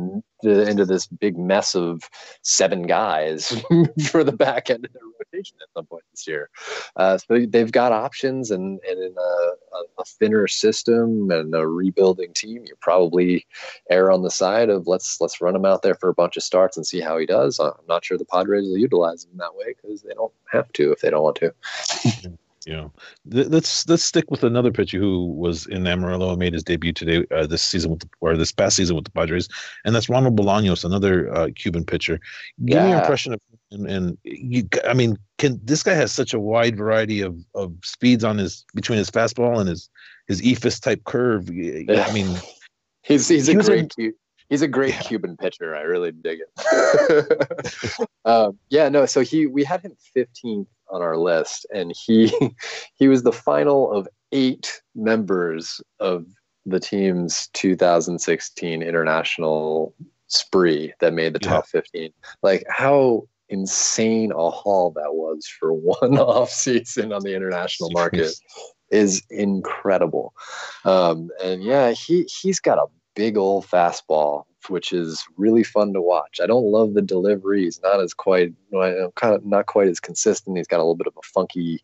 into 0.43 0.85
this 0.85 1.07
big 1.07 1.37
mess 1.37 1.75
of 1.75 2.09
seven 2.41 2.83
guys 2.83 3.63
for 4.09 4.23
the 4.23 4.31
back 4.31 4.69
end 4.69 4.85
of 4.85 4.93
their 4.93 5.01
rotation 5.19 5.57
at 5.61 5.69
some 5.73 5.85
point 5.85 6.03
this 6.11 6.27
year. 6.27 6.49
Uh, 6.95 7.17
so 7.17 7.45
they've 7.47 7.71
got 7.71 7.91
options, 7.91 8.51
and, 8.51 8.79
and 8.89 9.03
in 9.03 9.15
a, 9.17 9.81
a, 10.01 10.05
thinner 10.05 10.47
system 10.47 11.29
and 11.31 11.53
a 11.55 11.67
rebuilding 11.67 12.33
team, 12.33 12.63
you 12.65 12.75
probably 12.81 13.45
err 13.89 14.11
on 14.11 14.21
the 14.23 14.31
side 14.31 14.69
of 14.69 14.87
let's 14.87 15.19
let's 15.21 15.41
run 15.41 15.55
him 15.55 15.65
out 15.65 15.81
there 15.81 15.95
for 15.95 16.09
a 16.09 16.13
bunch 16.13 16.37
of 16.37 16.43
starts 16.43 16.77
and 16.77 16.85
see 16.85 16.99
how 16.99 17.17
he 17.17 17.25
does. 17.25 17.59
I'm 17.59 17.73
not 17.87 18.05
sure 18.05 18.17
the 18.17 18.25
Padres 18.25 18.67
will 18.67 18.77
utilize 18.77 19.25
him 19.25 19.37
that 19.37 19.55
way 19.55 19.75
because 19.75 20.01
they 20.01 20.13
don't 20.13 20.33
have 20.51 20.71
to 20.73 20.91
if 20.91 21.01
they 21.01 21.09
don't 21.09 21.23
want 21.23 21.37
to. 21.37 21.53
You 22.65 22.73
know, 22.73 22.93
let's 23.25 23.87
let's 23.87 24.03
stick 24.03 24.31
with 24.31 24.43
another 24.43 24.71
pitcher 24.71 24.97
who 24.97 25.27
was 25.27 25.67
in 25.67 25.85
Amarillo 25.85 26.31
and 26.31 26.39
made 26.39 26.53
his 26.53 26.63
debut 26.63 26.93
today 26.93 27.25
uh, 27.35 27.45
this 27.45 27.61
season 27.61 27.91
with 27.91 27.99
the, 27.99 28.09
or 28.21 28.35
this 28.35 28.51
past 28.51 28.75
season 28.75 28.95
with 28.95 29.05
the 29.05 29.11
Padres, 29.11 29.47
and 29.85 29.95
that's 29.95 30.09
Ronald 30.09 30.35
Bolaños, 30.35 30.83
another 30.83 31.31
uh, 31.35 31.49
Cuban 31.55 31.85
pitcher. 31.85 32.19
Give 32.65 32.81
me 32.83 32.89
your 32.89 32.99
impression 32.99 33.33
of 33.33 33.41
and, 33.71 33.87
and 33.87 34.17
you, 34.23 34.67
I 34.87 34.93
mean, 34.93 35.17
can 35.37 35.59
this 35.63 35.83
guy 35.83 35.93
has 35.93 36.11
such 36.11 36.33
a 36.33 36.39
wide 36.39 36.77
variety 36.77 37.21
of 37.21 37.37
of 37.53 37.73
speeds 37.83 38.23
on 38.23 38.37
his 38.37 38.65
between 38.73 38.97
his 38.97 39.11
fastball 39.11 39.59
and 39.59 39.69
his 39.69 39.89
his 40.27 40.41
eephus 40.41 40.81
type 40.81 41.03
curve. 41.03 41.49
I 41.49 42.11
mean, 42.13 42.35
He's 43.03 43.27
he's 43.27 43.45
He 43.47 43.53
a 43.53 43.61
great 43.61 43.93
in- 43.99 44.13
he's 44.49 44.63
a 44.63 44.67
great 44.67 44.95
Yeah. 44.95 45.01
Cuban 45.01 45.37
pitcher. 45.37 45.75
I 45.75 45.81
really 45.81 46.11
dig 46.11 46.39
it. 46.39 48.07
um, 48.25 48.57
yeah, 48.69 48.89
no. 48.89 49.05
So 49.05 49.21
he 49.21 49.45
we 49.45 49.63
had 49.63 49.81
him 49.81 49.95
15th 50.15 50.65
on 50.89 51.01
our 51.01 51.17
list, 51.17 51.65
and 51.73 51.93
he 51.95 52.31
he 52.95 53.07
was 53.07 53.23
the 53.23 53.31
final 53.31 53.91
of 53.91 54.07
eight 54.31 54.81
members 54.95 55.81
of 55.99 56.25
the 56.65 56.79
team's 56.79 57.47
2016 57.53 58.81
international 58.81 59.93
spree 60.27 60.93
that 60.99 61.13
made 61.13 61.33
the 61.33 61.39
Yeah. 61.41 61.49
top 61.49 61.67
15. 61.67 62.11
Like 62.41 62.65
how 62.69 63.27
insane 63.49 64.31
a 64.31 64.49
haul 64.49 64.91
that 64.91 65.13
was 65.13 65.47
for 65.47 65.71
one 65.73 66.17
off 66.17 66.49
season 66.49 67.13
on 67.13 67.21
the 67.21 67.35
international 67.35 67.91
market 67.91 68.33
is 68.89 69.21
incredible. 69.29 70.33
Um, 70.83 71.29
and 71.43 71.63
yeah, 71.63 71.91
he 71.91 72.23
he's 72.23 72.59
got 72.59 72.77
a 72.77 72.87
big 73.15 73.37
old 73.37 73.65
fastball, 73.65 74.45
which 74.69 74.93
is 74.93 75.25
really 75.37 75.63
fun 75.63 75.93
to 75.93 76.01
watch. 76.01 76.39
I 76.41 76.47
don't 76.47 76.71
love 76.71 76.93
the 76.93 77.01
delivery; 77.01 77.63
he's 77.63 77.81
not 77.81 78.01
as 78.01 78.13
quite 78.13 78.53
well, 78.71 79.11
kind 79.15 79.33
of 79.33 79.45
not 79.45 79.65
quite 79.67 79.87
as 79.87 79.99
consistent. 79.99 80.57
He's 80.57 80.67
got 80.67 80.77
a 80.77 80.83
little 80.83 80.95
bit 80.95 81.07
of 81.07 81.17
a 81.17 81.21
funky 81.25 81.83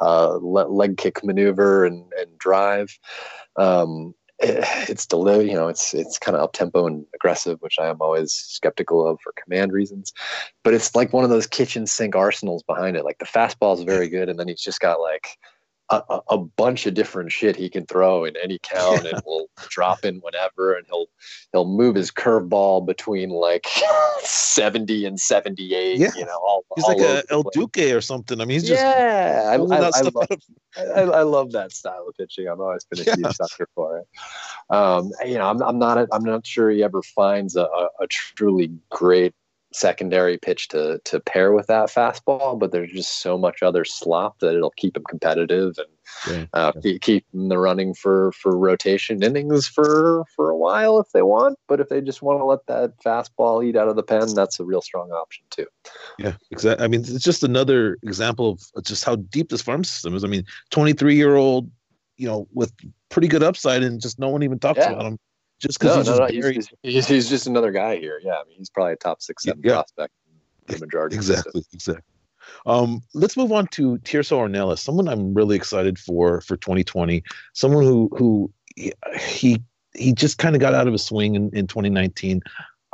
uh, 0.00 0.38
le- 0.40 0.68
leg 0.68 0.96
kick 0.96 1.24
maneuver 1.24 1.84
and 1.84 2.04
and 2.18 2.38
drive. 2.38 2.98
Um, 3.56 4.14
it- 4.38 4.64
it's 4.90 5.06
deli- 5.06 5.48
you 5.48 5.54
know, 5.54 5.68
it's 5.68 5.94
it's 5.94 6.18
kind 6.18 6.36
of 6.36 6.42
up 6.42 6.52
tempo 6.52 6.86
and 6.86 7.06
aggressive, 7.14 7.58
which 7.60 7.78
I 7.78 7.86
am 7.88 7.98
always 8.00 8.32
skeptical 8.32 9.06
of 9.06 9.20
for 9.20 9.32
command 9.42 9.72
reasons. 9.72 10.12
But 10.64 10.74
it's 10.74 10.94
like 10.94 11.12
one 11.12 11.24
of 11.24 11.30
those 11.30 11.46
kitchen 11.46 11.86
sink 11.86 12.16
arsenals 12.16 12.62
behind 12.62 12.96
it. 12.96 13.04
Like 13.04 13.18
the 13.18 13.24
fastball 13.24 13.76
is 13.78 13.84
very 13.84 14.08
good, 14.08 14.28
and 14.28 14.38
then 14.38 14.48
he's 14.48 14.62
just 14.62 14.80
got 14.80 15.00
like 15.00 15.28
a, 15.92 16.20
a, 16.30 16.38
bunch 16.38 16.86
of 16.86 16.94
different 16.94 17.30
shit 17.30 17.56
he 17.56 17.68
can 17.68 17.84
throw 17.86 18.24
in 18.24 18.34
any 18.42 18.58
count 18.62 19.06
and 19.06 19.20
will 19.26 19.48
drop 19.68 20.04
in 20.04 20.16
whenever 20.20 20.74
and 20.74 20.86
he'll 20.88 21.06
he'll 21.52 21.66
move 21.66 21.94
his 21.94 22.10
curveball 22.10 22.84
between 22.86 23.30
like 23.30 23.66
70 24.20 25.06
and 25.06 25.20
78 25.20 25.98
Yeah. 25.98 26.10
you 26.16 26.24
know 26.24 26.38
all, 26.42 26.64
he's 26.74 26.84
all 26.84 26.98
like 26.98 27.00
a 27.00 27.22
El. 27.30 27.42
Duque 27.52 27.92
or 27.92 28.00
something. 28.00 28.40
I 28.40 28.44
mean, 28.44 28.60
he's 28.60 28.68
just 28.68 28.82
yeah 28.82 29.42
I, 29.46 29.52
I, 29.52 29.54
I, 29.54 29.58
love, 29.58 30.28
I, 30.76 31.00
I 31.00 31.22
love 31.22 31.52
that 31.52 31.72
style 31.72 32.06
of 32.08 32.16
pitching 32.16 32.48
i've 32.48 32.60
always 32.60 32.84
been 32.84 33.00
a 33.00 33.04
Yeah. 33.06 33.16
huge 33.16 33.36
sucker 33.36 33.68
for 33.74 33.98
it 33.98 34.06
um, 34.70 35.10
you 35.26 35.34
know 35.34 35.48
I'm, 35.48 35.62
I'm 35.62 35.78
not 35.78 36.08
i'm 36.12 36.24
not 36.24 36.46
sure 36.46 36.70
he 36.70 36.82
ever 36.82 37.02
finds 37.02 37.56
a, 37.56 37.62
a, 37.64 37.88
a 38.00 38.06
truly 38.08 38.72
great 38.90 39.34
secondary 39.74 40.38
pitch 40.38 40.68
to 40.68 41.00
to 41.04 41.20
pair 41.20 41.52
with 41.52 41.66
that 41.66 41.88
fastball 41.88 42.58
but 42.58 42.72
there's 42.72 42.90
just 42.90 43.20
so 43.22 43.38
much 43.38 43.62
other 43.62 43.84
slop 43.84 44.38
that 44.40 44.54
it'll 44.54 44.72
keep 44.76 44.96
him 44.96 45.04
competitive 45.08 45.74
and 45.78 45.88
Yeah, 46.28 46.46
uh, 46.52 46.72
keep, 46.82 47.00
keep 47.00 47.24
in 47.32 47.48
the 47.48 47.58
running 47.58 47.94
for 47.94 48.32
for 48.32 48.56
rotation 48.56 49.22
innings 49.22 49.66
for 49.66 50.24
for 50.36 50.50
a 50.50 50.56
while 50.56 50.98
if 51.00 51.10
they 51.12 51.22
want. 51.22 51.58
But 51.68 51.80
if 51.80 51.88
they 51.88 52.00
just 52.00 52.22
want 52.22 52.38
to 52.40 52.44
let 52.44 52.66
that 52.66 52.98
fastball 53.04 53.64
eat 53.64 53.76
out 53.76 53.88
of 53.88 53.96
the 53.96 54.02
pen, 54.02 54.34
that's 54.34 54.60
a 54.60 54.64
real 54.64 54.82
strong 54.82 55.10
option 55.10 55.44
too. 55.50 55.66
Yeah, 56.18 56.34
exactly. 56.50 56.84
I 56.84 56.88
mean, 56.88 57.00
it's 57.00 57.24
just 57.24 57.42
another 57.42 57.96
example 58.02 58.58
of 58.76 58.84
just 58.84 59.04
how 59.04 59.16
deep 59.16 59.48
this 59.48 59.62
farm 59.62 59.84
system 59.84 60.14
is. 60.14 60.24
I 60.24 60.28
mean, 60.28 60.44
23 60.70 61.16
year 61.16 61.36
old, 61.36 61.70
you 62.16 62.26
know, 62.28 62.46
with 62.52 62.72
pretty 63.08 63.28
good 63.28 63.42
upside, 63.42 63.82
and 63.82 64.00
just 64.00 64.18
no 64.18 64.28
one 64.28 64.42
even 64.42 64.58
talks 64.58 64.80
Yeah. 64.80 64.92
about 64.92 65.06
him 65.06 65.18
just 65.62 65.78
because 65.78 66.06
No, 66.06 66.26
he's 66.26 66.40
no, 66.42 66.52
he's, 66.52 66.68
he's, 66.82 67.06
he's, 67.06 67.28
just 67.28 67.46
another 67.46 67.70
guy 67.70 67.96
here. 67.96 68.20
Yeah, 68.22 68.32
I 68.34 68.44
mean, 68.48 68.56
he's 68.58 68.68
probably 68.68 68.94
a 68.94 68.96
top 68.96 69.22
six, 69.22 69.44
seven 69.44 69.62
Yeah. 69.64 69.74
prospect. 69.74 70.12
The 70.66 70.78
majority. 70.78 71.16
of 71.16 71.20
exactly, 71.20 71.64
exactly. 71.72 72.02
Um, 72.66 73.02
let's 73.14 73.36
move 73.36 73.52
on 73.52 73.66
to 73.68 73.98
Tirso 73.98 74.36
Ornelas, 74.38 74.78
someone 74.80 75.08
I'm 75.08 75.32
really 75.34 75.56
excited 75.56 75.98
for 75.98 76.40
for 76.40 76.56
2020. 76.56 77.22
Someone 77.52 77.84
who 77.84 78.10
who 78.16 78.52
he 79.18 79.60
he 79.94 80.12
just 80.12 80.38
kind 80.38 80.54
of 80.56 80.60
got 80.60 80.74
out 80.74 80.86
of 80.86 80.92
his 80.92 81.04
swing 81.04 81.34
in, 81.34 81.50
in 81.54 81.66
2019. 81.66 82.40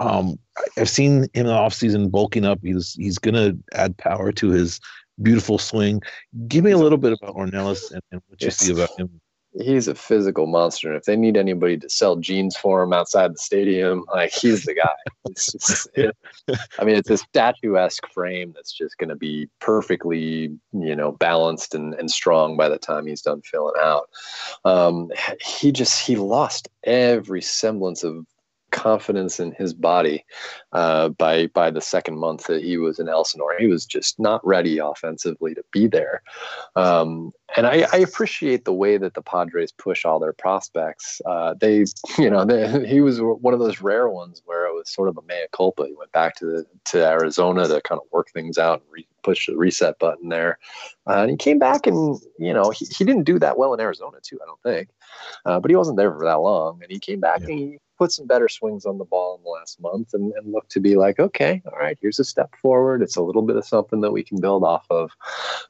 Um, 0.00 0.38
I've 0.76 0.88
seen 0.88 1.24
him 1.24 1.30
in 1.34 1.46
the 1.46 1.52
offseason 1.52 2.10
bulking 2.10 2.44
up. 2.44 2.60
He's 2.62 2.94
he's 2.94 3.18
gonna 3.18 3.54
add 3.74 3.96
power 3.96 4.32
to 4.32 4.48
his 4.50 4.80
beautiful 5.22 5.58
swing. 5.58 6.02
Give 6.46 6.64
me 6.64 6.70
a 6.70 6.78
little 6.78 6.98
bit 6.98 7.12
about 7.12 7.34
Ornelas 7.34 7.90
and, 7.90 8.02
and 8.12 8.22
what 8.28 8.40
you 8.40 8.46
Yes. 8.46 8.58
see 8.58 8.72
about 8.72 8.98
him. 8.98 9.20
He's 9.60 9.88
a 9.88 9.94
physical 9.94 10.46
monster. 10.46 10.88
And 10.88 10.96
if 10.96 11.04
they 11.04 11.16
need 11.16 11.36
anybody 11.36 11.76
to 11.78 11.88
sell 11.88 12.16
jeans 12.16 12.56
for 12.56 12.82
him 12.82 12.92
outside 12.92 13.34
the 13.34 13.38
stadium, 13.38 14.04
like 14.12 14.32
he's 14.32 14.64
the 14.64 14.74
guy. 14.74 14.88
It's 15.26 15.52
just, 15.52 15.88
I 16.78 16.84
mean, 16.84 16.96
it's 16.96 17.10
a 17.10 17.18
statuesque 17.18 18.06
frame 18.12 18.52
that's 18.54 18.72
just 18.72 18.96
going 18.98 19.10
to 19.10 19.16
be 19.16 19.48
perfectly, 19.60 20.56
you 20.72 20.96
know, 20.96 21.12
balanced 21.12 21.74
and, 21.74 21.94
and 21.94 22.10
strong 22.10 22.56
by 22.56 22.68
the 22.68 22.78
time 22.78 23.06
he's 23.06 23.22
done 23.22 23.42
filling 23.42 23.74
out. 23.80 24.08
Um, 24.64 25.10
he 25.40 25.72
just, 25.72 26.06
he 26.06 26.16
lost 26.16 26.68
every 26.84 27.42
semblance 27.42 28.04
of 28.04 28.26
confidence 28.70 29.40
in 29.40 29.52
his 29.52 29.72
body 29.74 30.24
uh, 30.72 31.08
by 31.10 31.46
by 31.48 31.70
the 31.70 31.80
second 31.80 32.18
month 32.18 32.46
that 32.46 32.62
he 32.62 32.76
was 32.76 32.98
in 32.98 33.08
Elsinore. 33.08 33.56
He 33.58 33.66
was 33.66 33.86
just 33.86 34.18
not 34.18 34.46
ready 34.46 34.78
offensively 34.78 35.54
to 35.54 35.64
be 35.72 35.86
there. 35.86 36.22
Um, 36.76 37.32
and 37.56 37.66
I, 37.66 37.86
I 37.92 37.96
appreciate 37.98 38.64
the 38.64 38.72
way 38.74 38.98
that 38.98 39.14
the 39.14 39.22
Padres 39.22 39.72
push 39.72 40.04
all 40.04 40.18
their 40.18 40.34
prospects. 40.34 41.20
Uh, 41.24 41.54
they, 41.58 41.84
you 42.18 42.28
know, 42.30 42.44
they, 42.44 42.86
he 42.86 43.00
was 43.00 43.20
one 43.20 43.54
of 43.54 43.60
those 43.60 43.80
rare 43.80 44.08
ones 44.08 44.42
where 44.44 44.66
it 44.66 44.74
was 44.74 44.90
sort 44.90 45.08
of 45.08 45.16
a 45.16 45.22
mea 45.22 45.46
culpa. 45.52 45.86
He 45.86 45.94
went 45.94 46.12
back 46.12 46.36
to 46.36 46.46
the, 46.46 46.66
to 46.86 47.06
Arizona 47.06 47.66
to 47.66 47.80
kind 47.80 48.00
of 48.00 48.06
work 48.12 48.30
things 48.30 48.58
out 48.58 48.82
and 48.82 48.90
re- 48.90 49.08
push 49.22 49.46
the 49.46 49.56
reset 49.56 49.98
button 49.98 50.28
there. 50.28 50.58
Uh, 51.06 51.22
and 51.22 51.30
he 51.30 51.36
came 51.36 51.58
back 51.58 51.86
and, 51.86 52.20
you 52.38 52.52
know, 52.52 52.70
he, 52.70 52.86
he 52.86 53.04
didn't 53.04 53.24
do 53.24 53.38
that 53.38 53.56
well 53.56 53.72
in 53.72 53.80
Arizona 53.80 54.18
too, 54.22 54.38
I 54.42 54.46
don't 54.46 54.62
think. 54.62 54.90
Uh, 55.44 55.58
but 55.58 55.70
he 55.70 55.76
wasn't 55.76 55.96
there 55.96 56.12
for 56.12 56.24
that 56.24 56.40
long. 56.40 56.80
And 56.82 56.92
he 56.92 56.98
came 56.98 57.20
back 57.20 57.40
Yeah. 57.40 57.46
and 57.48 57.58
he 57.58 57.78
put 57.98 58.12
some 58.12 58.26
better 58.26 58.48
swings 58.48 58.86
on 58.86 58.98
the 58.98 59.04
ball 59.04 59.36
in 59.36 59.42
the 59.42 59.50
last 59.50 59.80
month 59.80 60.14
and, 60.14 60.32
and 60.34 60.52
looked 60.52 60.70
to 60.70 60.80
be 60.80 60.96
like, 60.96 61.18
okay, 61.18 61.60
all 61.66 61.78
right, 61.78 61.98
here's 62.00 62.18
a 62.18 62.24
step 62.24 62.54
forward. 62.56 63.02
It's 63.02 63.16
a 63.16 63.22
little 63.22 63.42
bit 63.42 63.56
of 63.56 63.66
something 63.66 64.00
that 64.00 64.12
we 64.12 64.22
can 64.22 64.40
build 64.40 64.64
off 64.64 64.86
of. 64.90 65.10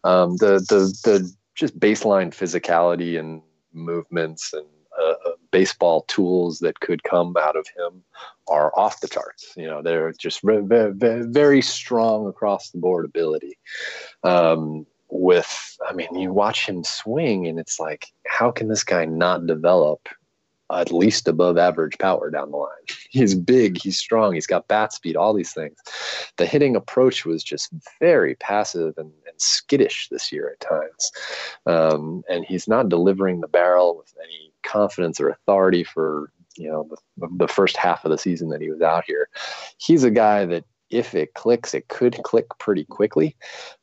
Um, 0.05 0.37
the, 0.37 0.61
the, 0.69 0.81
the 1.05 1.33
just 1.55 1.79
baseline 1.81 2.31
physicality 2.31 3.19
and 3.19 3.43
movements 3.73 4.53
and 4.53 4.67
uh, 4.99 5.15
uh, 5.27 5.31
baseball 5.53 6.03
tools 6.03 6.59
that 6.59 6.81
could 6.81 7.03
come 7.05 7.37
out 7.39 7.57
of 7.57 7.67
him 7.69 8.03
are 8.49 8.73
off 8.77 9.01
the 9.01 9.09
charts. 9.09 9.53
You 9.57 9.67
know, 9.67 9.81
they're 9.81 10.13
just 10.13 10.43
very, 10.43 10.63
very, 10.63 11.23
very 11.25 11.63
strong 11.63 12.27
across 12.27 12.71
the 12.71 12.79
board 12.79 13.05
ability. 13.05 13.59
Um, 14.25 14.87
with, 15.11 15.79
I 15.89 15.93
mean, 15.95 16.19
you 16.19 16.33
watch 16.33 16.67
him 16.67 16.85
swing, 16.85 17.47
and 17.47 17.59
it's 17.59 17.81
like, 17.81 18.09
how 18.27 18.51
can 18.51 18.69
this 18.69 18.85
guy 18.85 19.05
not 19.05 19.47
develop 19.47 20.09
at 20.71 20.93
least 20.93 21.29
above 21.29 21.57
average 21.59 21.99
power 21.99 22.31
down 22.31 22.51
the 22.51 22.57
line? 22.57 22.71
He's 23.11 23.35
big, 23.35 23.81
he's 23.81 23.99
strong, 23.99 24.35
he's 24.35 24.47
got 24.47 24.69
bat 24.69 24.93
speed, 24.93 25.17
all 25.17 25.33
these 25.33 25.53
things. 25.53 25.79
The 26.37 26.47
hitting 26.47 26.77
approach 26.77 27.25
was 27.25 27.43
just 27.43 27.71
very 28.01 28.35
passive 28.37 28.95
and, 28.99 29.13
and 29.27 29.41
skittish 29.41 30.09
this 30.11 30.31
year 30.31 30.51
at 30.53 30.61
times. 30.61 31.13
Um, 31.67 32.23
and 32.29 32.45
he's 32.45 32.69
not 32.69 32.89
delivering 32.89 33.41
the 33.41 33.49
barrel 33.49 33.97
with 33.97 34.13
any 34.23 34.53
confidence 34.63 35.21
or 35.21 35.31
authority 35.31 35.85
for 35.85 36.31
you 36.57 36.69
know 36.69 36.89
the, 37.17 37.29
the 37.37 37.49
first 37.49 37.77
half 37.77 38.05
of 38.05 38.11
the 38.11 38.19
season 38.19 38.49
that 38.51 38.61
he 38.61 38.71
was 38.71 38.83
out 38.83 39.05
here. 39.07 39.29
He's 39.79 40.05
a 40.05 40.11
guy 40.11 40.45
that 40.47 40.65
if 40.91 41.15
it 41.15 41.35
clicks, 41.35 41.75
it 41.75 41.89
could 41.89 42.17
click 42.23 42.47
pretty 42.59 42.85
quickly, 42.85 43.37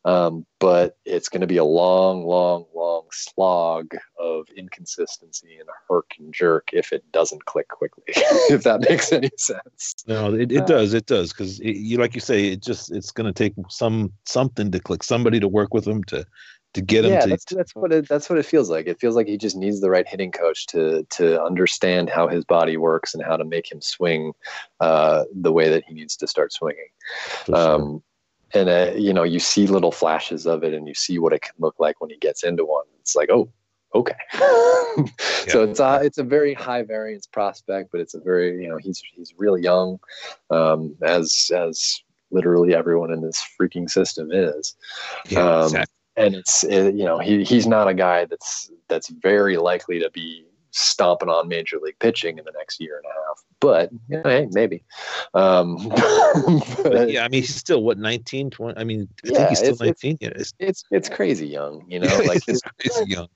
um, 0.06 0.46
but 0.60 0.98
it's 1.06 1.30
going 1.30 1.42
to 1.42 1.48
be 1.48 1.58
a 1.58 1.64
long, 1.64 2.26
long, 2.26 2.66
long 2.74 3.04
slog 3.12 3.94
of 4.20 4.48
inconsistency 4.56 5.58
and 5.60 5.70
a 5.70 5.94
herk 5.94 6.18
and 6.20 6.34
jerk 6.34 6.70
if 6.74 6.92
it 6.92 7.04
doesn't 7.12 7.46
click 7.46 7.68
quickly. 7.68 8.04
if 8.08 8.64
that 8.64 8.82
makes 8.90 9.12
any 9.12 9.30
sense. 9.38 9.96
No, 10.08 10.34
it, 10.34 10.52
it 10.52 10.66
does. 10.66 10.94
It 10.94 11.06
does 11.06 11.32
because 11.32 11.60
you 11.60 11.98
like 11.98 12.16
you 12.16 12.22
say, 12.22 12.48
it 12.48 12.62
just 12.62 12.92
it's 12.92 13.12
going 13.12 13.32
to 13.32 13.34
take 13.34 13.54
some 13.70 14.12
something 14.26 14.72
to 14.72 14.80
click, 14.80 15.04
somebody 15.04 15.40
to 15.40 15.48
work 15.48 15.74
with 15.74 15.86
them 15.86 16.04
to 16.06 16.26
to 16.76 16.82
get 16.82 17.06
him 17.06 17.14
yeah, 17.14 17.22
to. 17.22 17.30
that's, 17.30 17.46
that's 17.46 17.76
what 17.76 17.92
it 17.92 18.08
that's 18.08 18.30
what 18.30 18.38
it 18.38 18.46
feels 18.46 18.70
like. 18.70 18.86
It 18.86 19.00
feels 19.00 19.16
like 19.16 19.28
he 19.28 19.38
just 19.38 19.56
needs 19.56 19.82
the 19.82 19.90
right 19.90 20.08
hitting 20.08 20.32
coach 20.32 20.68
to 20.68 21.04
to 21.12 21.42
understand 21.42 22.10
how 22.10 22.28
his 22.28 22.44
body 22.46 22.78
works 22.78 23.14
and 23.14 23.24
how 23.24 23.38
to 23.38 23.46
make 23.46 23.72
him 23.72 23.82
swing 23.82 24.34
uh, 24.82 25.24
the 25.34 25.54
way 25.54 25.70
that 25.70 25.86
he 25.88 25.94
needs 25.94 26.16
to 26.18 26.28
start 26.28 26.54
swinging. 26.54 26.88
sure. 27.46 27.56
Um, 27.56 28.04
and 28.54 28.70
uh, 28.70 28.92
you 28.96 29.14
know, 29.14 29.24
you 29.24 29.40
see 29.40 29.68
little 29.68 29.92
flashes 29.92 30.46
of 30.46 30.64
it, 30.64 30.74
and 30.74 30.88
you 30.88 30.94
see 30.94 31.18
what 31.18 31.34
it 31.34 31.42
can 31.42 31.56
look 31.60 31.76
like 31.80 32.00
when 32.02 32.10
he 32.10 32.18
gets 32.18 32.44
into 32.44 32.66
one. 32.66 32.86
It's 33.00 33.16
like, 33.16 33.30
oh, 33.32 33.50
okay. 33.94 34.16
so 35.48 35.64
it's 35.64 35.80
a 35.80 36.02
it's 36.04 36.18
a 36.18 36.24
very 36.24 36.54
high 36.54 36.84
variance 36.84 37.26
prospect, 37.26 37.90
but 37.92 38.02
it's 38.02 38.14
a 38.14 38.20
very 38.20 38.62
you 38.62 38.68
know 38.68 38.78
he's 38.78 39.02
he's 39.14 39.34
really 39.38 39.62
young, 39.62 39.98
um, 40.50 40.96
as 41.02 41.52
as 41.56 42.02
literally 42.32 42.76
everyone 42.76 43.12
in 43.12 43.22
this 43.22 43.44
freaking 43.60 43.90
system 43.90 44.30
is. 44.32 44.76
yeah, 45.30 45.40
um, 45.40 45.64
exactly. 45.64 45.95
And 46.18 46.36
it's 46.36 46.64
it, 46.64 46.96
you 46.96 47.06
know 47.06 47.20
he 47.20 47.44
he's 47.44 47.68
not 47.68 47.88
a 47.88 47.94
guy 47.94 48.26
that's 48.26 48.72
that's 48.88 49.10
very 49.10 49.58
likely 49.58 50.00
to 50.00 50.10
be 50.12 50.46
stomping 50.76 51.30
on 51.30 51.48
major 51.48 51.80
league 51.82 51.98
pitching 52.00 52.38
in 52.38 52.44
the 52.44 52.52
next 52.58 52.82
year 52.82 52.98
and 52.98 53.06
a 53.06 53.28
half. 53.28 53.44
But 53.62 53.90
yeah, 54.10 54.22
hey, 54.24 54.48
maybe. 54.52 54.84
Um, 55.34 55.90
but, 56.84 57.10
yeah, 57.10 57.24
I 57.24 57.30
mean, 57.30 57.42
he's 57.42 57.56
still 57.56 57.82
what 57.82 57.98
19, 57.98 58.50
20. 58.50 58.78
I 58.78 58.84
mean, 58.84 59.08
I 59.24 59.30
yeah, 59.30 59.38
think 59.38 59.50
he's 59.50 59.60
still 59.60 59.72
it's, 59.72 59.80
19. 59.82 60.18
It's, 60.20 60.36
It's, 60.40 60.54
it's 60.60 60.84
it's 60.92 61.10
crazy 61.10 61.48
young, 61.48 61.86
you 61.88 62.00
know. 62.00 62.08
Like 62.26 62.42
it's 62.48 62.62
crazy 62.62 63.10
young. 63.12 63.28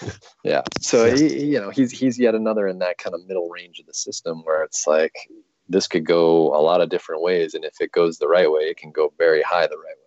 yeah. 0.44 0.62
So 0.80 1.06
Yeah. 1.06 1.14
he, 1.16 1.44
you 1.46 1.60
know, 1.60 1.70
he's 1.70 1.90
he's 1.90 2.18
yet 2.18 2.34
another 2.34 2.66
in 2.66 2.78
that 2.80 2.98
kind 2.98 3.14
of 3.14 3.26
middle 3.26 3.48
range 3.48 3.78
of 3.80 3.86
the 3.86 3.94
system 3.94 4.42
where 4.44 4.62
it's 4.62 4.86
like 4.86 5.14
this 5.68 5.86
could 5.86 6.04
go 6.04 6.54
a 6.54 6.60
lot 6.60 6.80
of 6.82 6.90
different 6.90 7.22
ways, 7.22 7.54
and 7.54 7.64
if 7.64 7.80
it 7.80 7.92
goes 7.92 8.18
the 8.18 8.28
right 8.28 8.50
way, 8.50 8.62
it 8.62 8.76
can 8.76 8.90
go 8.90 9.12
very 9.16 9.42
high 9.42 9.66
the 9.66 9.78
right 9.78 9.96
way. 9.96 10.01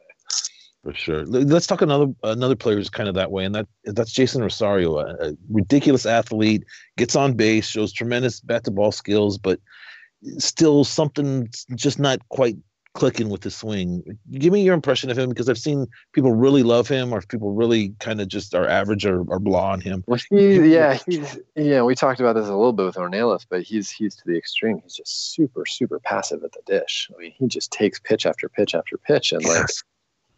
For 0.86 0.94
sure. 0.94 1.26
Let's 1.26 1.66
talk 1.66 1.82
another 1.82 2.14
another 2.22 2.56
player 2.56 2.76
who's 2.76 2.92
kind 2.92 3.10
of 3.10 3.16
that 3.16 3.32
way, 3.32 3.44
and 3.44 3.56
that 3.56 3.68
that's 3.86 4.12
Jeisson 4.12 4.44
Rosario, 4.44 5.00
a, 5.00 5.16
a 5.30 5.34
ridiculous 5.50 6.06
athlete, 6.06 6.64
gets 6.96 7.16
on 7.16 7.34
base, 7.34 7.66
shows 7.66 7.92
tremendous 7.92 8.40
bat 8.40 8.66
to 8.66 8.72
ball 8.72 8.92
skills, 8.92 9.40
but 9.40 9.60
still 10.38 10.84
something 10.84 11.50
just 11.74 11.98
not 11.98 12.20
quite 12.30 12.58
clicking 12.94 13.30
with 13.30 13.42
the 13.42 13.50
swing. 13.50 14.04
Give 14.34 14.54
me 14.54 14.62
your 14.62 14.76
impression 14.76 15.10
of 15.10 15.18
him 15.18 15.30
because 15.30 15.50
I've 15.50 15.58
seen 15.58 15.88
people 16.14 16.34
really 16.34 16.62
love 16.62 16.88
him, 16.88 17.12
or 17.12 17.20
people 17.22 17.54
really 17.54 17.96
kind 18.00 18.22
of 18.22 18.28
just 18.28 18.54
are 18.54 18.68
average 18.68 19.08
or, 19.08 19.22
or 19.22 19.40
blah 19.40 19.72
on 19.72 19.82
him. 19.82 20.04
Well, 20.06 20.20
he, 20.30 20.72
yeah, 20.72 21.00
he's 21.08 21.40
yeah. 21.56 21.82
We 21.82 21.96
talked 21.96 22.20
about 22.20 22.34
this 22.34 22.46
a 22.46 22.56
little 22.56 22.74
bit 22.74 22.86
with 22.86 22.98
Ornelas, 22.98 23.48
but 23.50 23.64
he's 23.64 23.90
he's 23.90 24.16
to 24.18 24.24
the 24.28 24.38
extreme. 24.38 24.82
He's 24.84 24.94
just 24.94 25.34
super 25.34 25.66
super 25.66 26.00
passive 26.00 26.44
at 26.44 26.52
the 26.52 26.62
dish. 26.68 27.10
I 27.12 27.20
mean, 27.20 27.34
he 27.36 27.48
just 27.48 27.72
takes 27.72 28.00
pitch 28.00 28.28
after 28.28 28.48
pitch 28.50 28.76
after 28.76 29.00
pitch, 29.00 29.32
and 29.32 29.44
like 29.44 29.66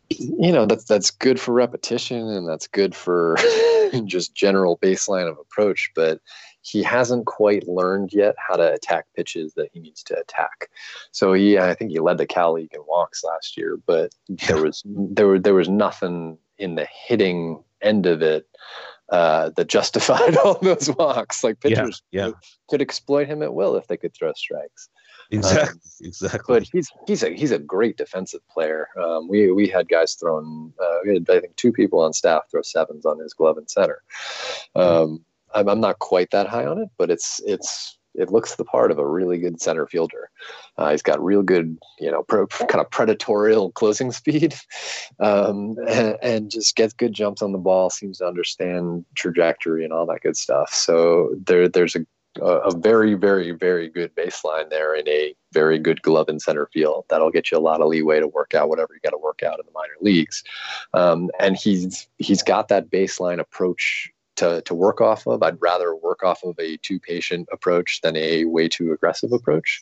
you 0.09 0.51
know 0.51 0.65
that's 0.65 0.85
that's 0.85 1.11
good 1.11 1.39
for 1.39 1.53
repetition 1.53 2.27
and 2.27 2.47
that's 2.47 2.67
good 2.67 2.95
for 2.95 3.37
just 4.05 4.35
general 4.35 4.77
baseline 4.77 5.29
of 5.29 5.37
approach 5.37 5.91
but 5.95 6.19
he 6.61 6.83
hasn't 6.83 7.25
quite 7.25 7.67
learned 7.67 8.11
yet 8.11 8.35
how 8.37 8.55
to 8.55 8.73
attack 8.73 9.05
pitches 9.15 9.53
that 9.53 9.69
he 9.71 9.79
needs 9.79 10.03
to 10.03 10.19
attack. 10.19 10.69
So 11.11 11.33
he 11.33 11.57
i 11.57 11.73
think 11.73 11.91
he 11.91 11.99
led 11.99 12.17
the 12.17 12.25
cal 12.25 12.53
league 12.53 12.73
in 12.73 12.81
walks 12.87 13.23
last 13.23 13.57
year 13.57 13.77
but 13.85 14.13
there 14.47 14.61
was 14.61 14.83
there 14.85 15.27
were 15.27 15.39
there 15.39 15.53
was 15.53 15.69
nothing 15.69 16.37
in 16.57 16.75
the 16.75 16.87
hitting 16.91 17.63
end 17.81 18.05
of 18.05 18.21
it 18.21 18.47
uh, 19.09 19.51
that 19.55 19.67
justified 19.67 20.35
all 20.37 20.55
those 20.55 20.89
walks. 20.97 21.43
Like 21.43 21.57
Yeah, 21.63 21.81
pitchers 21.81 22.01
yeah. 22.11 22.31
could 22.69 22.81
exploit 22.81 23.27
him 23.27 23.41
at 23.41 23.53
will 23.53 23.75
if 23.75 23.87
they 23.87 23.95
could 23.95 24.13
throw 24.13 24.33
strikes 24.33 24.89
Exactly. 25.31 25.79
exactly. 26.01 26.55
but 26.59 26.67
he's 26.71 26.89
he's 27.05 27.23
a 27.23 27.29
he's 27.29 27.51
a 27.51 27.59
great 27.59 27.97
defensive 27.97 28.41
player. 28.49 28.87
Um, 29.01 29.27
we 29.27 29.51
we 29.51 29.67
had 29.67 29.89
guys 29.89 30.13
thrown. 30.13 30.73
Uh, 30.81 30.97
we 31.05 31.13
had 31.15 31.29
I 31.29 31.39
think 31.39 31.55
two 31.55 31.71
people 31.71 31.99
on 31.99 32.13
staff 32.13 32.43
throw 32.49 32.61
sevens 32.61 33.05
on 33.05 33.19
his 33.19 33.33
glove 33.33 33.57
and 33.57 33.69
center. 33.69 34.01
Um, 34.75 35.23
I'm 35.53 35.67
I'm 35.69 35.81
not 35.81 35.99
quite 35.99 36.31
that 36.31 36.47
high 36.47 36.65
on 36.65 36.77
it, 36.79 36.89
but 36.97 37.09
it's 37.09 37.41
it's 37.45 37.97
it 38.17 38.31
looks 38.31 38.55
the 38.55 38.65
part 38.65 38.91
of 38.91 38.97
a 38.97 39.05
really 39.05 39.37
good 39.37 39.61
center 39.61 39.85
fielder. 39.85 40.29
Uh, 40.77 40.91
he's 40.91 41.03
got 41.03 41.23
real 41.23 41.43
good, 41.43 41.77
you 41.99 42.11
know, 42.11 42.23
pro, 42.23 42.47
kind 42.47 42.81
of 42.81 42.89
predatorial 42.89 43.73
closing 43.75 44.11
speed, 44.11 44.55
um, 45.19 45.77
and, 45.87 46.17
and 46.21 46.51
just 46.51 46.75
gets 46.75 46.93
good 46.93 47.13
jumps 47.13 47.41
on 47.41 47.51
the 47.51 47.57
ball. 47.57 47.89
Seems 47.89 48.17
to 48.17 48.27
understand 48.27 49.05
trajectory 49.15 49.83
and 49.83 49.93
all 49.93 50.07
that 50.07 50.21
good 50.21 50.35
stuff. 50.35 50.73
So 50.73 51.35
there 51.45 51.69
there's 51.69 51.95
a 51.95 52.05
a 52.41 52.75
very, 52.75 53.13
very, 53.13 53.51
very 53.51 53.89
good 53.89 54.15
baseline 54.15 54.69
there 54.69 54.95
in 54.95 55.07
a 55.07 55.35
very 55.53 55.79
good 55.79 56.01
glove 56.01 56.29
and 56.29 56.41
center 56.41 56.67
field. 56.67 57.05
That'll 57.09 57.31
get 57.31 57.51
you 57.51 57.57
a 57.57 57.59
lot 57.59 57.81
of 57.81 57.87
leeway 57.87 58.19
to 58.19 58.27
work 58.27 58.53
out 58.53 58.69
whatever 58.69 58.93
you 58.93 58.99
got 59.03 59.11
to 59.11 59.17
work 59.17 59.43
out 59.43 59.59
in 59.59 59.65
the 59.65 59.71
minor 59.73 59.95
leagues. 60.01 60.43
Um, 60.93 61.29
and 61.39 61.55
he's 61.55 62.07
he's 62.17 62.43
got 62.43 62.67
that 62.69 62.89
baseline 62.89 63.39
approach 63.39 64.11
to, 64.37 64.61
to 64.61 64.73
work 64.73 65.01
off 65.01 65.27
of. 65.27 65.43
I'd 65.43 65.61
rather 65.61 65.95
work 65.95 66.23
off 66.23 66.43
of 66.43 66.57
a 66.59 66.77
too 66.77 66.99
patient 66.99 67.49
approach 67.51 68.01
than 68.01 68.15
a 68.15 68.45
way 68.45 68.67
too 68.67 68.93
aggressive 68.93 69.33
approach. 69.33 69.81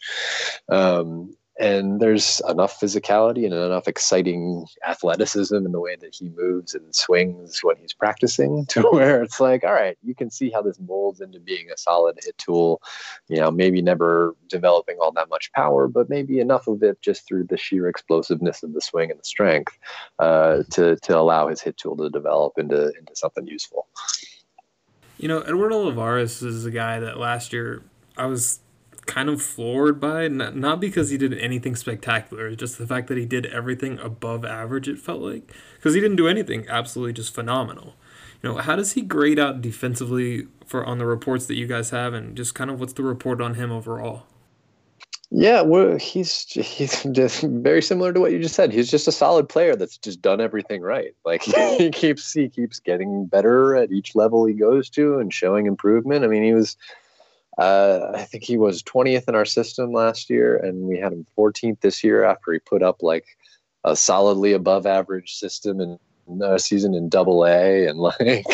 Um, 0.69 1.35
and 1.57 2.01
there's 2.01 2.41
enough 2.49 2.79
physicality 2.79 3.45
and 3.45 3.53
enough 3.53 3.87
exciting 3.87 4.65
athleticism 4.85 5.55
in 5.55 5.71
the 5.71 5.79
way 5.79 5.95
that 5.95 6.13
he 6.13 6.29
moves 6.29 6.73
and 6.75 6.93
swings 6.93 7.59
when 7.63 7.77
he's 7.77 7.93
practicing 7.93 8.65
to 8.69 8.81
where 8.91 9.23
it's 9.23 9.39
like, 9.39 9.63
all 9.63 9.73
right, 9.73 9.97
you 10.03 10.13
can 10.13 10.29
see 10.29 10.49
how 10.49 10.61
this 10.61 10.79
molds 10.79 11.21
into 11.21 11.39
being 11.39 11.69
a 11.71 11.77
solid 11.77 12.17
hit 12.21 12.37
tool. 12.37 12.81
You 13.29 13.37
know, 13.37 13.51
maybe 13.51 13.81
never 13.81 14.35
developing 14.49 14.97
all 15.01 15.13
that 15.13 15.29
much 15.29 15.51
power, 15.53 15.87
but 15.87 16.09
maybe 16.09 16.39
enough 16.39 16.67
of 16.67 16.83
it 16.83 17.01
just 17.01 17.25
through 17.25 17.45
the 17.45 17.57
sheer 17.57 17.87
explosiveness 17.87 18.61
of 18.61 18.73
the 18.73 18.81
swing 18.81 19.09
and 19.09 19.19
the 19.19 19.25
strength 19.25 19.77
uh, 20.19 20.63
to 20.71 20.97
to 20.97 21.17
allow 21.17 21.47
his 21.47 21.61
hit 21.61 21.77
tool 21.77 21.95
to 21.97 22.09
develop 22.09 22.53
into 22.57 22.91
into 22.99 23.15
something 23.15 23.47
useful. 23.47 23.87
You 25.17 25.29
know, 25.29 25.41
Eduardo 25.41 25.77
Olivares 25.77 26.41
is 26.41 26.65
a 26.65 26.71
guy 26.71 26.99
that 26.99 27.17
last 27.17 27.53
year 27.53 27.81
I 28.17 28.25
was 28.25 28.59
kind 29.05 29.29
of 29.29 29.41
floored 29.41 29.99
by, 29.99 30.27
not, 30.27 30.55
not 30.55 30.79
because 30.79 31.09
he 31.09 31.17
did 31.17 31.33
anything 31.37 31.75
spectacular, 31.75 32.55
just 32.55 32.77
the 32.77 32.87
fact 32.87 33.07
that 33.07 33.17
he 33.17 33.25
did 33.25 33.45
everything 33.47 33.99
above 33.99 34.45
average, 34.45 34.87
it 34.87 34.99
felt 34.99 35.21
like. 35.21 35.53
Because 35.75 35.93
he 35.93 36.01
didn't 36.01 36.17
do 36.17 36.27
anything 36.27 36.65
absolutely 36.69 37.13
just 37.13 37.33
phenomenal. 37.33 37.95
You 38.41 38.49
know, 38.49 38.57
how 38.57 38.75
does 38.75 38.93
he 38.93 39.01
grade 39.01 39.39
out 39.39 39.61
defensively 39.61 40.47
for 40.65 40.85
on 40.85 40.97
the 40.97 41.05
reports 41.05 41.45
that 41.47 41.55
you 41.55 41.67
guys 41.67 41.89
have, 41.91 42.13
and 42.13 42.35
just 42.35 42.55
kind 42.55 42.69
of 42.69 42.79
what's 42.79 42.93
the 42.93 43.03
report 43.03 43.41
on 43.41 43.55
him 43.55 43.71
overall? 43.71 44.23
Yeah, 45.31 45.61
well, 45.61 45.97
he's 45.97 46.43
he's 46.51 47.03
just 47.11 47.41
very 47.41 47.81
similar 47.81 48.13
to 48.13 48.19
what 48.19 48.31
you 48.31 48.39
just 48.39 48.55
said. 48.55 48.71
He's 48.71 48.91
just 48.91 49.07
a 49.07 49.11
solid 49.11 49.49
player 49.49 49.75
that's 49.75 49.97
just 49.97 50.21
done 50.21 50.39
everything 50.39 50.81
right. 50.81 51.15
Like 51.25 51.41
he 51.77 51.89
keeps 51.89 52.31
he 52.31 52.49
keeps 52.49 52.79
getting 52.79 53.25
better 53.25 53.75
at 53.75 53.91
each 53.91 54.15
level 54.15 54.45
he 54.45 54.53
goes 54.53 54.89
to 54.91 55.19
and 55.19 55.33
showing 55.33 55.65
improvement. 55.65 56.23
I 56.23 56.27
mean, 56.27 56.43
he 56.43 56.53
was 56.53 56.77
uh, 57.57 58.11
I 58.13 58.23
think 58.23 58.43
he 58.43 58.57
was 58.57 58.83
20th 58.83 59.27
in 59.27 59.35
our 59.35 59.45
system 59.45 59.91
last 59.91 60.29
year, 60.29 60.57
and 60.57 60.81
we 60.81 60.97
had 60.97 61.13
him 61.13 61.25
14th 61.37 61.79
this 61.81 62.03
year 62.03 62.23
after 62.23 62.51
he 62.51 62.59
put 62.59 62.83
up 62.83 63.01
like 63.01 63.25
a 63.83 63.95
solidly 63.95 64.53
above 64.53 64.85
average 64.85 65.35
system 65.35 65.79
and 65.79 65.99
uh, 66.41 66.57
season 66.57 66.93
in 66.93 67.07
Double 67.07 67.45
A, 67.45 67.87
and 67.87 67.99
like 68.19 68.45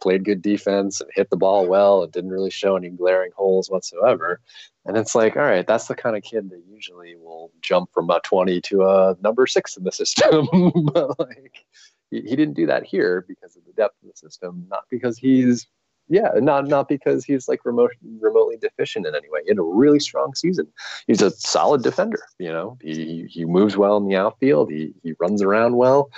played 0.00 0.24
good 0.24 0.42
defense 0.42 1.00
and 1.00 1.10
hit 1.14 1.30
the 1.30 1.36
ball 1.36 1.66
well 1.66 2.02
and 2.02 2.12
didn't 2.12 2.30
really 2.30 2.50
show 2.50 2.76
any 2.76 2.90
glaring 2.90 3.30
holes 3.36 3.70
whatsoever. 3.70 4.40
And 4.84 4.96
it's 4.96 5.14
like, 5.14 5.36
all 5.36 5.42
right, 5.42 5.66
that's 5.66 5.86
the 5.86 5.94
kind 5.94 6.16
of 6.16 6.24
kid 6.24 6.50
that 6.50 6.62
usually 6.68 7.14
will 7.14 7.52
jump 7.60 7.90
from 7.94 8.10
a 8.10 8.20
20 8.24 8.60
to 8.62 8.82
a 8.82 9.16
number 9.22 9.46
six 9.46 9.76
in 9.76 9.84
the 9.84 9.92
system. 9.92 10.48
but 10.92 11.18
like, 11.20 11.64
he, 12.10 12.20
he 12.22 12.36
didn't 12.36 12.54
do 12.54 12.66
that 12.66 12.84
here 12.84 13.24
because 13.28 13.56
of 13.56 13.64
the 13.64 13.72
depth 13.74 14.02
of 14.02 14.08
the 14.08 14.16
system, 14.16 14.66
not 14.68 14.84
because 14.90 15.16
he's, 15.16 15.68
yeah, 16.12 16.28
not 16.36 16.68
not 16.68 16.88
because 16.88 17.24
he's 17.24 17.48
like 17.48 17.64
remote, 17.64 17.92
remotely 18.20 18.58
deficient 18.58 19.06
in 19.06 19.14
any 19.14 19.30
way. 19.30 19.40
He 19.44 19.48
had 19.48 19.58
a 19.58 19.62
really 19.62 19.98
strong 19.98 20.34
season. 20.34 20.68
He's 21.06 21.22
a 21.22 21.30
solid 21.30 21.82
defender. 21.82 22.22
You 22.38 22.52
know, 22.52 22.76
he 22.82 23.24
he 23.30 23.46
moves 23.46 23.78
well 23.78 23.96
in 23.96 24.06
the 24.06 24.16
outfield. 24.16 24.70
He 24.70 24.92
he 25.02 25.14
runs 25.18 25.40
around 25.40 25.76
well, 25.76 26.10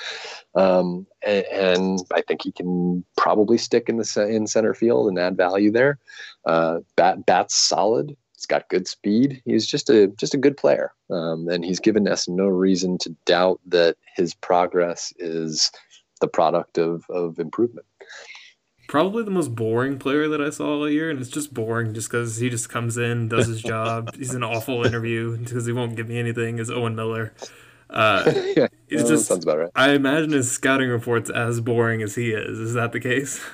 um, 0.56 1.06
and, 1.24 1.46
and 1.46 1.98
I 2.12 2.22
think 2.22 2.42
he 2.42 2.50
can 2.50 3.04
probably 3.16 3.56
stick 3.56 3.88
in 3.88 3.98
the 3.98 4.26
in 4.28 4.48
center 4.48 4.74
field 4.74 5.06
and 5.06 5.16
add 5.16 5.36
value 5.36 5.70
there. 5.70 6.00
Uh, 6.44 6.80
bat 6.96 7.24
bat's 7.24 7.54
solid. 7.54 8.16
He's 8.32 8.46
got 8.46 8.68
good 8.68 8.88
speed. 8.88 9.42
He's 9.44 9.64
just 9.64 9.88
a 9.90 10.08
just 10.08 10.34
a 10.34 10.38
good 10.38 10.56
player, 10.56 10.92
um, 11.08 11.46
and 11.48 11.64
he's 11.64 11.78
given 11.78 12.08
us 12.08 12.28
no 12.28 12.48
reason 12.48 12.98
to 12.98 13.14
doubt 13.26 13.60
that 13.68 13.96
his 14.16 14.34
progress 14.34 15.12
is 15.20 15.70
the 16.20 16.26
product 16.26 16.78
of 16.78 17.04
of 17.10 17.38
improvement. 17.38 17.86
Probably 18.94 19.24
the 19.24 19.30
most 19.32 19.56
boring 19.56 19.98
player 19.98 20.28
that 20.28 20.40
I 20.40 20.50
saw 20.50 20.66
all 20.68 20.88
year, 20.88 21.10
and 21.10 21.18
it's 21.18 21.28
just 21.28 21.52
boring 21.52 21.94
just 21.94 22.08
because 22.08 22.36
he 22.36 22.48
just 22.48 22.68
comes 22.68 22.96
in, 22.96 23.26
does 23.26 23.48
his 23.48 23.60
job. 23.60 24.14
He's 24.16 24.34
an 24.34 24.44
awful 24.44 24.86
interview 24.86 25.36
because 25.36 25.66
he 25.66 25.72
won't 25.72 25.96
give 25.96 26.08
me 26.08 26.16
anything. 26.16 26.60
Is 26.60 26.70
Owen 26.70 26.94
Miller? 26.94 27.34
Uh, 27.90 28.22
yeah, 28.56 28.68
it's 28.88 29.08
just 29.08 29.26
sounds 29.26 29.42
about 29.42 29.58
right. 29.58 29.70
I 29.74 29.94
imagine 29.94 30.30
his 30.30 30.48
scouting 30.48 30.90
reports 30.90 31.28
as 31.28 31.60
boring 31.60 32.02
as 32.02 32.14
he 32.14 32.30
is. 32.30 32.56
Is 32.60 32.74
that 32.74 32.92
the 32.92 33.00
case? 33.00 33.44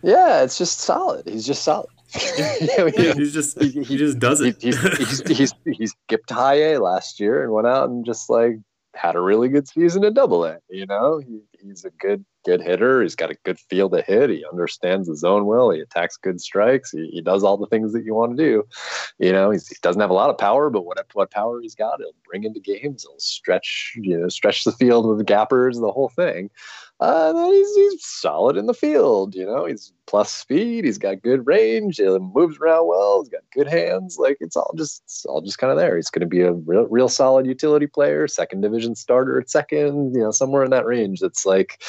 Yeah, 0.00 0.44
it's 0.44 0.56
just 0.56 0.78
solid. 0.78 1.28
He's 1.28 1.46
just 1.46 1.62
solid. 1.62 1.90
He- 2.14 3.12
He's 3.12 3.34
just 3.34 3.60
he- 3.60 3.82
he 3.84 3.98
just 3.98 4.18
does 4.18 4.40
he, 4.40 4.48
it. 4.48 4.62
he's, 4.62 4.80
he's, 4.96 5.22
he's, 5.26 5.54
he 5.66 5.86
skipped 5.88 6.30
high 6.30 6.72
A 6.72 6.78
last 6.80 7.20
year 7.20 7.42
and 7.42 7.52
went 7.52 7.66
out 7.66 7.90
and 7.90 8.06
just 8.06 8.30
like 8.30 8.56
had 8.94 9.14
a 9.14 9.20
really 9.20 9.50
good 9.50 9.68
season 9.68 10.04
at 10.04 10.14
double 10.14 10.46
A. 10.46 10.56
You 10.70 10.86
know, 10.86 11.18
he, 11.18 11.42
he's 11.64 11.84
a 11.84 11.90
good, 11.90 12.24
good 12.44 12.60
hitter. 12.60 13.02
He's 13.02 13.14
got 13.14 13.30
a 13.30 13.36
good 13.44 13.58
feel 13.58 13.88
to 13.90 14.02
hit. 14.02 14.30
He 14.30 14.44
understands 14.50 15.08
the 15.08 15.16
zone 15.16 15.46
well. 15.46 15.70
He 15.70 15.80
attacks 15.80 16.16
good 16.16 16.40
strikes. 16.40 16.90
He, 16.90 17.08
he 17.12 17.20
does 17.20 17.44
all 17.44 17.56
the 17.56 17.66
things 17.66 17.92
that 17.92 18.04
you 18.04 18.14
want 18.14 18.36
to 18.36 18.42
do. 18.42 18.64
You 19.18 19.32
know, 19.32 19.50
he 19.50 19.58
doesn't 19.82 20.00
have 20.00 20.10
a 20.10 20.14
lot 20.14 20.30
of 20.30 20.38
power, 20.38 20.70
but 20.70 20.84
what, 20.84 20.98
what 21.12 21.30
power 21.30 21.60
he's 21.60 21.74
got, 21.74 22.00
he'll 22.00 22.14
bring 22.28 22.44
into 22.44 22.60
games. 22.60 23.04
He'll 23.04 23.18
stretch, 23.18 23.94
you 23.96 24.18
know, 24.18 24.28
stretch 24.28 24.64
the 24.64 24.72
field 24.72 25.06
with 25.06 25.26
gappers, 25.26 25.78
the 25.78 25.92
whole 25.92 26.10
thing. 26.10 26.50
Uh, 27.00 27.50
he's, 27.50 27.74
he's 27.74 28.04
solid 28.04 28.58
in 28.58 28.66
the 28.66 28.74
field. 28.74 29.34
You 29.34 29.46
know, 29.46 29.64
he's 29.64 29.90
plus 30.06 30.30
speed. 30.30 30.84
He's 30.84 30.98
got 30.98 31.22
good 31.22 31.46
range. 31.46 31.96
He 31.96 32.04
moves 32.04 32.58
around 32.58 32.88
well. 32.88 33.22
He's 33.22 33.30
got 33.30 33.40
good 33.54 33.66
hands. 33.66 34.18
Like 34.18 34.36
it's 34.40 34.54
all 34.54 34.74
just 34.76 35.02
it's 35.04 35.24
all 35.24 35.40
just 35.40 35.56
kind 35.56 35.70
of 35.70 35.78
there. 35.78 35.96
He's 35.96 36.10
going 36.10 36.20
to 36.20 36.26
be 36.26 36.42
a 36.42 36.52
real, 36.52 36.86
real 36.90 37.08
solid 37.08 37.46
utility 37.46 37.86
player, 37.86 38.28
second 38.28 38.60
division 38.60 38.94
starter 38.94 39.40
at 39.40 39.48
second. 39.48 40.14
You 40.14 40.24
know, 40.24 40.30
somewhere 40.30 40.62
in 40.62 40.70
that 40.72 40.84
range. 40.84 41.20
That's 41.20 41.46
like 41.46 41.82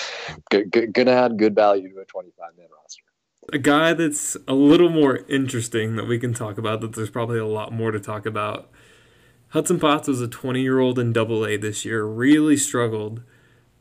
good, 0.49 0.93
gonna 0.93 1.11
add 1.11 1.37
good 1.37 1.55
value 1.55 1.89
to 1.93 1.99
a 1.99 2.05
25 2.05 2.57
man 2.57 2.67
roster. 2.81 3.03
A 3.51 3.57
guy 3.57 3.93
that's 3.93 4.37
a 4.47 4.53
little 4.53 4.89
more 4.89 5.25
interesting 5.27 5.97
that 5.97 6.07
we 6.07 6.19
can 6.19 6.33
talk 6.33 6.57
about. 6.57 6.79
That 6.79 6.95
there's 6.95 7.09
probably 7.09 7.39
a 7.39 7.45
lot 7.45 7.73
more 7.73 7.91
to 7.91 7.99
talk 7.99 8.25
about. 8.25 8.71
Hudson 9.49 9.77
Potts 9.77 10.07
was 10.07 10.21
a 10.21 10.29
20 10.29 10.61
year 10.61 10.79
old 10.79 10.97
in 10.97 11.11
Double 11.11 11.45
A 11.45 11.57
this 11.57 11.83
year. 11.83 12.05
Really 12.05 12.55
struggled 12.55 13.23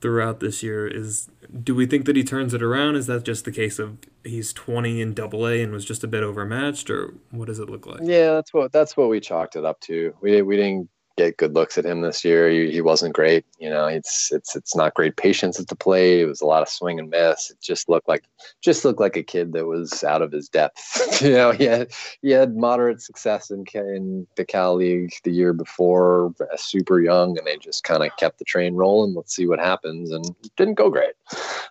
throughout 0.01 0.41
this 0.41 0.63
year 0.63 0.87
is 0.87 1.29
do 1.63 1.75
we 1.75 1.87
think 1.87 2.07
that 2.07 2.17
he 2.17 2.25
turns 2.25 2.55
it 2.55 2.63
around? 2.63 2.97
Is 2.97 3.07
that 3.07 3.25
just 3.25 3.45
the 3.45 3.53
case 3.53 3.79
of 3.79 3.99
he's 4.25 4.53
20 4.53 5.01
in 5.01 5.15
double 5.15 5.47
a 5.47 5.63
and 5.63 5.73
was 5.73 5.85
just 5.85 6.05
a 6.05 6.09
bit 6.09 6.23
overmatched 6.23 6.91
or 6.91 7.15
what 7.31 7.47
does 7.47 7.59
it 7.59 7.69
look 7.69 7.87
like? 7.87 8.01
Yeah 8.03 8.35
that's 8.35 8.53
what 8.55 8.73
that's 8.73 8.97
what 8.97 9.09
we 9.09 9.21
chalked 9.21 9.57
it 9.57 9.65
up 9.65 9.81
to. 9.83 10.15
We, 10.21 10.43
we 10.43 10.57
didn't 10.57 10.89
get 11.21 11.37
good 11.37 11.55
looks 11.55 11.77
at 11.77 11.85
him 11.85 12.01
this 12.01 12.25
year. 12.25 12.49
He, 12.49 12.71
he 12.71 12.81
wasn't 12.81 13.15
great. 13.15 13.45
You 13.59 13.71
know, 13.71 13.87
it's 13.87 14.33
it's 14.33 14.57
it's 14.57 14.75
not 14.75 14.95
great 14.95 15.17
patience 15.17 15.61
at 15.61 15.69
the 15.69 15.77
plate. 15.77 16.21
It 16.21 16.27
was 16.27 16.41
a 16.41 16.47
lot 16.47 16.63
of 16.63 16.69
swing 16.69 16.99
and 16.99 17.11
miss. 17.11 17.51
It 17.51 17.59
just 17.61 17.89
looked 17.89 18.09
like 18.09 18.25
just 18.61 18.85
looked 18.85 19.01
like 19.01 19.17
a 19.17 19.23
kid 19.23 19.53
that 19.53 19.67
was 19.67 20.03
out 20.03 20.23
of 20.23 20.33
his 20.33 20.49
depth. 20.49 21.21
you 21.23 21.33
know, 21.33 21.53
he 21.53 21.65
had 21.65 21.91
he 22.23 22.31
had 22.31 22.57
moderate 22.57 23.03
success 23.03 23.51
in 23.51 23.65
in 23.75 24.27
the 24.37 24.45
Cal 24.45 24.77
League 24.77 25.13
the 25.25 25.33
year 25.33 25.53
before, 25.53 26.35
super 26.57 27.01
young, 27.01 27.37
and 27.37 27.47
they 27.47 27.57
just 27.59 27.85
kind 27.85 28.03
of 28.03 28.17
kept 28.17 28.39
the 28.39 28.45
train 28.45 28.75
rolling. 28.75 29.15
Let's 29.15 29.35
see 29.35 29.47
what 29.47 29.59
happens, 29.59 30.11
and 30.11 30.25
didn't 30.57 30.75
go 30.75 30.91
great. 30.91 31.15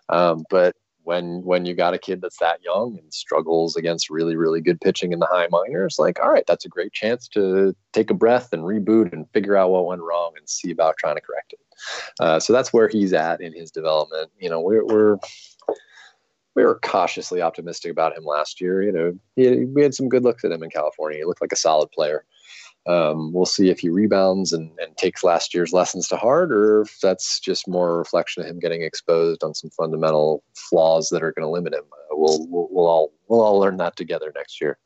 Um, 0.09 0.43
but 0.49 0.75
when 1.09 1.41
when 1.43 1.65
you 1.65 1.73
got 1.73 1.95
a 1.95 1.97
kid 1.97 2.21
that's 2.21 2.37
that 2.37 2.63
young 2.63 2.95
and 3.01 3.11
struggles 3.11 3.75
against 3.75 4.11
really 4.11 4.35
really 4.35 4.61
good 4.61 4.79
pitching 4.79 5.11
in 5.11 5.17
the 5.17 5.25
high 5.25 5.47
minors 5.49 5.97
like 5.97 6.19
all 6.19 6.29
right 6.29 6.45
that's 6.45 6.65
a 6.65 6.69
great 6.69 6.93
chance 6.93 7.27
to 7.27 7.75
take 7.93 8.11
a 8.11 8.13
breath 8.13 8.53
and 8.53 8.61
reboot 8.61 9.11
and 9.11 9.27
figure 9.33 9.57
out 9.57 9.71
what 9.71 9.87
went 9.87 10.03
wrong 10.03 10.33
and 10.37 10.47
see 10.47 10.69
about 10.69 10.95
trying 10.97 11.15
to 11.15 11.21
correct 11.21 11.51
it 11.53 11.59
uh, 12.19 12.39
so 12.39 12.53
that's 12.53 12.71
where 12.71 12.87
he's 12.87 13.11
at 13.11 13.41
in 13.41 13.51
his 13.53 13.71
development 13.71 14.29
you 14.39 14.51
know 14.51 14.61
we're, 14.61 14.85
we're 14.85 15.17
we 16.55 16.63
were 16.63 16.79
cautiously 16.83 17.41
optimistic 17.41 17.89
about 17.91 18.17
him 18.17 18.25
last 18.25 18.59
year. 18.59 18.81
You 18.81 18.91
know, 18.91 19.13
he, 19.37 19.63
we 19.65 19.81
had 19.81 19.93
some 19.93 20.09
good 20.09 20.23
looks 20.23 20.43
at 20.43 20.51
him 20.51 20.61
in 20.61 20.69
California. 20.69 21.19
He 21.19 21.23
looked 21.23 21.41
like 21.41 21.53
a 21.53 21.55
solid 21.55 21.89
player. 21.91 22.25
Um, 22.89 23.31
we'll 23.31 23.45
see 23.45 23.69
if 23.69 23.79
he 23.79 23.89
rebounds 23.89 24.51
and, 24.51 24.71
and 24.79 24.97
takes 24.97 25.23
last 25.23 25.53
year's 25.53 25.71
lessons 25.71 26.07
to 26.07 26.17
heart, 26.17 26.51
or 26.51 26.81
if 26.81 26.99
that's 27.01 27.39
just 27.39 27.67
more 27.67 27.91
a 27.91 27.97
reflection 27.99 28.41
of 28.41 28.49
him 28.49 28.57
getting 28.57 28.81
exposed 28.81 29.43
on 29.43 29.53
some 29.53 29.69
fundamental 29.69 30.43
flaws 30.55 31.09
that 31.09 31.21
are 31.21 31.31
going 31.31 31.45
to 31.45 31.51
limit 31.51 31.75
him. 31.75 31.83
Uh, 31.93 32.15
we'll, 32.15 32.47
we'll 32.49 32.67
we'll 32.71 32.87
all 32.87 33.13
we'll 33.27 33.41
all 33.41 33.59
learn 33.59 33.77
that 33.77 33.95
together 33.95 34.31
next 34.35 34.59
year. 34.59 34.79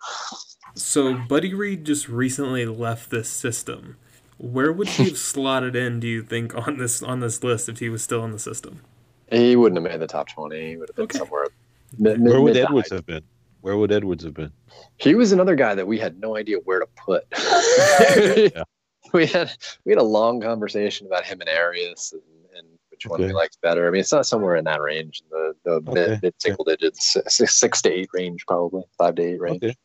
So 0.76 1.14
Buddy 1.14 1.54
Reed 1.54 1.86
just 1.86 2.10
recently 2.10 2.66
left 2.66 3.10
this 3.10 3.30
system. 3.30 3.96
Where 4.38 4.74
would 4.74 4.90
he 4.90 5.06
have 5.06 5.18
slotted 5.34 5.74
in? 5.74 6.02
Do 6.02 6.08
you 6.08 6.24
think 6.24 6.54
on 6.56 6.78
this 6.78 7.02
on 7.02 7.22
this 7.22 7.42
list 7.42 7.70
if 7.70 7.80
he 7.80 7.88
was 7.88 8.04
still 8.04 8.26
in 8.26 8.32
the 8.32 8.40
system? 8.40 8.82
He 9.32 9.56
wouldn't 9.56 9.82
have 9.82 9.90
made 9.90 10.02
the 10.02 10.08
top 10.08 10.28
twenty. 10.28 10.72
He 10.72 10.78
would 10.78 10.90
have 10.90 10.96
been 10.98 11.06
okay. 11.06 11.20
somewhere. 11.20 11.48
Mid, 11.98 12.22
Where 12.22 12.42
would 12.42 12.58
Edwards 12.58 12.92
have 12.92 13.06
been? 13.06 13.24
Where 13.64 13.78
would 13.78 13.94
Edwards 13.94 14.26
have 14.26 14.34
been? 14.34 14.52
He 14.98 15.16
was 15.16 15.32
another 15.32 15.56
guy 15.56 15.74
that 15.74 15.88
we 15.88 15.98
had 15.98 16.20
no 16.20 16.36
idea 16.36 16.58
where 16.66 16.82
to 16.82 16.88
put. 16.98 17.24
yeah. 18.54 18.64
We 19.14 19.28
had 19.28 19.52
we 19.86 19.92
had 19.92 20.00
a 20.00 20.04
long 20.04 20.42
conversation 20.42 21.06
about 21.06 21.24
him 21.24 21.40
and 21.40 21.48
Arias 21.48 22.14
and, 22.14 22.58
and 22.58 22.68
which 22.90 23.06
okay. 23.06 23.12
one 23.12 23.22
we 23.22 23.32
liked 23.32 23.62
better. 23.62 23.88
I 23.88 23.92
mean, 23.92 24.00
it's 24.00 24.12
not 24.12 24.26
somewhere 24.26 24.56
in 24.56 24.64
that 24.64 24.82
range, 24.82 25.22
the 25.30 25.54
the 25.64 25.72
okay. 25.74 25.94
mid, 25.94 26.22
mid 26.24 26.34
single 26.40 26.66
okay. 26.68 26.78
digits, 26.78 27.16
six, 27.28 27.60
six 27.60 27.82
to 27.84 27.92
eight 27.92 28.10
range, 28.12 28.44
probably 28.48 28.82
five 28.98 29.14
to 29.16 29.22
eight 29.22 29.40
range. 29.40 29.64
Okay. 29.64 29.76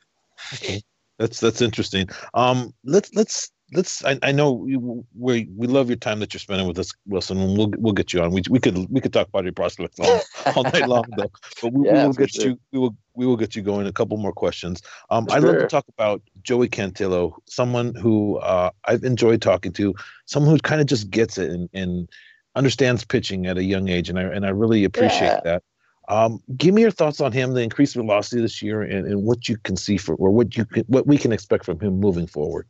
okay. 0.55 0.83
That's 1.18 1.41
that's 1.41 1.61
interesting. 1.61 2.09
Um, 2.33 2.72
let's 2.85 3.14
let's 3.14 3.51
let's 3.73 4.05
I, 4.05 4.19
I 4.23 4.33
know 4.33 4.53
we, 4.53 4.77
we 4.77 5.49
we 5.55 5.66
love 5.66 5.89
your 5.89 5.97
time 5.97 6.21
that 6.21 6.33
you're 6.33 6.41
spending 6.41 6.66
with 6.66 6.79
us 6.79 6.93
wilson 7.07 7.39
and 7.39 7.57
we'll 7.57 7.71
we'll 7.79 7.93
get 7.93 8.12
you 8.12 8.23
on 8.23 8.33
we, 8.33 8.43
we 8.49 8.59
could 8.59 8.87
we 8.91 9.01
could 9.01 9.12
talk 9.12 9.29
about 9.29 9.45
your 9.45 9.53
prospects 9.53 9.99
all, 10.01 10.21
all 10.57 10.62
night 10.64 10.89
long 10.89 11.05
though 11.16 11.31
but 11.62 11.73
we, 11.73 11.87
yeah, 11.87 12.03
we 12.03 12.07
will 12.07 12.12
get 12.14 12.31
sure. 12.31 12.47
you 12.47 12.61
we 12.73 12.79
will 12.79 12.97
we 13.14 13.27
will 13.27 13.37
get 13.37 13.55
you 13.55 13.62
going 13.62 13.87
a 13.87 13.93
couple 13.93 14.16
more 14.16 14.33
questions 14.33 14.81
um 15.11 15.27
i'd 15.31 15.43
love 15.43 15.59
to 15.59 15.66
talk 15.66 15.85
about 15.89 16.23
joey 16.43 16.69
cantillo 16.69 17.35
someone 17.47 17.95
who 17.95 18.39
uh 18.39 18.71
i've 18.87 19.05
enjoyed 19.05 19.43
talking 19.43 19.73
to 19.73 19.95
someone 20.27 20.53
who 20.53 20.59
kind 20.59 20.81
of 20.81 20.87
just 20.87 21.11
gets 21.11 21.37
it 21.37 21.51
and, 21.51 21.69
and 21.75 22.09
understands 22.55 23.05
pitching 23.05 23.47
at 23.47 23.59
a 23.59 23.64
young 23.64 23.89
age 23.89 24.09
and 24.09 24.19
i 24.19 24.23
and 24.23 24.47
i 24.47 24.51
really 24.51 24.85
appreciate 24.85 25.27
yeah. 25.27 25.41
that 25.45 25.62
um, 26.09 26.43
give 26.57 26.75
me 26.75 26.81
your 26.81 26.91
thoughts 26.91 27.21
on 27.21 27.33
him, 27.33 27.53
the 27.53 27.61
increased 27.61 27.95
velocity 27.95 28.41
this 28.41 28.62
year, 28.62 28.81
and, 28.81 29.07
and 29.07 29.25
what 29.25 29.47
you 29.47 29.59
can 29.59 29.77
see 29.77 29.99
for, 29.99 30.14
or 30.14 30.31
what 30.31 30.57
you 30.57 30.64
can, 30.64 30.85
what 30.87 31.07
we 31.07 31.19
can 31.19 31.33
expect 31.33 31.66
from 31.66 31.79
him 31.81 32.01
moving 32.01 32.27
forward. 32.27 32.66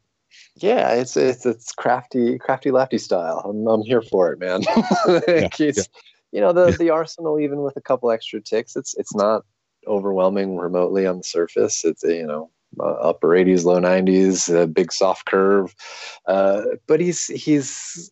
Yeah, 0.57 0.93
it's 0.93 1.16
it's 1.16 1.47
it's 1.47 1.72
crafty, 1.72 2.39
crafty 2.39 2.70
lefty 2.70 2.99
style. 2.99 3.43
I'm 3.45 3.66
I'm 3.66 3.83
here 3.83 4.03
for 4.03 4.33
it, 4.33 4.39
man. 4.39 4.62
yeah, 5.29 5.49
yeah. 5.59 5.83
You 6.33 6.41
know 6.41 6.53
the 6.53 6.76
the 6.76 6.91
arsenal, 6.91 7.39
even 7.39 7.62
with 7.62 7.76
a 7.76 7.81
couple 7.81 8.11
extra 8.11 8.41
ticks, 8.41 8.76
it's 8.76 8.95
it's 8.97 9.14
not 9.14 9.45
overwhelming 9.87 10.57
remotely 10.57 11.07
on 11.07 11.18
the 11.18 11.24
surface. 11.24 11.85
It's 11.85 12.03
you 12.03 12.26
know 12.26 12.51
uh, 12.79 12.85
upper 12.85 13.29
80s, 13.29 13.64
low 13.64 13.81
90s, 13.81 14.55
a 14.55 14.66
big 14.66 14.93
soft 14.93 15.26
curve, 15.26 15.74
uh, 16.26 16.62
but 16.87 17.01
he's 17.01 17.26
he's 17.26 18.11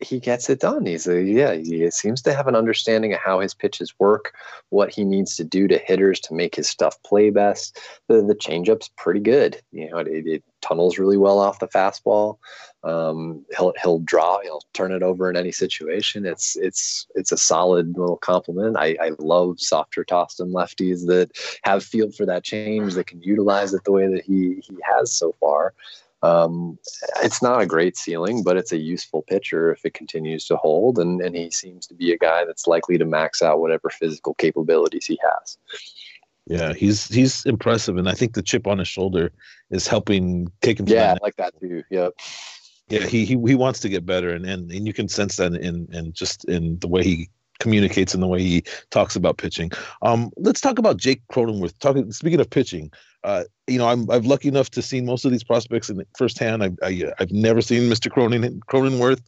he 0.00 0.20
gets 0.20 0.50
it 0.50 0.60
done. 0.60 0.84
He's 0.84 1.06
a 1.06 1.22
yeah. 1.22 1.54
He 1.54 1.90
seems 1.90 2.20
to 2.22 2.34
have 2.34 2.46
an 2.46 2.54
understanding 2.54 3.14
of 3.14 3.20
how 3.20 3.40
his 3.40 3.54
pitches 3.54 3.94
work, 3.98 4.34
what 4.68 4.92
he 4.92 5.04
needs 5.04 5.36
to 5.36 5.44
do 5.44 5.66
to 5.68 5.78
hitters 5.78 6.20
to 6.20 6.34
make 6.34 6.54
his 6.54 6.68
stuff 6.68 7.02
play 7.02 7.30
best. 7.30 7.78
The 8.08 8.22
the 8.22 8.34
changeup's 8.34 8.90
pretty 8.96 9.20
good. 9.20 9.60
You 9.72 9.90
know, 9.90 9.98
it, 9.98 10.26
it 10.26 10.44
tunnels 10.60 10.98
really 10.98 11.16
well 11.16 11.38
off 11.38 11.60
the 11.60 11.68
fastball. 11.68 12.36
Um, 12.84 13.46
he'll 13.56 13.72
he'll 13.80 14.00
draw. 14.00 14.40
He'll 14.40 14.62
turn 14.74 14.92
it 14.92 15.02
over 15.02 15.30
in 15.30 15.36
any 15.36 15.52
situation. 15.52 16.26
It's 16.26 16.56
it's 16.56 17.06
it's 17.14 17.32
a 17.32 17.38
solid 17.38 17.96
little 17.96 18.18
complement. 18.18 18.76
I, 18.76 18.96
I 19.00 19.12
love 19.18 19.60
softer 19.60 20.04
tossed 20.04 20.40
and 20.40 20.54
lefties 20.54 21.06
that 21.06 21.30
have 21.64 21.82
feel 21.82 22.10
for 22.10 22.26
that 22.26 22.44
change 22.44 22.94
that 22.94 23.06
can 23.06 23.22
utilize 23.22 23.72
it 23.72 23.84
the 23.84 23.92
way 23.92 24.06
that 24.08 24.24
he 24.24 24.60
he 24.62 24.76
has 24.82 25.10
so 25.10 25.34
far. 25.40 25.72
Um, 26.22 26.78
it's 27.22 27.42
not 27.42 27.60
a 27.60 27.66
great 27.66 27.96
ceiling, 27.96 28.42
but 28.42 28.56
it's 28.56 28.72
a 28.72 28.78
useful 28.78 29.22
pitcher 29.22 29.70
if 29.70 29.84
it 29.84 29.94
continues 29.94 30.46
to 30.46 30.56
hold. 30.56 30.98
And, 30.98 31.20
and 31.20 31.36
he 31.36 31.50
seems 31.50 31.86
to 31.88 31.94
be 31.94 32.12
a 32.12 32.18
guy 32.18 32.44
that's 32.44 32.66
likely 32.66 32.98
to 32.98 33.04
max 33.04 33.42
out 33.42 33.60
whatever 33.60 33.90
physical 33.90 34.34
capabilities 34.34 35.06
he 35.06 35.18
has. 35.22 35.58
Yeah, 36.46 36.74
he's 36.74 37.08
he's 37.08 37.44
impressive, 37.44 37.96
and 37.96 38.08
I 38.08 38.12
think 38.12 38.34
the 38.34 38.42
chip 38.42 38.68
on 38.68 38.78
his 38.78 38.86
shoulder 38.86 39.32
is 39.70 39.88
helping 39.88 40.50
take 40.62 40.78
him. 40.78 40.86
yeah, 40.86 41.14
I 41.14 41.24
like 41.24 41.36
that 41.36 41.58
too. 41.60 41.82
Yep. 41.90 42.12
Yeah, 42.88 43.00
he, 43.00 43.24
he 43.24 43.36
he 43.36 43.54
wants 43.56 43.80
to 43.80 43.88
get 43.88 44.06
better, 44.06 44.30
and, 44.30 44.46
and 44.46 44.70
and 44.70 44.86
you 44.86 44.92
can 44.92 45.08
sense 45.08 45.36
that 45.36 45.54
in 45.54 45.88
in 45.92 46.12
just 46.12 46.44
in 46.44 46.78
the 46.78 46.86
way 46.86 47.02
he 47.02 47.28
communicates 47.58 48.14
and 48.14 48.22
the 48.22 48.28
way 48.28 48.40
he 48.40 48.62
talks 48.90 49.16
about 49.16 49.38
pitching. 49.38 49.72
Um, 50.02 50.30
let's 50.36 50.60
talk 50.60 50.78
about 50.78 50.98
Jake 50.98 51.22
Cronenworth. 51.32 51.76
Talking 51.80 52.12
speaking 52.12 52.38
of 52.38 52.48
pitching, 52.48 52.92
uh, 53.26 53.44
you 53.66 53.76
know, 53.76 53.88
I'm 53.88 54.08
I'm 54.08 54.22
lucky 54.22 54.46
enough 54.46 54.70
to 54.70 54.80
see 54.80 55.00
most 55.00 55.24
of 55.24 55.32
these 55.32 55.42
prospects 55.42 55.90
in 55.90 56.02
firsthand. 56.16 56.62
I, 56.62 56.70
I 56.82 57.12
I've 57.18 57.32
never 57.32 57.60
seen 57.60 57.90
Mr. 57.90 58.08
Cronin 58.08 58.60
Cronenworth. 58.68 59.20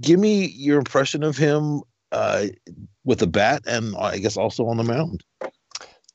Give 0.00 0.18
me 0.18 0.46
your 0.46 0.78
impression 0.78 1.22
of 1.22 1.36
him 1.36 1.82
uh, 2.12 2.46
with 3.04 3.20
a 3.20 3.26
bat, 3.26 3.62
and 3.66 3.94
I 3.94 4.16
guess 4.18 4.38
also 4.38 4.66
on 4.66 4.78
the 4.78 4.84
mound. 4.84 5.22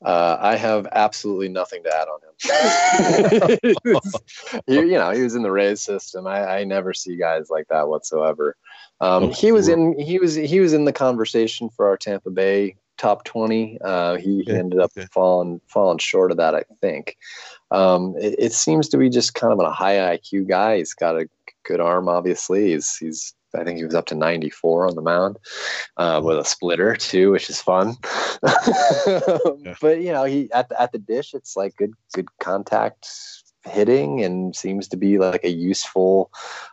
Uh, 0.04 0.36
I 0.40 0.56
have 0.56 0.88
absolutely 0.90 1.48
nothing 1.48 1.84
to 1.84 1.94
add 1.94 2.08
on 2.08 2.18
him. 2.26 3.58
he, 4.66 4.74
you 4.74 4.98
know, 4.98 5.12
he 5.12 5.22
was 5.22 5.36
in 5.36 5.42
the 5.42 5.52
Rays 5.52 5.80
system. 5.80 6.26
I, 6.26 6.58
I 6.58 6.64
never 6.64 6.92
see 6.92 7.16
guys 7.16 7.50
like 7.50 7.68
that 7.68 7.86
whatsoever. 7.86 8.56
Um, 9.00 9.24
oh, 9.24 9.32
he 9.32 9.52
was 9.52 9.68
in 9.68 9.96
he 9.96 10.18
was 10.18 10.34
he 10.34 10.58
was 10.58 10.72
in 10.72 10.86
the 10.86 10.92
conversation 10.92 11.70
for 11.70 11.86
our 11.86 11.96
Tampa 11.96 12.30
Bay 12.30 12.74
top 13.02 13.24
20. 13.24 13.78
Uh, 13.84 14.16
he, 14.16 14.42
he, 14.44 14.52
ended 14.52 14.78
up 14.78 14.92
falling 15.10 15.60
falling 15.66 15.98
short 15.98 16.30
of 16.30 16.36
that, 16.36 16.54
I 16.54 16.62
think. 16.80 17.16
Um, 17.72 18.14
it, 18.16 18.36
it, 18.38 18.52
seems 18.52 18.88
to 18.90 18.96
be 18.96 19.10
just 19.10 19.34
kind 19.34 19.52
of 19.52 19.58
a 19.58 19.72
high 19.72 20.16
IQ 20.16 20.48
guy. 20.48 20.78
He's 20.78 20.94
got 20.94 21.16
a 21.16 21.28
good 21.64 21.80
arm, 21.80 22.08
obviously. 22.08 22.70
He's 22.70 22.96
he's 22.96 23.34
I 23.54 23.64
think 23.64 23.78
he 23.78 23.84
was 23.84 23.94
up 23.94 24.06
to 24.06 24.14
94 24.14 24.86
on 24.86 24.94
the 24.94 25.02
mound 25.02 25.38
uh, 25.96 26.20
with 26.24 26.38
a 26.38 26.44
splitter 26.44 26.94
too, 26.96 27.32
which 27.32 27.50
is 27.50 27.60
fun. 27.60 27.96
yeah. 28.46 29.74
But 29.80 30.00
you 30.00 30.12
know, 30.12 30.24
he 30.24 30.50
at 30.52 30.68
the, 30.68 30.80
at 30.80 30.92
the 30.92 30.98
dish, 30.98 31.34
it's 31.34 31.56
like 31.56 31.76
good 31.76 31.92
good 32.14 32.28
contact 32.38 33.08
hitting 33.64 34.22
and 34.22 34.54
seems 34.54 34.88
to 34.88 34.96
be 34.96 35.18
like 35.18 35.44
a 35.44 35.50
useful 35.50 36.30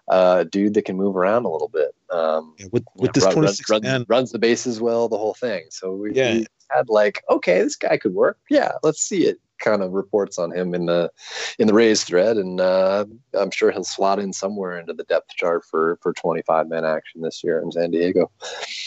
uh, 0.07 0.43
dude 0.45 0.73
that 0.73 0.85
can 0.85 0.97
move 0.97 1.15
around 1.15 1.45
a 1.45 1.49
little 1.49 1.67
bit. 1.67 1.95
Um, 2.11 2.55
yeah, 2.57 2.67
with 2.71 2.83
with 2.95 3.09
know, 3.09 3.11
this 3.13 3.25
run, 3.25 3.33
26 3.33 3.69
run, 3.69 4.05
runs 4.07 4.31
the 4.31 4.39
bases 4.39 4.81
well, 4.81 5.07
the 5.07 5.17
whole 5.17 5.33
thing. 5.33 5.65
So 5.69 5.93
we, 5.93 6.13
yeah. 6.13 6.33
we 6.33 6.47
had 6.71 6.89
like, 6.89 7.23
okay, 7.29 7.61
this 7.61 7.75
guy 7.75 7.97
could 7.97 8.13
work. 8.13 8.37
Yeah, 8.49 8.73
let's 8.83 9.01
see 9.01 9.25
it. 9.25 9.39
Kind 9.59 9.81
of 9.81 9.91
reports 9.91 10.37
on 10.37 10.51
him 10.51 10.73
in 10.73 10.85
the 10.85 11.11
in 11.57 11.67
the 11.67 11.73
Rays 11.73 12.03
thread, 12.03 12.37
and 12.37 12.59
uh, 12.59 13.05
I'm 13.33 13.51
sure 13.51 13.71
he'll 13.71 13.83
slot 13.83 14.19
in 14.19 14.33
somewhere 14.33 14.79
into 14.79 14.93
the 14.93 15.03
depth 15.03 15.29
chart 15.35 15.65
for 15.65 15.97
for 16.01 16.13
25 16.13 16.67
man 16.67 16.85
action 16.85 17.21
this 17.21 17.43
year 17.43 17.61
in 17.61 17.71
San 17.71 17.91
Diego. 17.91 18.31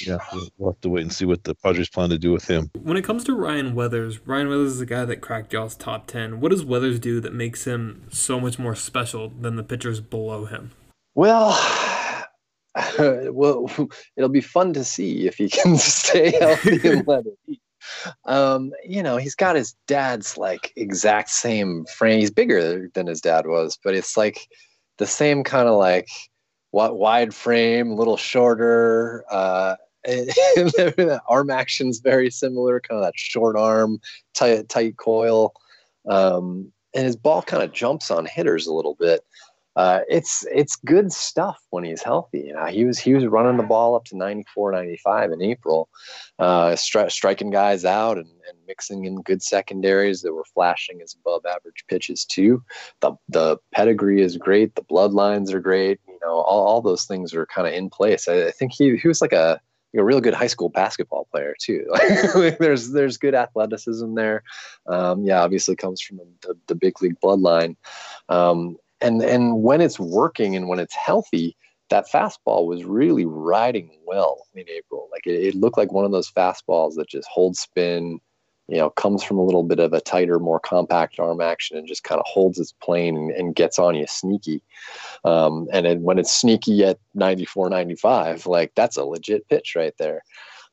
Yeah, 0.05 0.19
we'll 0.59 0.73
have 0.73 0.81
to 0.81 0.89
wait 0.89 1.03
and 1.03 1.13
see 1.13 1.25
what 1.25 1.45
the 1.45 1.55
Padres 1.55 1.89
plan 1.89 2.11
to 2.11 2.19
do 2.19 2.33
with 2.33 2.49
him. 2.49 2.71
When 2.81 2.97
it 2.97 3.05
comes 3.05 3.25
to 3.25 3.35
Ryan 3.35 3.75
Weathers, 3.75 4.27
Ryan 4.27 4.49
Weathers 4.49 4.73
is 4.73 4.81
a 4.81 4.87
guy 4.87 5.05
that 5.05 5.21
cracked 5.21 5.53
y'all's 5.53 5.77
top 5.77 6.07
10. 6.07 6.41
What 6.41 6.51
does 6.51 6.65
Weathers 6.65 6.99
do 6.99 7.21
that 7.21 7.35
makes 7.35 7.65
him 7.65 8.07
so 8.11 8.41
much 8.41 8.59
more 8.59 8.75
special 8.75 9.29
than 9.29 9.57
the 9.57 9.63
pitchers 9.63 10.01
below 10.01 10.47
him? 10.47 10.73
Well, 11.15 11.51
well, 12.99 13.71
it'll 14.17 14.31
be 14.31 14.41
fun 14.41 14.73
to 14.75 14.85
see 14.85 15.27
if 15.27 15.37
he 15.37 15.49
can 15.49 15.77
stay 15.79 16.33
healthy 16.39 16.89
and 16.89 17.07
let 17.07 17.27
it 17.27 17.39
eat. 17.47 17.62
Um, 18.25 18.73
you 18.85 19.03
know, 19.03 19.17
he's 19.17 19.35
got 19.35 19.57
his 19.57 19.75
dad's 19.87 20.37
like 20.37 20.73
exact 20.77 21.31
same 21.31 21.85
frame. 21.87 22.21
He's 22.21 22.31
bigger 22.31 22.89
than 22.95 23.07
his 23.07 23.21
dad 23.21 23.47
was, 23.47 23.79
but 23.83 23.95
it's 23.95 24.17
like 24.17 24.49
the 24.99 25.07
same 25.07 25.45
kind 25.45 25.69
of 25.69 25.79
like 25.79 26.09
wide 26.73 27.35
frame, 27.35 27.91
a 27.91 27.95
little 27.95 28.17
shorter. 28.17 29.25
Uh, 29.31 29.77
arm 31.29 31.51
action's 31.51 32.01
very 32.01 32.31
similar, 32.31 32.81
kind 32.81 32.99
of 32.99 33.05
that 33.05 33.17
short 33.17 33.57
arm, 33.57 34.01
tight 34.35 34.69
tight 34.69 34.97
coil, 34.97 35.53
um, 36.09 36.73
and 36.95 37.07
his 37.07 37.17
ball 37.17 37.43
kind 37.43 37.63
of 37.63 37.73
jumps 37.73 38.11
on 38.11 38.27
hitters 38.27 38.67
a 38.67 38.73
little 38.73 38.97
bit 38.97 39.25
uh, 39.75 40.01
it's 40.09 40.45
it's 40.53 40.77
good 40.77 41.13
stuff 41.13 41.61
when 41.71 41.85
he's 41.85 42.03
healthy. 42.03 42.41
You 42.41 42.55
know, 42.55 42.67
he 42.67 42.85
was 42.85 42.99
he 42.99 43.15
was 43.15 43.27
running 43.27 43.57
the 43.57 43.63
ball 43.63 43.95
up 43.95 44.05
to 44.07 44.17
94, 44.17 44.73
95 44.73 45.33
in 45.33 45.43
April, 45.43 45.89
uh, 46.39 46.73
stri- 46.73 47.11
striking 47.11 47.51
guys 47.51 47.85
out 47.85 48.19
and, 48.19 48.27
and 48.27 48.59
mixing 48.67 49.07
in 49.07 49.23
good 49.23 49.43
secondaries 49.43 50.21
that 50.23 50.35
were 50.35 50.45
flashing 50.53 51.01
as 51.03 51.15
above 51.15 51.47
average 51.47 51.85
pitches 51.89 52.25
too. 52.25 52.63
The 53.01 53.13
the 53.29 53.57
pedigree 53.73 54.21
is 54.21 54.37
great. 54.37 54.75
The 54.75 54.83
bloodlines 54.83 55.53
are 55.53 55.61
great. 55.61 56.01
You 56.07 56.19
know, 56.23 56.35
all, 56.35 56.67
all 56.67 56.83
those 56.83 57.05
things 57.05 57.33
are 57.33 57.47
kind 57.47 57.67
of 57.67 57.73
in 57.73 57.89
place. 57.89 58.29
I, 58.29 58.49
I 58.49 58.51
think 58.51 58.73
he 58.73 58.97
he 58.97 59.09
was 59.09 59.23
like 59.23 59.33
a 59.33 59.61
a 59.95 60.05
real 60.05 60.21
good 60.21 60.35
high 60.35 60.47
school 60.47 60.69
basketball 60.69 61.29
player 61.31 61.55
too. 61.61 61.87
there's 62.61 62.93
there's 62.93 63.17
good 63.17 63.35
athleticism 63.35 64.15
there. 64.15 64.43
Um, 64.87 65.25
yeah, 65.25 65.43
obviously 65.43 65.77
comes 65.77 66.01
from 66.01 66.21
the, 66.43 66.55
the 66.67 66.75
big 66.75 67.01
league 67.03 67.21
bloodline. 67.23 67.77
Um, 68.29 68.77
and 69.03 69.23
and 69.23 69.63
when 69.63 69.81
it's 69.81 69.99
working 69.99 70.57
and 70.57 70.69
when 70.69 70.79
it's 70.79 70.95
healthy 70.95 71.57
that 71.91 72.07
fastball 72.11 72.67
was 72.67 72.85
really 72.85 73.27
riding 73.27 73.91
well 74.07 74.47
in 74.55 74.65
april. 74.69 75.09
Like 75.13 75.27
it, 75.27 75.49
it, 75.49 75.55
looked 75.55 75.77
like 75.77 75.93
one 75.93 76.07
of 76.07 76.13
those 76.13 76.31
fastballs 76.31 76.95
that 76.95 77.09
just 77.09 77.29
holds 77.29 77.61
spin 77.61 78.19
you 78.69 78.79
know 78.79 78.89
comes 78.91 79.23
from 79.23 79.39
a 79.39 79.45
little 79.45 79.63
bit 79.63 79.79
of 79.79 79.93
a 79.93 80.01
tighter 80.01 80.39
more 80.39 80.59
compact 80.59 81.21
arm 81.21 81.41
action 81.41 81.77
and 81.77 81.87
just 81.87 82.05
kind 82.05 82.19
of 82.19 82.27
holds 82.27 82.59
its 82.59 82.73
plane 82.73 83.17
and, 83.17 83.31
and 83.33 83.55
gets 83.55 83.79
on 83.79 83.95
you 83.95 84.07
sneaky. 84.07 84.63
Um, 85.25 85.69
and 85.73 85.85
then 85.85 86.03
when 86.03 86.19
it's 86.19 86.33
sneaky 86.33 86.85
at 86.85 86.99
94 87.15 87.69
95 87.69 88.47
like 88.47 88.73
that's 88.75 88.97
a 88.97 89.05
legit 89.05 89.47
pitch 89.49 89.75
right 89.77 89.95
there 89.99 90.23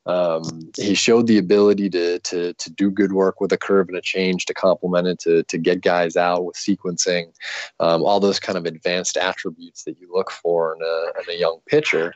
um, 0.06 0.70
he 0.76 0.94
showed 0.94 1.26
the 1.26 1.38
ability 1.38 1.90
to, 1.90 2.18
to, 2.20 2.54
to 2.54 2.70
do 2.70 2.90
good 2.90 3.12
work 3.12 3.40
with 3.40 3.52
a 3.52 3.58
curve 3.58 3.88
and 3.88 3.96
a 3.96 4.02
change 4.02 4.46
to 4.46 4.54
complement 4.54 5.06
it, 5.06 5.18
to, 5.20 5.42
to 5.44 5.58
get 5.58 5.82
guys 5.82 6.16
out 6.16 6.44
with 6.44 6.56
sequencing, 6.56 7.32
um, 7.80 8.02
all 8.02 8.20
those 8.20 8.40
kind 8.40 8.56
of 8.56 8.66
advanced 8.66 9.16
attributes 9.16 9.84
that 9.84 10.00
you 10.00 10.08
look 10.12 10.30
for 10.30 10.74
in 10.74 10.82
a, 10.82 11.20
in 11.20 11.36
a 11.36 11.38
young 11.38 11.60
pitcher. 11.66 12.14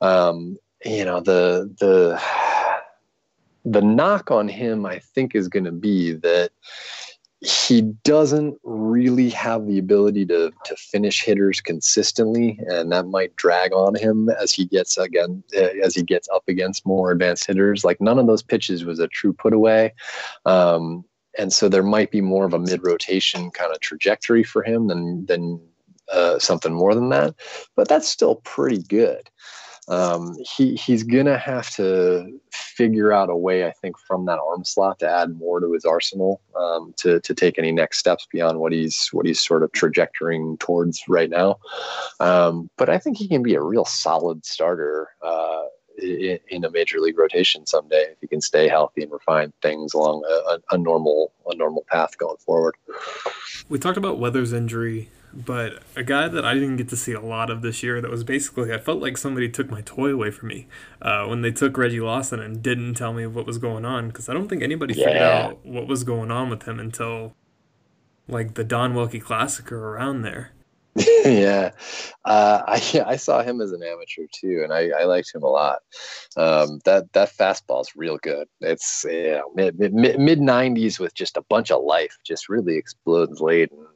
Um, 0.00 0.58
you 0.84 1.04
know, 1.04 1.20
the, 1.20 1.74
the, 1.80 2.20
the 3.64 3.82
knock 3.82 4.30
on 4.30 4.48
him, 4.48 4.86
I 4.86 4.98
think, 4.98 5.34
is 5.34 5.48
going 5.48 5.64
to 5.64 5.72
be 5.72 6.12
that 6.12 6.50
he 7.40 7.82
doesn't 8.02 8.58
really 8.64 9.30
have 9.30 9.66
the 9.66 9.78
ability 9.78 10.26
to 10.26 10.50
to 10.64 10.76
finish 10.76 11.22
hitters 11.22 11.60
consistently, 11.60 12.58
and 12.66 12.90
that 12.90 13.06
might 13.06 13.36
drag 13.36 13.72
on 13.72 13.94
him 13.94 14.28
as 14.28 14.50
he 14.52 14.64
gets 14.64 14.98
again 14.98 15.44
as 15.84 15.94
he 15.94 16.02
gets 16.02 16.28
up 16.34 16.42
against 16.48 16.86
more 16.86 17.12
advanced 17.12 17.46
hitters. 17.46 17.84
Like 17.84 18.00
none 18.00 18.18
of 18.18 18.26
those 18.26 18.42
pitches 18.42 18.84
was 18.84 18.98
a 18.98 19.06
true 19.06 19.32
put 19.32 19.52
away, 19.52 19.94
um, 20.46 21.04
and 21.38 21.52
so 21.52 21.68
there 21.68 21.84
might 21.84 22.10
be 22.10 22.20
more 22.20 22.44
of 22.44 22.54
a 22.54 22.58
mid 22.58 22.80
rotation 22.84 23.50
kind 23.52 23.72
of 23.72 23.80
trajectory 23.80 24.42
for 24.42 24.64
him 24.64 24.88
than 24.88 25.24
than 25.26 25.60
uh, 26.12 26.40
something 26.40 26.74
more 26.74 26.94
than 26.94 27.10
that. 27.10 27.34
But 27.76 27.86
that's 27.86 28.08
still 28.08 28.36
pretty 28.36 28.82
good 28.82 29.30
um, 29.88 30.36
he 30.56 30.74
he's 30.74 31.02
gonna 31.02 31.38
have 31.38 31.70
to 31.70 32.38
figure 32.52 33.12
out 33.12 33.30
a 33.30 33.36
way, 33.36 33.66
I 33.66 33.72
think, 33.72 33.98
from 33.98 34.26
that 34.26 34.38
arm 34.38 34.64
slot 34.64 34.98
to 34.98 35.08
add 35.08 35.36
more 35.38 35.60
to 35.60 35.72
his 35.72 35.84
arsenal 35.84 36.42
um, 36.56 36.92
to 36.98 37.20
to 37.20 37.34
take 37.34 37.58
any 37.58 37.72
next 37.72 37.98
steps 37.98 38.26
beyond 38.30 38.60
what 38.60 38.72
he's 38.72 39.08
what 39.12 39.24
he's 39.26 39.42
sort 39.42 39.62
of 39.62 39.72
trajectorying 39.72 40.58
towards 40.58 41.02
right 41.08 41.30
now. 41.30 41.58
Um, 42.20 42.68
but 42.76 42.90
I 42.90 42.98
think 42.98 43.16
he 43.16 43.28
can 43.28 43.42
be 43.42 43.54
a 43.54 43.62
real 43.62 43.84
solid 43.84 44.44
starter. 44.44 45.08
Uh, 45.22 45.64
in, 46.00 46.38
in, 46.46 46.64
a 46.64 46.70
major 46.70 47.00
league 47.00 47.18
rotation 47.18 47.66
someday, 47.66 48.04
if 48.12 48.18
he 48.20 48.28
can 48.28 48.40
stay 48.40 48.68
healthy 48.68 49.02
and 49.02 49.10
refine 49.10 49.52
things 49.62 49.94
along 49.94 50.22
a, 50.30 50.52
a, 50.52 50.76
a 50.76 50.78
normal 50.78 51.32
a 51.46 51.56
normal 51.56 51.84
path 51.90 52.16
going 52.18 52.36
forward. 52.36 52.76
We 53.68 53.80
talked 53.80 53.98
about 53.98 54.20
Weathers' 54.20 54.52
injury 54.52 55.08
but 55.32 55.82
a 55.94 56.02
guy 56.02 56.28
that 56.28 56.44
I 56.44 56.54
didn't 56.54 56.76
get 56.76 56.88
to 56.90 56.96
see 56.96 57.12
a 57.12 57.20
lot 57.20 57.50
of 57.50 57.62
this 57.62 57.82
year 57.82 58.00
that 58.00 58.10
was 58.10 58.24
basically, 58.24 58.72
I 58.72 58.78
felt 58.78 59.00
like 59.00 59.16
somebody 59.16 59.48
took 59.48 59.70
my 59.70 59.82
toy 59.82 60.12
away 60.12 60.30
from 60.30 60.48
me 60.48 60.66
uh, 61.02 61.26
when 61.26 61.42
they 61.42 61.50
took 61.50 61.76
Reggie 61.76 62.00
Lawson 62.00 62.40
and 62.40 62.62
didn't 62.62 62.94
tell 62.94 63.12
me 63.12 63.26
what 63.26 63.46
was 63.46 63.58
going 63.58 63.84
on 63.84 64.08
because 64.08 64.28
I 64.28 64.34
don't 64.34 64.48
think 64.48 64.62
anybody 64.62 64.94
yeah. 64.94 65.04
figured 65.04 65.22
out 65.22 65.66
what 65.66 65.86
was 65.86 66.04
going 66.04 66.30
on 66.30 66.50
with 66.50 66.64
him 66.64 66.80
until 66.80 67.34
like 68.28 68.54
the 68.54 68.64
Don 68.64 68.94
Wilkie 68.94 69.20
Classic 69.20 69.70
or 69.72 69.94
around 69.94 70.22
there. 70.22 70.52
yeah, 71.24 71.70
uh, 72.24 72.62
I 72.66 73.02
I 73.06 73.16
saw 73.16 73.42
him 73.42 73.60
as 73.60 73.72
an 73.72 73.82
amateur 73.82 74.26
too, 74.32 74.62
and 74.64 74.72
I, 74.72 74.90
I 74.90 75.04
liked 75.04 75.34
him 75.34 75.42
a 75.42 75.48
lot. 75.48 75.78
Um, 76.36 76.80
that 76.84 77.12
that 77.12 77.30
fastball 77.36 77.82
is 77.82 77.94
real 77.94 78.18
good. 78.18 78.48
It's 78.60 79.04
know, 79.04 79.42
mid 79.54 79.78
mid 79.78 80.40
nineties 80.40 80.98
with 80.98 81.14
just 81.14 81.36
a 81.36 81.42
bunch 81.42 81.70
of 81.70 81.82
life, 81.82 82.16
just 82.24 82.48
really 82.48 82.76
explodes 82.76 83.40
late 83.40 83.70
and 83.70 83.86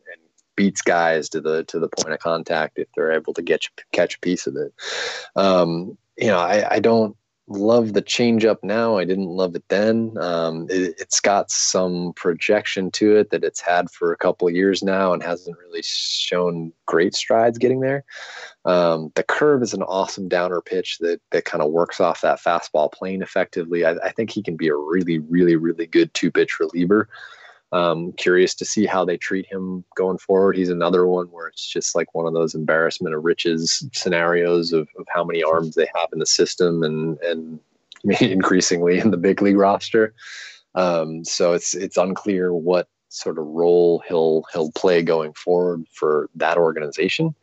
beats 0.57 0.82
guys 0.82 1.28
to 1.30 1.40
the 1.40 1.64
to 1.64 1.78
the 1.78 1.88
point 1.88 2.12
of 2.12 2.20
contact 2.20 2.78
if 2.78 2.88
they're 2.94 3.12
able 3.12 3.34
to 3.34 3.42
get 3.42 3.64
catch 3.92 4.16
a 4.16 4.20
piece 4.20 4.46
of 4.46 4.57
it. 4.57 4.72
Um, 5.36 5.96
you 6.16 6.26
know, 6.26 6.38
I, 6.38 6.74
I 6.74 6.80
don't 6.80 7.16
love 7.48 7.92
the 7.92 8.03
changeup 8.03 8.59
now. 8.62 8.96
I 8.96 9.05
didn't 9.05 9.26
love 9.26 9.55
it 9.55 9.64
then. 9.68 10.16
Um, 10.18 10.66
it, 10.70 10.98
has 10.98 11.20
got 11.20 11.50
some 11.50 12.12
projection 12.14 12.90
to 12.92 13.16
it 13.16 13.30
that 13.30 13.44
it's 13.44 13.61
had 13.61 13.90
for 13.90 14.12
a 14.12 14.16
couple 14.16 14.48
years 14.50 14.82
now 14.82 15.12
and 15.12 15.22
hasn't 15.22 15.59
really 15.59 15.82
shown 15.82 16.72
great 16.86 17.14
strides 17.14 17.59
getting 17.59 17.80
there. 17.80 18.05
Um, 18.64 19.12
the 19.14 19.22
curve 19.22 19.62
is 19.62 19.74
an 19.74 19.82
awesome 19.82 20.28
downer 20.28 20.61
pitch 20.61 20.98
that 20.98 21.20
that 21.30 21.44
kind 21.44 21.62
of 21.62 21.70
works 21.70 22.00
off 22.00 22.20
that 22.20 22.40
fastball 22.40 22.92
plane 22.92 23.22
effectively. 23.22 23.84
I, 23.84 23.92
I 24.05 24.11
think 24.12 24.30
he 24.30 24.42
can 24.42 24.57
be 24.57 24.68
a 24.68 24.76
really, 24.76 25.18
really, 25.18 25.57
really 25.57 25.86
good 25.86 26.12
two 26.14 26.30
pitch 26.30 26.61
reliever. 26.61 27.09
Um, 27.73 28.12
curious 28.12 28.55
to 28.57 28.66
see 28.66 28.85
how 28.85 29.05
they 29.05 29.16
treat 29.16 29.47
him 29.47 29.83
going 29.97 30.18
forward. 30.18 30.57
He's 30.57 30.68
another 30.68 31.07
one 31.07 31.27
where 31.29 31.47
it's 31.47 31.66
just 31.66 31.95
like 31.95 32.14
one 32.14 32.27
of 32.27 32.35
those 32.35 32.55
embarrassment 32.55 33.14
of 33.14 33.25
riches 33.25 33.83
scenarios 33.93 34.75
of, 34.75 34.89
of 34.99 35.07
how 35.09 35.25
many 35.25 35.43
arms 35.43 35.75
they 35.75 35.89
have 35.95 36.11
in 36.12 36.18
the 36.18 36.27
system 36.27 36.83
and 36.83 37.18
and 37.20 37.59
increasingly 38.20 38.99
in 38.99 39.11
the 39.11 39.16
big 39.16 39.41
league 39.41 39.57
roster. 39.57 40.14
Um, 40.75 41.25
so 41.25 41.53
it's 41.53 41.75
it's 41.75 41.97
unclear 41.97 42.53
what 42.53 42.89
sort 43.09 43.39
of 43.39 43.47
role 43.47 44.03
he'll 44.09 44.45
he'll 44.53 44.73
play 44.73 45.03
going 45.03 45.33
forward 45.35 45.87
for 45.93 46.31
that 46.35 46.59
organization. 46.59 47.35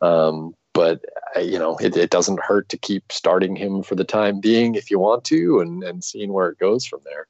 Um, 0.00 0.54
but 0.74 1.04
uh, 1.36 1.40
you 1.40 1.58
know, 1.58 1.76
it, 1.76 1.96
it 1.96 2.10
doesn't 2.10 2.40
hurt 2.40 2.68
to 2.70 2.76
keep 2.76 3.12
starting 3.12 3.56
him 3.56 3.82
for 3.82 3.94
the 3.94 4.04
time 4.04 4.40
being 4.40 4.74
if 4.74 4.90
you 4.90 4.98
want 4.98 5.24
to, 5.24 5.60
and 5.60 5.82
and 5.82 6.02
seeing 6.02 6.32
where 6.32 6.48
it 6.48 6.58
goes 6.58 6.84
from 6.84 7.00
there. 7.04 7.26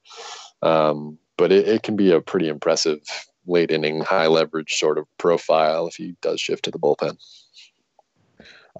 Um, 0.62 1.18
but 1.36 1.52
it, 1.52 1.68
it 1.68 1.82
can 1.82 1.96
be 1.96 2.12
a 2.12 2.20
pretty 2.20 2.48
impressive 2.48 3.00
late 3.46 3.70
inning, 3.70 4.00
high 4.00 4.26
leverage 4.26 4.74
sort 4.74 4.98
of 4.98 5.06
profile 5.18 5.86
if 5.86 5.96
he 5.96 6.14
does 6.20 6.40
shift 6.40 6.64
to 6.64 6.70
the 6.70 6.78
bullpen. 6.78 7.16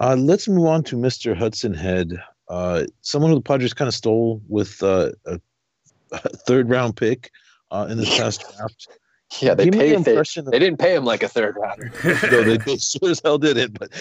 Uh, 0.01 0.15
let's 0.15 0.47
move 0.47 0.65
on 0.65 0.83
to 0.83 0.95
Mr. 0.95 1.35
Hudson 1.35 1.73
Head, 1.73 2.17
uh, 2.49 2.83
someone 3.01 3.31
who 3.31 3.35
the 3.35 3.41
Padres 3.41 3.73
kind 3.73 3.87
of 3.87 3.93
stole 3.93 4.41
with 4.47 4.81
uh, 4.81 5.11
a, 5.25 5.39
a, 6.11 6.17
third 6.29 6.69
round 6.69 6.95
pick 6.95 7.31
uh, 7.71 7.87
in 7.89 7.97
this 7.97 8.17
past 8.17 8.43
draft. 8.57 8.87
Yeah, 9.39 9.55
they 9.55 9.69
paid. 9.69 10.03
They, 10.03 10.15
of, 10.15 10.27
they, 10.51 10.59
didn't 10.59 10.77
pay 10.77 10.95
him 10.95 11.05
like 11.05 11.23
a 11.23 11.27
third 11.27 11.55
rounder. 11.57 11.91
no, 12.03 12.43
they, 12.43 12.57
they 12.65 12.77
sure 12.77 13.09
as 13.09 13.21
hell 13.23 13.37
didn't. 13.37 13.79
But 13.79 13.91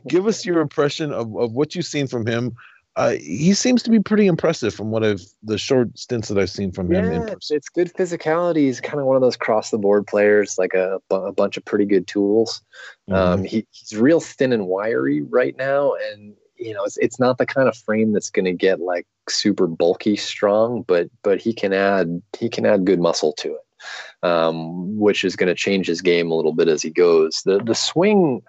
give 0.08 0.26
us 0.26 0.44
your 0.44 0.60
impression 0.60 1.12
of, 1.12 1.34
of 1.36 1.52
what 1.52 1.74
you've 1.74 1.86
seen 1.86 2.06
from 2.06 2.26
him 2.26 2.54
uh, 2.96 3.12
he 3.12 3.54
seems 3.54 3.82
to 3.84 3.90
be 3.90 4.00
pretty 4.00 4.26
impressive 4.26 4.74
from 4.74 4.90
what 4.90 5.04
I've 5.04 5.22
the 5.44 5.56
short 5.56 5.96
stints 5.96 6.28
that 6.28 6.38
I've 6.38 6.50
seen 6.50 6.72
from 6.72 6.92
yeah, 6.92 7.08
him. 7.08 7.28
It's, 7.28 7.50
it's 7.50 7.68
good 7.68 7.92
physicality. 7.94 8.58
He's 8.66 8.80
kind 8.80 8.98
of 8.98 9.06
one 9.06 9.16
of 9.16 9.22
those 9.22 9.36
cross 9.36 9.70
the 9.70 9.78
board 9.78 10.06
players, 10.06 10.58
like 10.58 10.74
a, 10.74 11.00
a 11.10 11.32
bunch 11.32 11.56
of 11.56 11.64
pretty 11.64 11.84
good 11.84 12.06
tools. 12.08 12.60
Mm-hmm. 13.08 13.14
Um, 13.14 13.44
he, 13.44 13.66
he's 13.70 13.96
real 13.96 14.20
thin 14.20 14.52
and 14.52 14.66
wiry 14.66 15.22
right 15.22 15.56
now, 15.56 15.94
and 16.10 16.34
you 16.56 16.74
know 16.74 16.84
it's 16.84 16.98
it's 16.98 17.20
not 17.20 17.38
the 17.38 17.46
kind 17.46 17.68
of 17.68 17.76
frame 17.76 18.12
that's 18.12 18.30
going 18.30 18.44
to 18.44 18.52
get 18.52 18.80
like 18.80 19.06
super 19.28 19.68
bulky 19.68 20.16
strong, 20.16 20.82
but 20.88 21.08
but 21.22 21.40
he 21.40 21.54
can 21.54 21.72
add 21.72 22.20
he 22.38 22.48
can 22.48 22.66
add 22.66 22.84
good 22.84 23.00
muscle 23.00 23.32
to 23.34 23.54
it. 23.54 23.64
um, 24.22 24.98
which 24.98 25.24
is 25.24 25.36
going 25.36 25.48
to 25.48 25.54
change 25.54 25.86
his 25.86 26.02
game 26.02 26.30
a 26.30 26.34
little 26.34 26.52
bit 26.52 26.68
as 26.68 26.82
he 26.82 26.90
goes. 26.90 27.42
The 27.44 27.58
the 27.58 27.74
swing. 27.74 28.42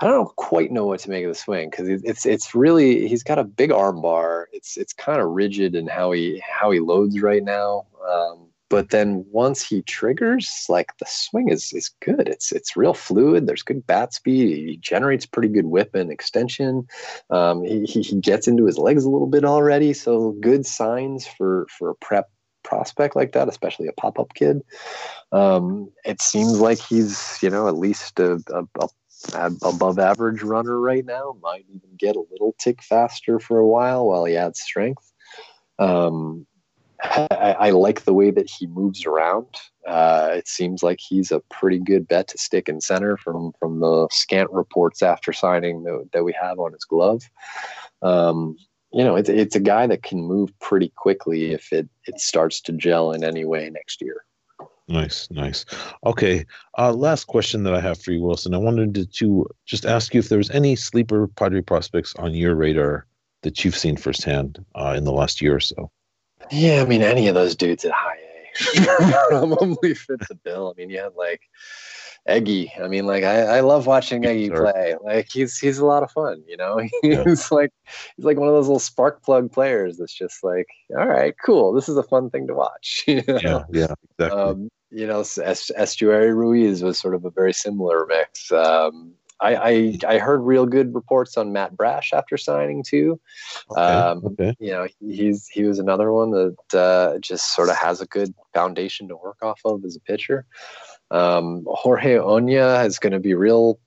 I 0.00 0.06
don't 0.06 0.34
quite 0.36 0.70
know 0.70 0.84
what 0.86 1.00
to 1.00 1.10
make 1.10 1.24
of 1.24 1.30
the 1.30 1.34
swing 1.34 1.70
because 1.70 1.88
it's 1.88 2.26
it's 2.26 2.54
really 2.54 3.08
he's 3.08 3.22
got 3.22 3.38
a 3.38 3.44
big 3.44 3.72
arm 3.72 4.02
bar. 4.02 4.48
It's 4.52 4.76
it's 4.76 4.92
kind 4.92 5.20
of 5.20 5.28
rigid 5.30 5.74
in 5.74 5.86
how 5.86 6.12
he 6.12 6.42
how 6.46 6.70
he 6.70 6.80
loads 6.80 7.20
right 7.20 7.42
now. 7.42 7.86
Um, 8.06 8.48
but 8.68 8.90
then 8.90 9.24
once 9.30 9.66
he 9.66 9.82
triggers, 9.82 10.66
like 10.68 10.96
the 10.98 11.06
swing 11.08 11.48
is 11.48 11.72
is 11.72 11.90
good. 12.04 12.28
It's 12.28 12.52
it's 12.52 12.76
real 12.76 12.92
fluid. 12.92 13.46
There's 13.46 13.62
good 13.62 13.86
bat 13.86 14.12
speed. 14.12 14.68
He 14.68 14.76
generates 14.76 15.24
pretty 15.24 15.48
good 15.48 15.66
whip 15.66 15.94
and 15.94 16.10
extension. 16.10 16.86
Um, 17.30 17.64
he, 17.64 17.84
he 17.84 18.16
gets 18.16 18.48
into 18.48 18.66
his 18.66 18.78
legs 18.78 19.04
a 19.04 19.10
little 19.10 19.28
bit 19.28 19.44
already, 19.44 19.92
so 19.92 20.32
good 20.40 20.66
signs 20.66 21.26
for 21.26 21.66
for 21.70 21.90
a 21.90 21.94
prep 21.94 22.28
prospect 22.64 23.14
like 23.14 23.32
that, 23.32 23.48
especially 23.48 23.86
a 23.86 23.92
pop 23.92 24.18
up 24.18 24.34
kid. 24.34 24.60
Um, 25.32 25.90
it 26.04 26.20
seems 26.20 26.60
like 26.60 26.80
he's 26.80 27.38
you 27.40 27.48
know 27.48 27.68
at 27.68 27.76
least 27.76 28.18
a, 28.18 28.42
a, 28.52 28.64
a 28.82 28.88
above 29.34 29.98
average 29.98 30.42
runner 30.42 30.78
right 30.80 31.04
now. 31.04 31.36
Might 31.42 31.66
even 31.68 31.90
get 31.98 32.16
a 32.16 32.24
little 32.30 32.54
tick 32.58 32.82
faster 32.82 33.38
for 33.38 33.58
a 33.58 33.66
while 33.66 34.06
while 34.06 34.24
he 34.24 34.36
adds 34.36 34.60
strength. 34.60 35.12
Um, 35.78 36.46
I, 37.02 37.56
I, 37.58 37.70
like 37.70 38.04
the 38.04 38.14
way 38.14 38.30
that 38.30 38.48
he 38.48 38.66
moves 38.66 39.04
around. 39.04 39.46
Uh, 39.86 40.30
it 40.34 40.48
seems 40.48 40.82
like 40.82 40.98
he's 41.00 41.30
a 41.30 41.40
pretty 41.50 41.78
good 41.78 42.08
bet 42.08 42.28
to 42.28 42.38
stick 42.38 42.68
in 42.68 42.80
center 42.80 43.16
from 43.16 43.52
from 43.58 43.80
the 43.80 44.08
scant 44.10 44.50
reports 44.50 45.02
after 45.02 45.32
signing 45.32 45.82
that, 45.84 46.08
that 46.12 46.24
we 46.24 46.34
have 46.40 46.58
on 46.58 46.72
his 46.72 46.84
glove. 46.84 47.22
Um, 48.02 48.56
you 48.92 49.04
know, 49.04 49.16
it's 49.16 49.28
it's 49.28 49.56
a 49.56 49.60
guy 49.60 49.86
that 49.86 50.02
can 50.02 50.22
move 50.22 50.58
pretty 50.58 50.92
quickly 50.96 51.52
if 51.52 51.72
it 51.72 51.88
it 52.06 52.20
starts 52.20 52.60
to 52.62 52.72
gel 52.72 53.12
in 53.12 53.24
any 53.24 53.44
way 53.44 53.68
next 53.70 54.00
year. 54.00 54.24
Nice, 54.88 55.28
nice. 55.30 55.64
Okay, 56.04 56.44
uh, 56.78 56.92
last 56.92 57.26
question 57.26 57.64
that 57.64 57.74
I 57.74 57.80
have 57.80 58.00
for 58.00 58.12
you, 58.12 58.22
Wilson. 58.22 58.54
I 58.54 58.58
wanted 58.58 58.94
to, 58.94 59.06
to 59.06 59.46
just 59.64 59.84
ask 59.84 60.14
you 60.14 60.20
if 60.20 60.28
there 60.28 60.38
was 60.38 60.50
any 60.50 60.76
sleeper 60.76 61.26
Padre 61.26 61.60
prospects 61.60 62.14
on 62.16 62.34
your 62.34 62.54
radar 62.54 63.06
that 63.42 63.64
you've 63.64 63.76
seen 63.76 63.96
firsthand 63.96 64.64
uh, 64.76 64.94
in 64.96 65.04
the 65.04 65.12
last 65.12 65.42
year 65.42 65.56
or 65.56 65.60
so. 65.60 65.90
Yeah, 66.52 66.82
I 66.82 66.86
mean, 66.86 67.02
any 67.02 67.26
of 67.26 67.34
those 67.34 67.56
dudes 67.56 67.84
at 67.84 67.92
high 67.92 68.18
A 68.76 69.28
probably 69.28 69.94
fit 69.94 70.20
the 70.28 70.36
bill. 70.36 70.72
I 70.72 70.80
mean, 70.80 70.90
you 70.90 70.98
had 70.98 71.14
like 71.16 71.42
Eguy. 72.28 72.70
I 72.80 72.88
mean, 72.88 73.06
like 73.06 73.24
I, 73.24 73.42
I 73.42 73.60
love 73.60 73.86
watching 73.86 74.22
Eguy 74.22 74.54
play. 74.54 74.94
Like 75.02 75.28
he's 75.32 75.58
he's 75.58 75.78
a 75.78 75.86
lot 75.86 76.02
of 76.02 76.10
fun, 76.10 76.42
you 76.46 76.56
know. 76.56 76.78
He's 77.02 77.14
yeah. 77.14 77.34
like 77.50 77.72
he's 78.16 78.24
like 78.24 78.36
one 78.36 78.48
of 78.48 78.54
those 78.54 78.66
little 78.66 78.78
spark 78.78 79.22
plug 79.22 79.52
players 79.52 79.98
that's 79.98 80.14
just 80.14 80.42
like, 80.42 80.66
all 80.96 81.06
right, 81.06 81.34
cool. 81.44 81.72
This 81.72 81.88
is 81.88 81.96
a 81.96 82.02
fun 82.02 82.30
thing 82.30 82.46
to 82.46 82.54
watch. 82.54 83.04
You 83.06 83.22
know? 83.26 83.38
Yeah, 83.42 83.62
yeah, 83.70 83.94
exactly. 84.18 84.40
Um, 84.40 84.68
you 84.96 85.06
know, 85.06 85.20
Esteury 85.20 86.34
Ruiz 86.34 86.82
was 86.82 86.98
sort 86.98 87.14
of 87.14 87.26
a 87.26 87.30
very 87.30 87.52
similar 87.52 88.06
mix. 88.06 88.50
Um, 88.50 89.12
I, 89.38 89.54
I, 89.54 89.98
I 90.08 90.18
heard 90.18 90.38
real 90.38 90.64
good 90.64 90.94
reports 90.94 91.36
on 91.36 91.52
Matt 91.52 91.76
Brash 91.76 92.14
after 92.14 92.38
signing 92.38 92.82
too. 92.82 93.20
Okay, 93.70 93.78
um, 93.78 94.24
okay. 94.24 94.56
You 94.58 94.70
know, 94.70 94.88
he's 94.98 95.48
he 95.48 95.64
was 95.64 95.78
another 95.78 96.10
one 96.12 96.30
that 96.30 96.74
uh, 96.74 97.18
just 97.18 97.54
sort 97.54 97.68
of 97.68 97.76
has 97.76 98.00
a 98.00 98.06
good 98.06 98.34
foundation 98.54 99.08
to 99.08 99.16
work 99.16 99.36
off 99.42 99.60
of 99.66 99.84
as 99.84 99.96
a 99.96 100.00
pitcher. 100.00 100.46
Um, 101.10 101.66
Jorge 101.68 102.14
Oña 102.14 102.86
is 102.86 102.98
going 102.98 103.12
to 103.12 103.20
be 103.20 103.34
real 103.34 103.78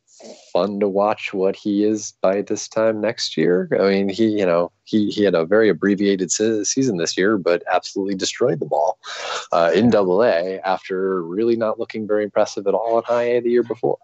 fun 0.52 0.80
to 0.80 0.88
watch 0.88 1.34
what 1.34 1.56
he 1.56 1.84
is 1.84 2.14
by 2.22 2.42
this 2.42 2.68
time 2.68 3.02
next 3.02 3.38
year. 3.38 3.70
I 3.80 3.90
mean, 3.90 4.10
he, 4.10 4.28
you 4.28 4.46
know, 4.46 4.72
he, 4.84 5.10
he 5.10 5.24
had 5.24 5.36
a 5.36 5.46
very 5.46 5.70
abbreviated 5.70 6.32
se- 6.32 6.64
season 6.64 6.98
this 6.98 7.18
year, 7.18 7.38
but 7.38 7.64
absolutely 7.72 8.16
destroyed 8.16 8.60
the 8.60 8.66
ball 8.66 8.98
uh, 9.52 9.72
in 9.74 9.90
double 9.90 10.24
A 10.24 10.60
after 10.66 11.24
really 11.24 11.56
not 11.56 11.80
looking 11.80 12.08
very 12.08 12.24
impressive 12.24 12.66
at 12.68 12.74
all 12.74 12.98
in 12.98 13.04
high 13.04 13.24
A 13.24 13.42
the 13.42 13.52
year 13.52 13.64
before. 13.64 13.98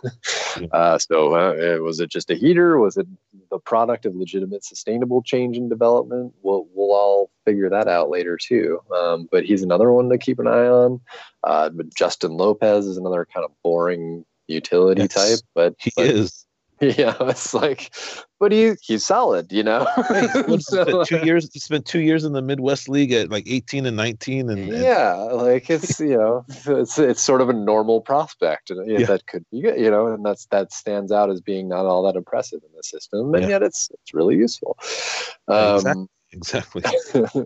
uh, 0.72 0.98
so 0.98 1.34
uh, 1.34 1.78
was 1.82 2.00
it 2.00 2.10
just 2.10 2.30
a 2.30 2.34
heater? 2.34 2.78
Was 2.78 2.96
it 2.96 3.06
the 3.50 3.58
product 3.58 4.06
of 4.06 4.14
legitimate 4.14 4.64
sustainable 4.64 5.22
change 5.22 5.56
and 5.56 5.68
development? 5.68 6.32
We'll, 6.42 6.68
we'll 6.72 6.94
all 6.94 7.30
figure 7.44 7.70
that 7.70 7.88
out 7.88 8.10
later 8.10 8.36
too. 8.36 8.80
Um, 8.94 9.28
but 9.30 9.44
he's 9.44 9.62
another 9.62 9.92
one 9.92 10.08
to 10.10 10.18
keep 10.18 10.38
an 10.38 10.46
eye 10.46 10.68
on. 10.68 11.00
Uh, 11.42 11.70
Justin 11.96 12.32
Lopez 12.32 12.86
is 12.86 12.96
another 12.96 13.26
kind 13.32 13.44
of 13.44 13.50
boring 13.62 14.24
utility 14.48 15.08
type, 15.08 15.40
but 15.54 15.74
he 15.78 15.92
but, 15.96 16.06
is. 16.06 16.44
Yeah, 16.80 17.16
it's 17.22 17.52
like, 17.54 17.92
but 18.38 18.52
he 18.52 18.74
he's 18.80 19.04
solid, 19.04 19.50
you 19.50 19.64
know. 19.64 19.84
so, 20.60 21.02
two 21.02 21.24
years. 21.24 21.50
He 21.52 21.58
spent 21.58 21.86
two 21.86 21.98
years 21.98 22.22
in 22.22 22.34
the 22.34 22.40
Midwest 22.40 22.88
League 22.88 23.10
at 23.10 23.30
like 23.30 23.48
eighteen 23.48 23.84
and 23.84 23.96
nineteen, 23.96 24.48
and, 24.48 24.72
and 24.72 24.80
yeah, 24.80 25.14
like 25.14 25.68
it's 25.70 25.98
you 25.98 26.16
know, 26.16 26.44
it's 26.48 26.96
it's 26.96 27.20
sort 27.20 27.40
of 27.40 27.48
a 27.48 27.52
normal 27.52 28.00
prospect, 28.00 28.70
and 28.70 28.88
yeah. 28.88 29.06
that 29.06 29.26
could 29.26 29.44
be 29.50 29.58
you 29.58 29.90
know, 29.90 30.06
and 30.06 30.24
that's 30.24 30.46
that 30.52 30.72
stands 30.72 31.10
out 31.10 31.30
as 31.30 31.40
being 31.40 31.68
not 31.68 31.84
all 31.84 32.04
that 32.04 32.14
impressive 32.14 32.60
in 32.62 32.70
the 32.76 32.82
system, 32.84 33.34
and 33.34 33.42
yeah. 33.42 33.48
yet 33.48 33.64
it's 33.64 33.90
it's 33.92 34.14
really 34.14 34.36
useful. 34.36 34.78
Um, 35.48 35.74
exactly. 35.74 36.06
Exactly. 36.38 36.82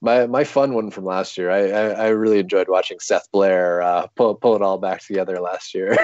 my 0.00 0.26
my 0.26 0.44
fun 0.44 0.74
one 0.74 0.90
from 0.90 1.04
last 1.04 1.38
year. 1.38 1.50
I, 1.50 1.70
I, 1.70 1.88
I 1.90 2.08
really 2.08 2.40
enjoyed 2.40 2.68
watching 2.68 2.98
Seth 3.00 3.30
Blair 3.32 3.80
uh, 3.82 4.06
pull 4.16 4.34
pull 4.34 4.56
it 4.56 4.62
all 4.62 4.78
back 4.78 5.00
together 5.02 5.40
last 5.40 5.74
year. 5.74 5.96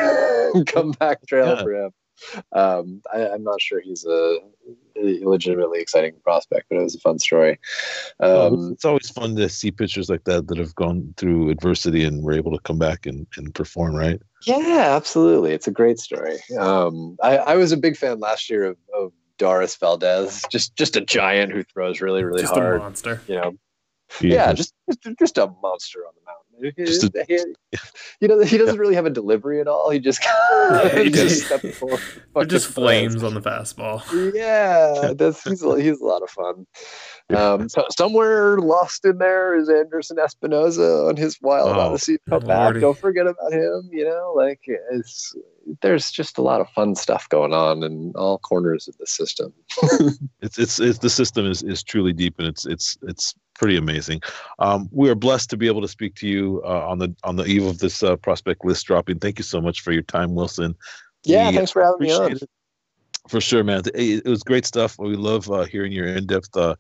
Come 0.67 0.93
back 0.93 1.27
trail 1.27 1.57
yeah. 1.57 1.63
for 1.63 1.75
him. 1.75 1.91
Um, 2.53 3.03
I, 3.13 3.21
am 3.21 3.43
not 3.43 3.63
sure 3.63 3.81
he's 3.81 4.05
a 4.05 4.39
legitimately 4.95 5.81
exciting 5.81 6.13
prospect, 6.23 6.67
but 6.69 6.77
it 6.77 6.83
was 6.83 6.95
a 6.95 7.01
fun 7.01 7.19
story. 7.19 7.59
Um, 8.21 8.73
it's 8.73 8.85
always 8.85 9.09
fun 9.09 9.37
to 9.37 9.49
see 9.49 9.71
pitchers 9.71 10.11
like 10.11 10.25
that 10.25 10.47
that 10.49 10.59
have 10.59 10.75
gone 10.75 11.15
through 11.17 11.49
adversity 11.49 12.05
and 12.05 12.23
were 12.23 12.35
able 12.35 12.53
to 12.53 12.63
come 12.63 12.79
back 12.79 13.07
and, 13.07 13.27
and 13.39 13.55
perform, 13.55 13.97
right? 13.97 14.21
Yeah, 14.47 14.93
absolutely. 14.95 15.53
It's 15.53 15.67
a 15.67 15.73
great 15.73 15.99
story. 15.99 16.39
Um, 16.59 17.17
I, 17.23 17.39
I 17.39 17.57
was 17.57 17.73
a 17.73 17.79
big 17.79 17.97
fan 17.97 18.21
last 18.21 18.51
year 18.51 18.65
of, 18.65 18.77
of 18.95 19.13
Dauris 19.41 19.79
Valdez, 19.79 20.45
just 20.51 20.77
just 20.77 20.97
a 20.97 21.01
giant 21.01 21.51
who 21.53 21.65
throws 21.65 22.01
really 22.01 22.23
really 22.23 22.43
just 22.43 22.55
hard. 22.55 22.77
A 22.77 22.79
monster. 22.81 23.23
You 23.27 23.37
know. 23.37 23.53
Yeah, 24.21 24.35
yeah 24.35 24.53
just, 24.53 24.75
just 24.89 25.19
just 25.19 25.39
a 25.39 25.47
monster 25.63 26.01
on 26.01 26.13
the 26.15 26.21
mountain. 26.27 26.40
Just 26.77 27.05
a, 27.05 27.25
he, 27.27 27.39
he, 28.21 28.27
doesn't 28.27 28.49
he 28.49 28.59
doesn't 28.59 28.79
really 28.79 28.95
have 28.95 29.07
a 29.07 29.11
delivery 29.11 29.61
at 29.61 29.69
all. 29.69 29.91
He 29.91 29.99
just 29.99 30.25
yeah, 30.25 30.99
he 31.03 31.11
just, 31.11 31.51
just 32.47 32.67
flames 32.75 33.23
on 33.23 33.35
the 33.35 33.41
fastball. 33.41 34.03
Yeah, 34.35 35.13
that's 35.17 35.43
he's 35.45 35.63
he's 35.63 36.01
a 36.01 36.05
lot 36.05 36.23
of 36.23 36.31
fun. 36.31 36.67
Um, 37.31 37.69
so 37.69 37.85
somewhere 37.97 38.59
lost 38.59 39.05
in 39.05 39.19
there 39.19 39.55
is 39.55 39.69
Anderson 39.69 40.17
Espinoza 40.17 41.09
on 41.09 41.17
his 41.17 41.39
wild 41.41 41.77
oh, 41.77 41.81
odyssey. 41.81 42.19
Come 42.29 42.45
back. 42.45 42.75
Don't 42.81 42.99
forget 42.99 43.27
about 43.27 43.53
him. 43.53 43.89
You 43.93 44.05
know, 44.05 44.33
like 44.37 44.61
it's 44.67 45.35
there's 45.83 46.11
just 46.11 46.39
a 46.39 46.43
lot 46.43 46.61
of 46.61 46.69
fun 46.71 46.95
stuff 46.95 47.29
going 47.29 47.53
on 47.53 47.83
in 47.83 48.13
all 48.17 48.39
corners 48.39 48.89
of 48.89 48.97
the 48.99 49.07
system. 49.07 49.53
it's, 50.41 50.59
it's 50.59 50.81
it's 50.81 50.99
the 50.99 51.11
system 51.11 51.47
is 51.47 51.63
is 51.63 51.83
truly 51.83 52.13
deep 52.13 52.35
and 52.39 52.49
it's 52.49 52.67
it's 52.67 52.99
it's 53.03 53.35
pretty 53.61 53.77
amazing. 53.77 54.23
Um, 54.59 54.89
we 54.91 55.11
are 55.11 55.15
blessed 55.15 55.51
to 55.51 55.57
be 55.59 55.67
able 55.67 55.83
to 55.83 55.89
speak 55.89 56.15
to 56.17 56.27
you 56.27 56.63
uh, 56.65 56.89
on 56.89 56.99
the 56.99 57.15
on 57.25 57.37
the 57.37 57.45
eve 57.45 57.67
of 57.67 57.79
this 57.79 58.03
uh, 58.03 58.17
prospect 58.17 58.65
list 58.65 58.87
dropping. 58.87 59.19
Thank 59.19 59.39
you 59.39 59.45
so 59.45 59.61
much 59.61 59.83
for 59.83 59.93
your 59.93 60.03
time, 60.03 60.35
Wilson. 60.35 60.75
Yeah, 61.25 61.51
we 61.51 61.57
thanks 61.57 61.71
for 61.71 61.85
having 61.85 62.01
me 62.01 62.13
on. 62.13 62.33
It. 62.33 62.43
For 63.29 63.39
sure, 63.41 63.63
man. 63.63 63.83
It, 63.95 64.23
it, 64.25 64.29
was 64.29 64.43
great 64.43 64.65
stuff. 64.65 64.99
We 64.99 65.15
love 65.15 65.51
uh, 65.51 65.65
hearing 65.65 65.93
your 65.93 66.07
in-depth 66.07 66.57
uh, 66.57 66.75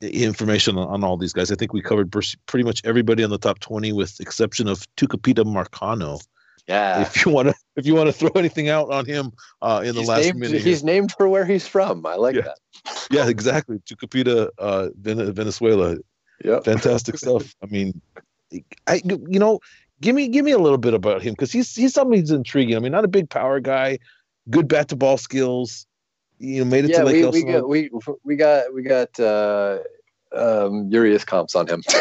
information 0.00 0.78
on, 0.78 0.86
on, 0.88 1.02
all 1.02 1.16
these 1.16 1.32
guys. 1.32 1.50
I 1.50 1.56
think 1.56 1.72
we 1.72 1.82
covered 1.82 2.12
pretty 2.12 2.62
much 2.62 2.80
everybody 2.84 3.24
on 3.24 3.30
the 3.30 3.38
top 3.38 3.58
20 3.58 3.92
with 3.92 4.20
exception 4.20 4.68
of 4.68 4.86
Tucupita 4.96 5.44
Marcano. 5.44 6.24
Yeah. 6.68 7.00
If 7.00 7.24
you 7.24 7.32
want 7.32 7.48
to, 7.48 7.54
if 7.76 7.86
you 7.86 7.94
want 7.94 8.08
to 8.08 8.12
throw 8.12 8.30
anything 8.36 8.68
out 8.68 8.90
on 8.90 9.06
him 9.06 9.32
uh, 9.62 9.82
in 9.84 9.94
the 9.94 10.00
he's 10.00 10.08
last 10.08 10.24
named, 10.24 10.38
minute, 10.38 10.62
he's 10.62 10.84
named 10.84 11.12
for 11.12 11.28
where 11.28 11.46
he's 11.46 11.66
from. 11.66 12.04
I 12.04 12.16
like 12.16 12.36
yeah. 12.36 12.42
that. 12.42 13.08
yeah, 13.10 13.28
exactly. 13.28 13.78
Tucupita, 13.78 14.50
uh, 14.58 14.90
Venezuela. 14.96 15.96
Yeah. 16.44 16.60
Fantastic 16.60 17.16
stuff. 17.16 17.54
I 17.62 17.66
mean, 17.66 18.00
I 18.86 19.00
you 19.04 19.38
know, 19.38 19.60
give 20.00 20.14
me 20.14 20.28
give 20.28 20.44
me 20.44 20.52
a 20.52 20.58
little 20.58 20.78
bit 20.78 20.94
about 20.94 21.22
him 21.22 21.32
because 21.32 21.50
he's 21.50 21.74
he's 21.74 21.94
something 21.94 22.20
that's 22.20 22.30
intriguing. 22.30 22.76
I 22.76 22.80
mean, 22.80 22.92
not 22.92 23.04
a 23.04 23.08
big 23.08 23.30
power 23.30 23.60
guy, 23.60 23.98
good 24.50 24.68
bat 24.68 24.88
to 24.88 24.96
ball 24.96 25.16
skills. 25.16 25.86
You 26.38 26.64
know, 26.64 26.70
made 26.70 26.84
it 26.84 26.90
yeah, 26.90 26.98
to 26.98 27.04
Lake 27.04 27.32
we, 27.32 27.42
we 27.42 27.44
got 27.44 27.68
we 27.68 27.90
we 28.24 28.36
got 28.36 28.74
we 28.74 28.82
got 28.82 29.18
uh, 29.18 29.78
um, 30.32 30.88
Urias 30.90 31.24
comps 31.24 31.56
on 31.56 31.66
him. 31.66 31.82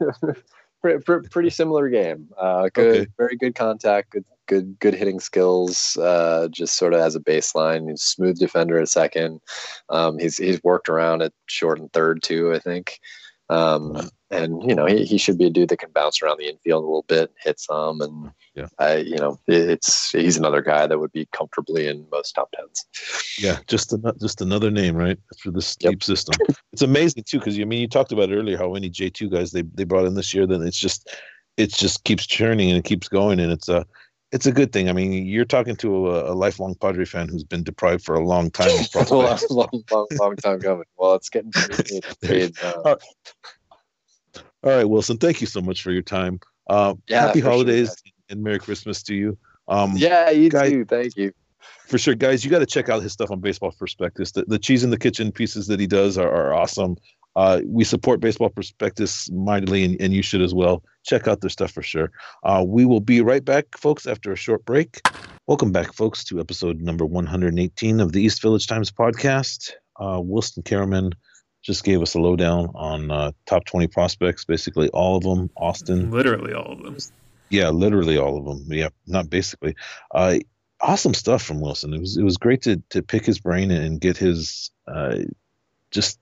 pretty 0.80 1.50
similar 1.50 1.88
game. 1.88 2.28
Uh, 2.38 2.68
good, 2.72 3.02
okay. 3.02 3.10
very 3.16 3.36
good 3.36 3.54
contact, 3.54 4.10
good, 4.10 4.24
good, 4.46 4.78
good 4.78 4.94
hitting 4.94 5.20
skills. 5.20 5.96
Uh, 6.00 6.48
just 6.48 6.76
sort 6.76 6.94
of 6.94 7.00
as 7.00 7.14
a 7.14 7.20
baseline, 7.20 7.88
he's 7.88 8.02
smooth 8.02 8.38
defender 8.38 8.78
at 8.78 8.88
second. 8.88 9.40
Um, 9.88 10.18
he's 10.18 10.36
he's 10.36 10.62
worked 10.62 10.88
around 10.88 11.22
at 11.22 11.32
short 11.46 11.78
and 11.78 11.92
third 11.92 12.22
too. 12.22 12.52
I 12.52 12.58
think. 12.58 13.00
Um, 13.48 14.10
and 14.30 14.62
you 14.68 14.74
know 14.74 14.86
he, 14.86 15.04
he 15.04 15.18
should 15.18 15.38
be 15.38 15.46
a 15.46 15.50
dude 15.50 15.68
that 15.70 15.78
can 15.78 15.90
bounce 15.90 16.22
around 16.22 16.38
the 16.38 16.48
infield 16.48 16.82
a 16.82 16.86
little 16.86 17.04
bit, 17.08 17.32
hit 17.42 17.58
some, 17.58 18.00
and 18.00 18.30
Yeah. 18.54 18.66
I 18.78 18.96
you 18.96 19.16
know 19.16 19.38
it's 19.46 20.10
he's 20.12 20.36
another 20.36 20.62
guy 20.62 20.86
that 20.86 20.98
would 20.98 21.12
be 21.12 21.26
comfortably 21.32 21.86
in 21.88 22.06
most 22.10 22.32
top 22.32 22.50
tens. 22.52 22.86
Yeah, 23.38 23.58
just 23.66 23.92
an, 23.92 24.02
just 24.20 24.40
another 24.40 24.70
name, 24.70 24.96
right? 24.96 25.18
For 25.38 25.50
this 25.50 25.76
Yep. 25.80 25.90
deep 25.90 26.02
system. 26.02 26.34
It's 26.72 26.82
amazing 26.82 27.24
too, 27.24 27.38
because 27.38 27.58
I 27.58 27.64
mean, 27.64 27.80
you 27.80 27.88
talked 27.88 28.12
about 28.12 28.30
earlier 28.30 28.58
how 28.58 28.72
many 28.72 28.88
J 28.88 29.10
two 29.10 29.28
guys 29.28 29.52
they, 29.52 29.62
they 29.62 29.84
brought 29.84 30.06
in 30.06 30.14
this 30.14 30.32
year. 30.32 30.46
Then 30.46 30.62
it's 30.62 30.78
just 30.78 31.10
it 31.56 31.72
just 31.72 32.04
keeps 32.04 32.26
churning 32.26 32.70
and 32.70 32.78
it 32.78 32.84
keeps 32.84 33.08
going, 33.08 33.40
and 33.40 33.52
it's 33.52 33.68
a 33.68 33.84
it's 34.32 34.46
a 34.46 34.52
good 34.52 34.72
thing. 34.72 34.88
I 34.88 34.92
mean, 34.92 35.26
you're 35.26 35.44
talking 35.44 35.74
to 35.76 36.10
a, 36.10 36.32
a 36.32 36.34
lifelong 36.34 36.76
Padre 36.76 37.04
fan 37.04 37.28
who's 37.28 37.42
been 37.42 37.64
deprived 37.64 38.04
for 38.04 38.14
a 38.14 38.24
long 38.24 38.50
time 38.50 38.70
long, 38.94 39.38
long, 39.50 39.82
long, 39.90 40.06
long 40.12 40.36
time 40.36 40.60
coming. 40.60 40.84
Well, 40.96 41.14
it's 41.14 41.28
getting 41.28 41.52
paid 42.22 42.54
uh, 42.62 42.96
All 44.62 44.70
right, 44.70 44.84
Wilson, 44.84 45.16
thank 45.18 45.40
you 45.40 45.46
so 45.46 45.60
much 45.60 45.82
for 45.82 45.90
your 45.90 46.02
time. 46.02 46.40
Uh, 46.68 46.94
Yeah, 47.08 47.22
happy 47.22 47.40
for 47.40 47.44
sure, 47.44 47.50
holidays 47.52 47.94
and 48.28 48.42
Merry 48.42 48.58
Christmas 48.58 49.02
to 49.04 49.14
you. 49.14 49.38
Um, 49.68 49.92
yeah, 49.96 50.30
you 50.30 50.50
guys- 50.50 50.70
too. 50.70 50.84
Thank 50.84 51.16
you. 51.16 51.32
for 51.86 51.98
sure, 51.98 52.14
guys. 52.14 52.44
You 52.44 52.50
got 52.50 52.60
to 52.60 52.66
check 52.66 52.88
out 52.88 53.02
his 53.02 53.12
stuff 53.12 53.30
on 53.30 53.40
Baseball 53.40 53.72
Prospectus. 53.72 54.32
The, 54.32 54.44
the 54.46 54.58
cheese 54.58 54.84
in 54.84 54.90
the 54.90 54.98
kitchen 54.98 55.32
pieces 55.32 55.66
that 55.68 55.80
he 55.80 55.86
does 55.86 56.16
are, 56.18 56.30
are 56.30 56.54
awesome. 56.54 56.96
Uh, 57.36 57.60
we 57.64 57.84
support 57.84 58.20
Baseball 58.20 58.48
Prospectus 58.50 59.30
mightily, 59.30 59.84
and, 59.84 60.00
and 60.00 60.12
you 60.12 60.22
should 60.22 60.42
as 60.42 60.52
well. 60.54 60.82
Check 61.04 61.26
out 61.28 61.40
their 61.40 61.50
stuff 61.50 61.70
for 61.70 61.82
sure. 61.82 62.10
Uh, 62.44 62.64
we 62.66 62.84
will 62.84 63.00
be 63.00 63.20
right 63.20 63.44
back, 63.44 63.66
folks, 63.76 64.06
after 64.06 64.32
a 64.32 64.36
short 64.36 64.64
break. 64.64 65.00
Welcome 65.46 65.72
back, 65.72 65.92
folks, 65.94 66.22
to 66.24 66.40
episode 66.40 66.80
number 66.80 67.06
118 67.06 68.00
of 68.00 68.12
the 68.12 68.22
East 68.22 68.42
Village 68.42 68.66
Times 68.66 68.90
podcast. 68.90 69.70
Uh, 70.00 70.20
Wilson 70.22 70.62
Karaman 70.62 71.12
just 71.62 71.84
gave 71.84 72.00
us 72.02 72.14
a 72.14 72.20
lowdown 72.20 72.70
on 72.74 73.10
uh, 73.10 73.32
top 73.46 73.64
20 73.66 73.86
prospects, 73.88 74.44
basically 74.44 74.88
all 74.90 75.16
of 75.16 75.22
them. 75.22 75.50
Austin, 75.56 76.10
Literally 76.10 76.54
all 76.54 76.72
of 76.72 76.82
them. 76.82 76.96
yeah, 77.50 77.68
literally 77.70 78.16
all 78.16 78.38
of 78.38 78.44
them. 78.44 78.72
Yeah, 78.72 78.88
not 79.06 79.28
basically. 79.30 79.74
Uh, 80.14 80.38
awesome 80.80 81.14
stuff 81.14 81.42
from 81.42 81.60
Wilson. 81.60 81.92
It 81.94 82.00
was 82.00 82.16
it 82.16 82.22
was 82.22 82.36
great 82.38 82.62
to 82.62 82.82
to 82.90 83.02
pick 83.02 83.26
his 83.26 83.38
brain 83.38 83.70
and 83.70 84.00
get 84.00 84.16
his 84.16 84.70
uh, 84.88 85.18
just 85.90 86.18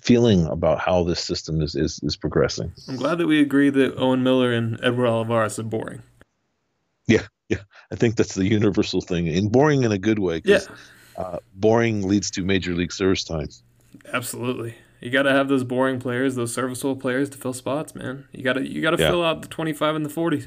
feeling 0.00 0.46
about 0.46 0.78
how 0.78 1.02
this 1.04 1.20
system 1.20 1.60
is 1.60 1.74
is, 1.74 2.00
is 2.02 2.16
progressing. 2.16 2.72
I'm 2.88 2.96
glad 2.96 3.18
that 3.18 3.26
we 3.26 3.40
agree 3.40 3.70
that 3.70 3.96
Owen 3.98 4.22
Miller 4.22 4.52
and 4.52 4.78
Edward 4.82 5.08
Olivares 5.08 5.58
are 5.58 5.64
boring. 5.64 6.02
Yeah, 7.06 7.26
yeah. 7.48 7.58
I 7.92 7.96
think 7.96 8.14
that's 8.16 8.34
the 8.34 8.46
universal 8.46 9.00
thing, 9.00 9.28
and 9.28 9.50
boring 9.50 9.82
in 9.82 9.92
a 9.92 9.98
good 9.98 10.20
way. 10.20 10.40
Yeah. 10.44 10.60
uh, 11.16 11.38
boring 11.54 12.06
leads 12.06 12.30
to 12.32 12.44
major 12.44 12.72
league 12.74 12.92
service 12.92 13.24
time. 13.24 13.48
Absolutely. 14.12 14.74
You 15.00 15.10
got 15.10 15.22
to 15.22 15.32
have 15.32 15.48
those 15.48 15.64
boring 15.64 15.98
players, 15.98 16.34
those 16.34 16.52
serviceable 16.54 16.96
players 16.96 17.30
to 17.30 17.38
fill 17.38 17.54
spots, 17.54 17.94
man. 17.94 18.26
You 18.32 18.44
got 18.44 18.54
to 18.54 18.68
you 18.68 18.82
got 18.82 18.90
to 18.90 19.02
Yeah. 19.02 19.10
fill 19.10 19.24
out 19.24 19.42
the 19.42 19.48
25 19.48 19.96
and 19.96 20.04
the 20.04 20.10
40. 20.10 20.46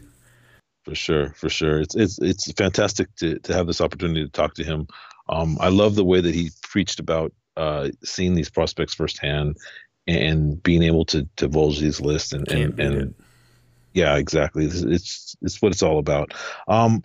For 0.85 0.95
sure, 0.95 1.29
for 1.29 1.49
sure. 1.49 1.79
It's 1.79 1.95
it's 1.95 2.19
it's 2.21 2.51
fantastic 2.53 3.13
to 3.17 3.39
to 3.39 3.53
have 3.53 3.67
this 3.67 3.81
opportunity 3.81 4.23
to 4.23 4.31
talk 4.31 4.53
to 4.55 4.63
him. 4.63 4.87
Um, 5.29 5.57
I 5.59 5.69
love 5.69 5.95
the 5.95 6.03
way 6.03 6.21
that 6.21 6.35
he 6.35 6.51
preached 6.61 6.99
about 6.99 7.33
uh, 7.55 7.89
seeing 8.03 8.35
these 8.35 8.49
prospects 8.49 8.93
firsthand 8.93 9.57
and 10.07 10.61
being 10.61 10.83
able 10.83 11.05
to 11.05 11.23
divulge 11.37 11.79
these 11.79 12.01
lists 12.01 12.33
and 12.33 12.45
Can't 12.47 12.79
and, 12.79 12.95
and 12.95 13.15
yeah, 13.93 14.17
exactly. 14.17 14.65
It's, 14.65 14.81
it's 14.81 15.35
it's 15.41 15.61
what 15.61 15.71
it's 15.71 15.83
all 15.83 15.99
about. 15.99 16.33
Um, 16.67 17.01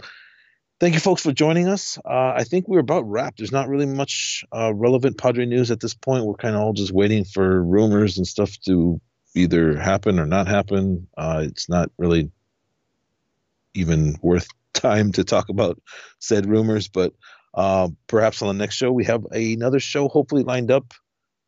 thank 0.81 0.95
you, 0.95 1.01
folks, 1.01 1.23
for 1.23 1.33
joining 1.33 1.69
us. 1.69 1.99
Uh, 1.99 2.33
I 2.37 2.45
think 2.45 2.69
we're 2.69 2.81
about 2.81 3.09
wrapped. 3.09 3.39
There's 3.39 3.53
not 3.53 3.69
really 3.69 3.87
much 3.87 4.45
uh, 4.53 4.73
relevant 4.75 5.19
Padre 5.19 5.47
news 5.47 5.71
at 5.71 5.81
this 5.81 5.95
point. 5.95 6.25
We're 6.25 6.35
kind 6.35 6.55
of 6.55 6.63
all 6.63 6.73
just 6.73 6.93
waiting 6.93 7.25
for 7.25 7.63
rumors 7.63 8.19
and 8.19 8.27
stuff 8.27 8.59
to 8.67 9.01
either 9.35 9.77
happen 9.77 10.19
or 10.19 10.27
not 10.27 10.49
happen. 10.49 11.09
Uh, 11.17 11.43
it's 11.45 11.69
not 11.69 11.91
really 11.99 12.31
even 13.75 14.17
worth 14.23 14.49
time 14.73 15.13
to 15.13 15.25
talk 15.25 15.49
about 15.49 15.81
said 16.19 16.47
rumors, 16.47 16.89
but 16.89 17.13
uh, 17.55 17.89
perhaps 18.07 18.43
on 18.43 18.49
the 18.49 18.55
next 18.55 18.77
show 18.77 18.93
we 18.93 19.05
have 19.05 19.25
another 19.33 19.81
show 19.81 20.09
hopefully 20.09 20.43
lined 20.45 20.71
up 20.71 20.95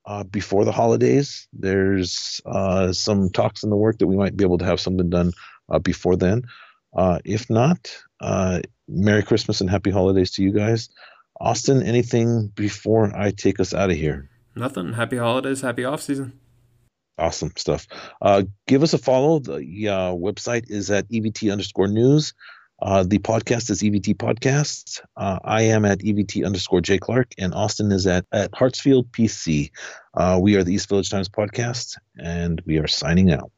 uh, 0.07 0.25
before 0.25 0.65
the 0.65 0.73
holidays. 0.73 1.47
There's 1.53 2.41
uh, 2.45 2.93
some 2.93 3.31
talks 3.31 3.63
in 3.63 3.71
the 3.71 3.77
work 3.77 3.99
that 3.99 4.07
we 4.07 4.17
might 4.17 4.37
be 4.37 4.45
able 4.45 4.59
to 4.59 4.65
have 4.65 4.81
something 4.81 5.11
done 5.11 5.33
before 5.83 6.17
then. 6.17 6.43
Uh, 6.95 7.19
if 7.25 7.49
not, 7.49 7.97
uh, 8.21 8.61
Merry 8.89 9.23
Christmas 9.23 9.61
and 9.61 9.71
Happy 9.71 9.91
Holidays 9.91 10.33
to 10.33 10.43
you 10.43 10.53
guys. 10.53 10.89
Austin, 11.41 11.83
anything 11.83 12.49
before 12.49 13.17
I 13.17 13.31
take 13.31 13.61
us 13.61 13.73
out 13.73 13.91
of 13.91 13.97
here? 13.97 14.29
Nothing. 14.55 14.93
Happy 14.93 15.17
holidays. 15.17 15.63
Happy 15.63 15.85
off 15.85 16.03
season. 16.03 16.39
Awesome 17.17 17.53
stuff. 17.57 17.87
Uh, 18.21 18.43
give 18.67 18.83
us 18.83 18.93
a 18.93 18.99
follow. 18.99 19.39
The 19.39 19.89
uh, 19.89 20.13
website 20.13 20.71
is 20.71 20.91
at 20.91 21.09
EVT 21.09 21.51
underscore 21.51 21.89
news. 21.89 22.35
Uh, 22.83 23.05
the 23.05 23.19
podcast 23.19 23.71
is 23.71 23.83
EVT 23.83 24.17
Podcast. 24.17 25.01
Uh, 25.17 25.39
I 25.45 25.63
am 25.63 25.85
at 25.85 25.99
EVT 25.99 26.47
underscore 26.47 26.81
J 26.81 26.99
Clark, 26.99 27.33
and 27.39 27.53
Austin 27.53 27.93
is 27.93 28.07
at, 28.07 28.25
at 28.33 28.53
Hartsfield 28.53 29.11
PC. 29.11 29.71
Uh, 30.15 30.39
we 30.41 30.57
are 30.57 30.65
the 30.65 30.73
East 30.73 30.89
Village 30.89 31.11
Times 31.11 31.29
Podcast, 31.29 31.97
and 32.19 32.63
we 32.65 32.79
are 32.79 32.87
signing 32.87 33.33
out. 33.33 33.51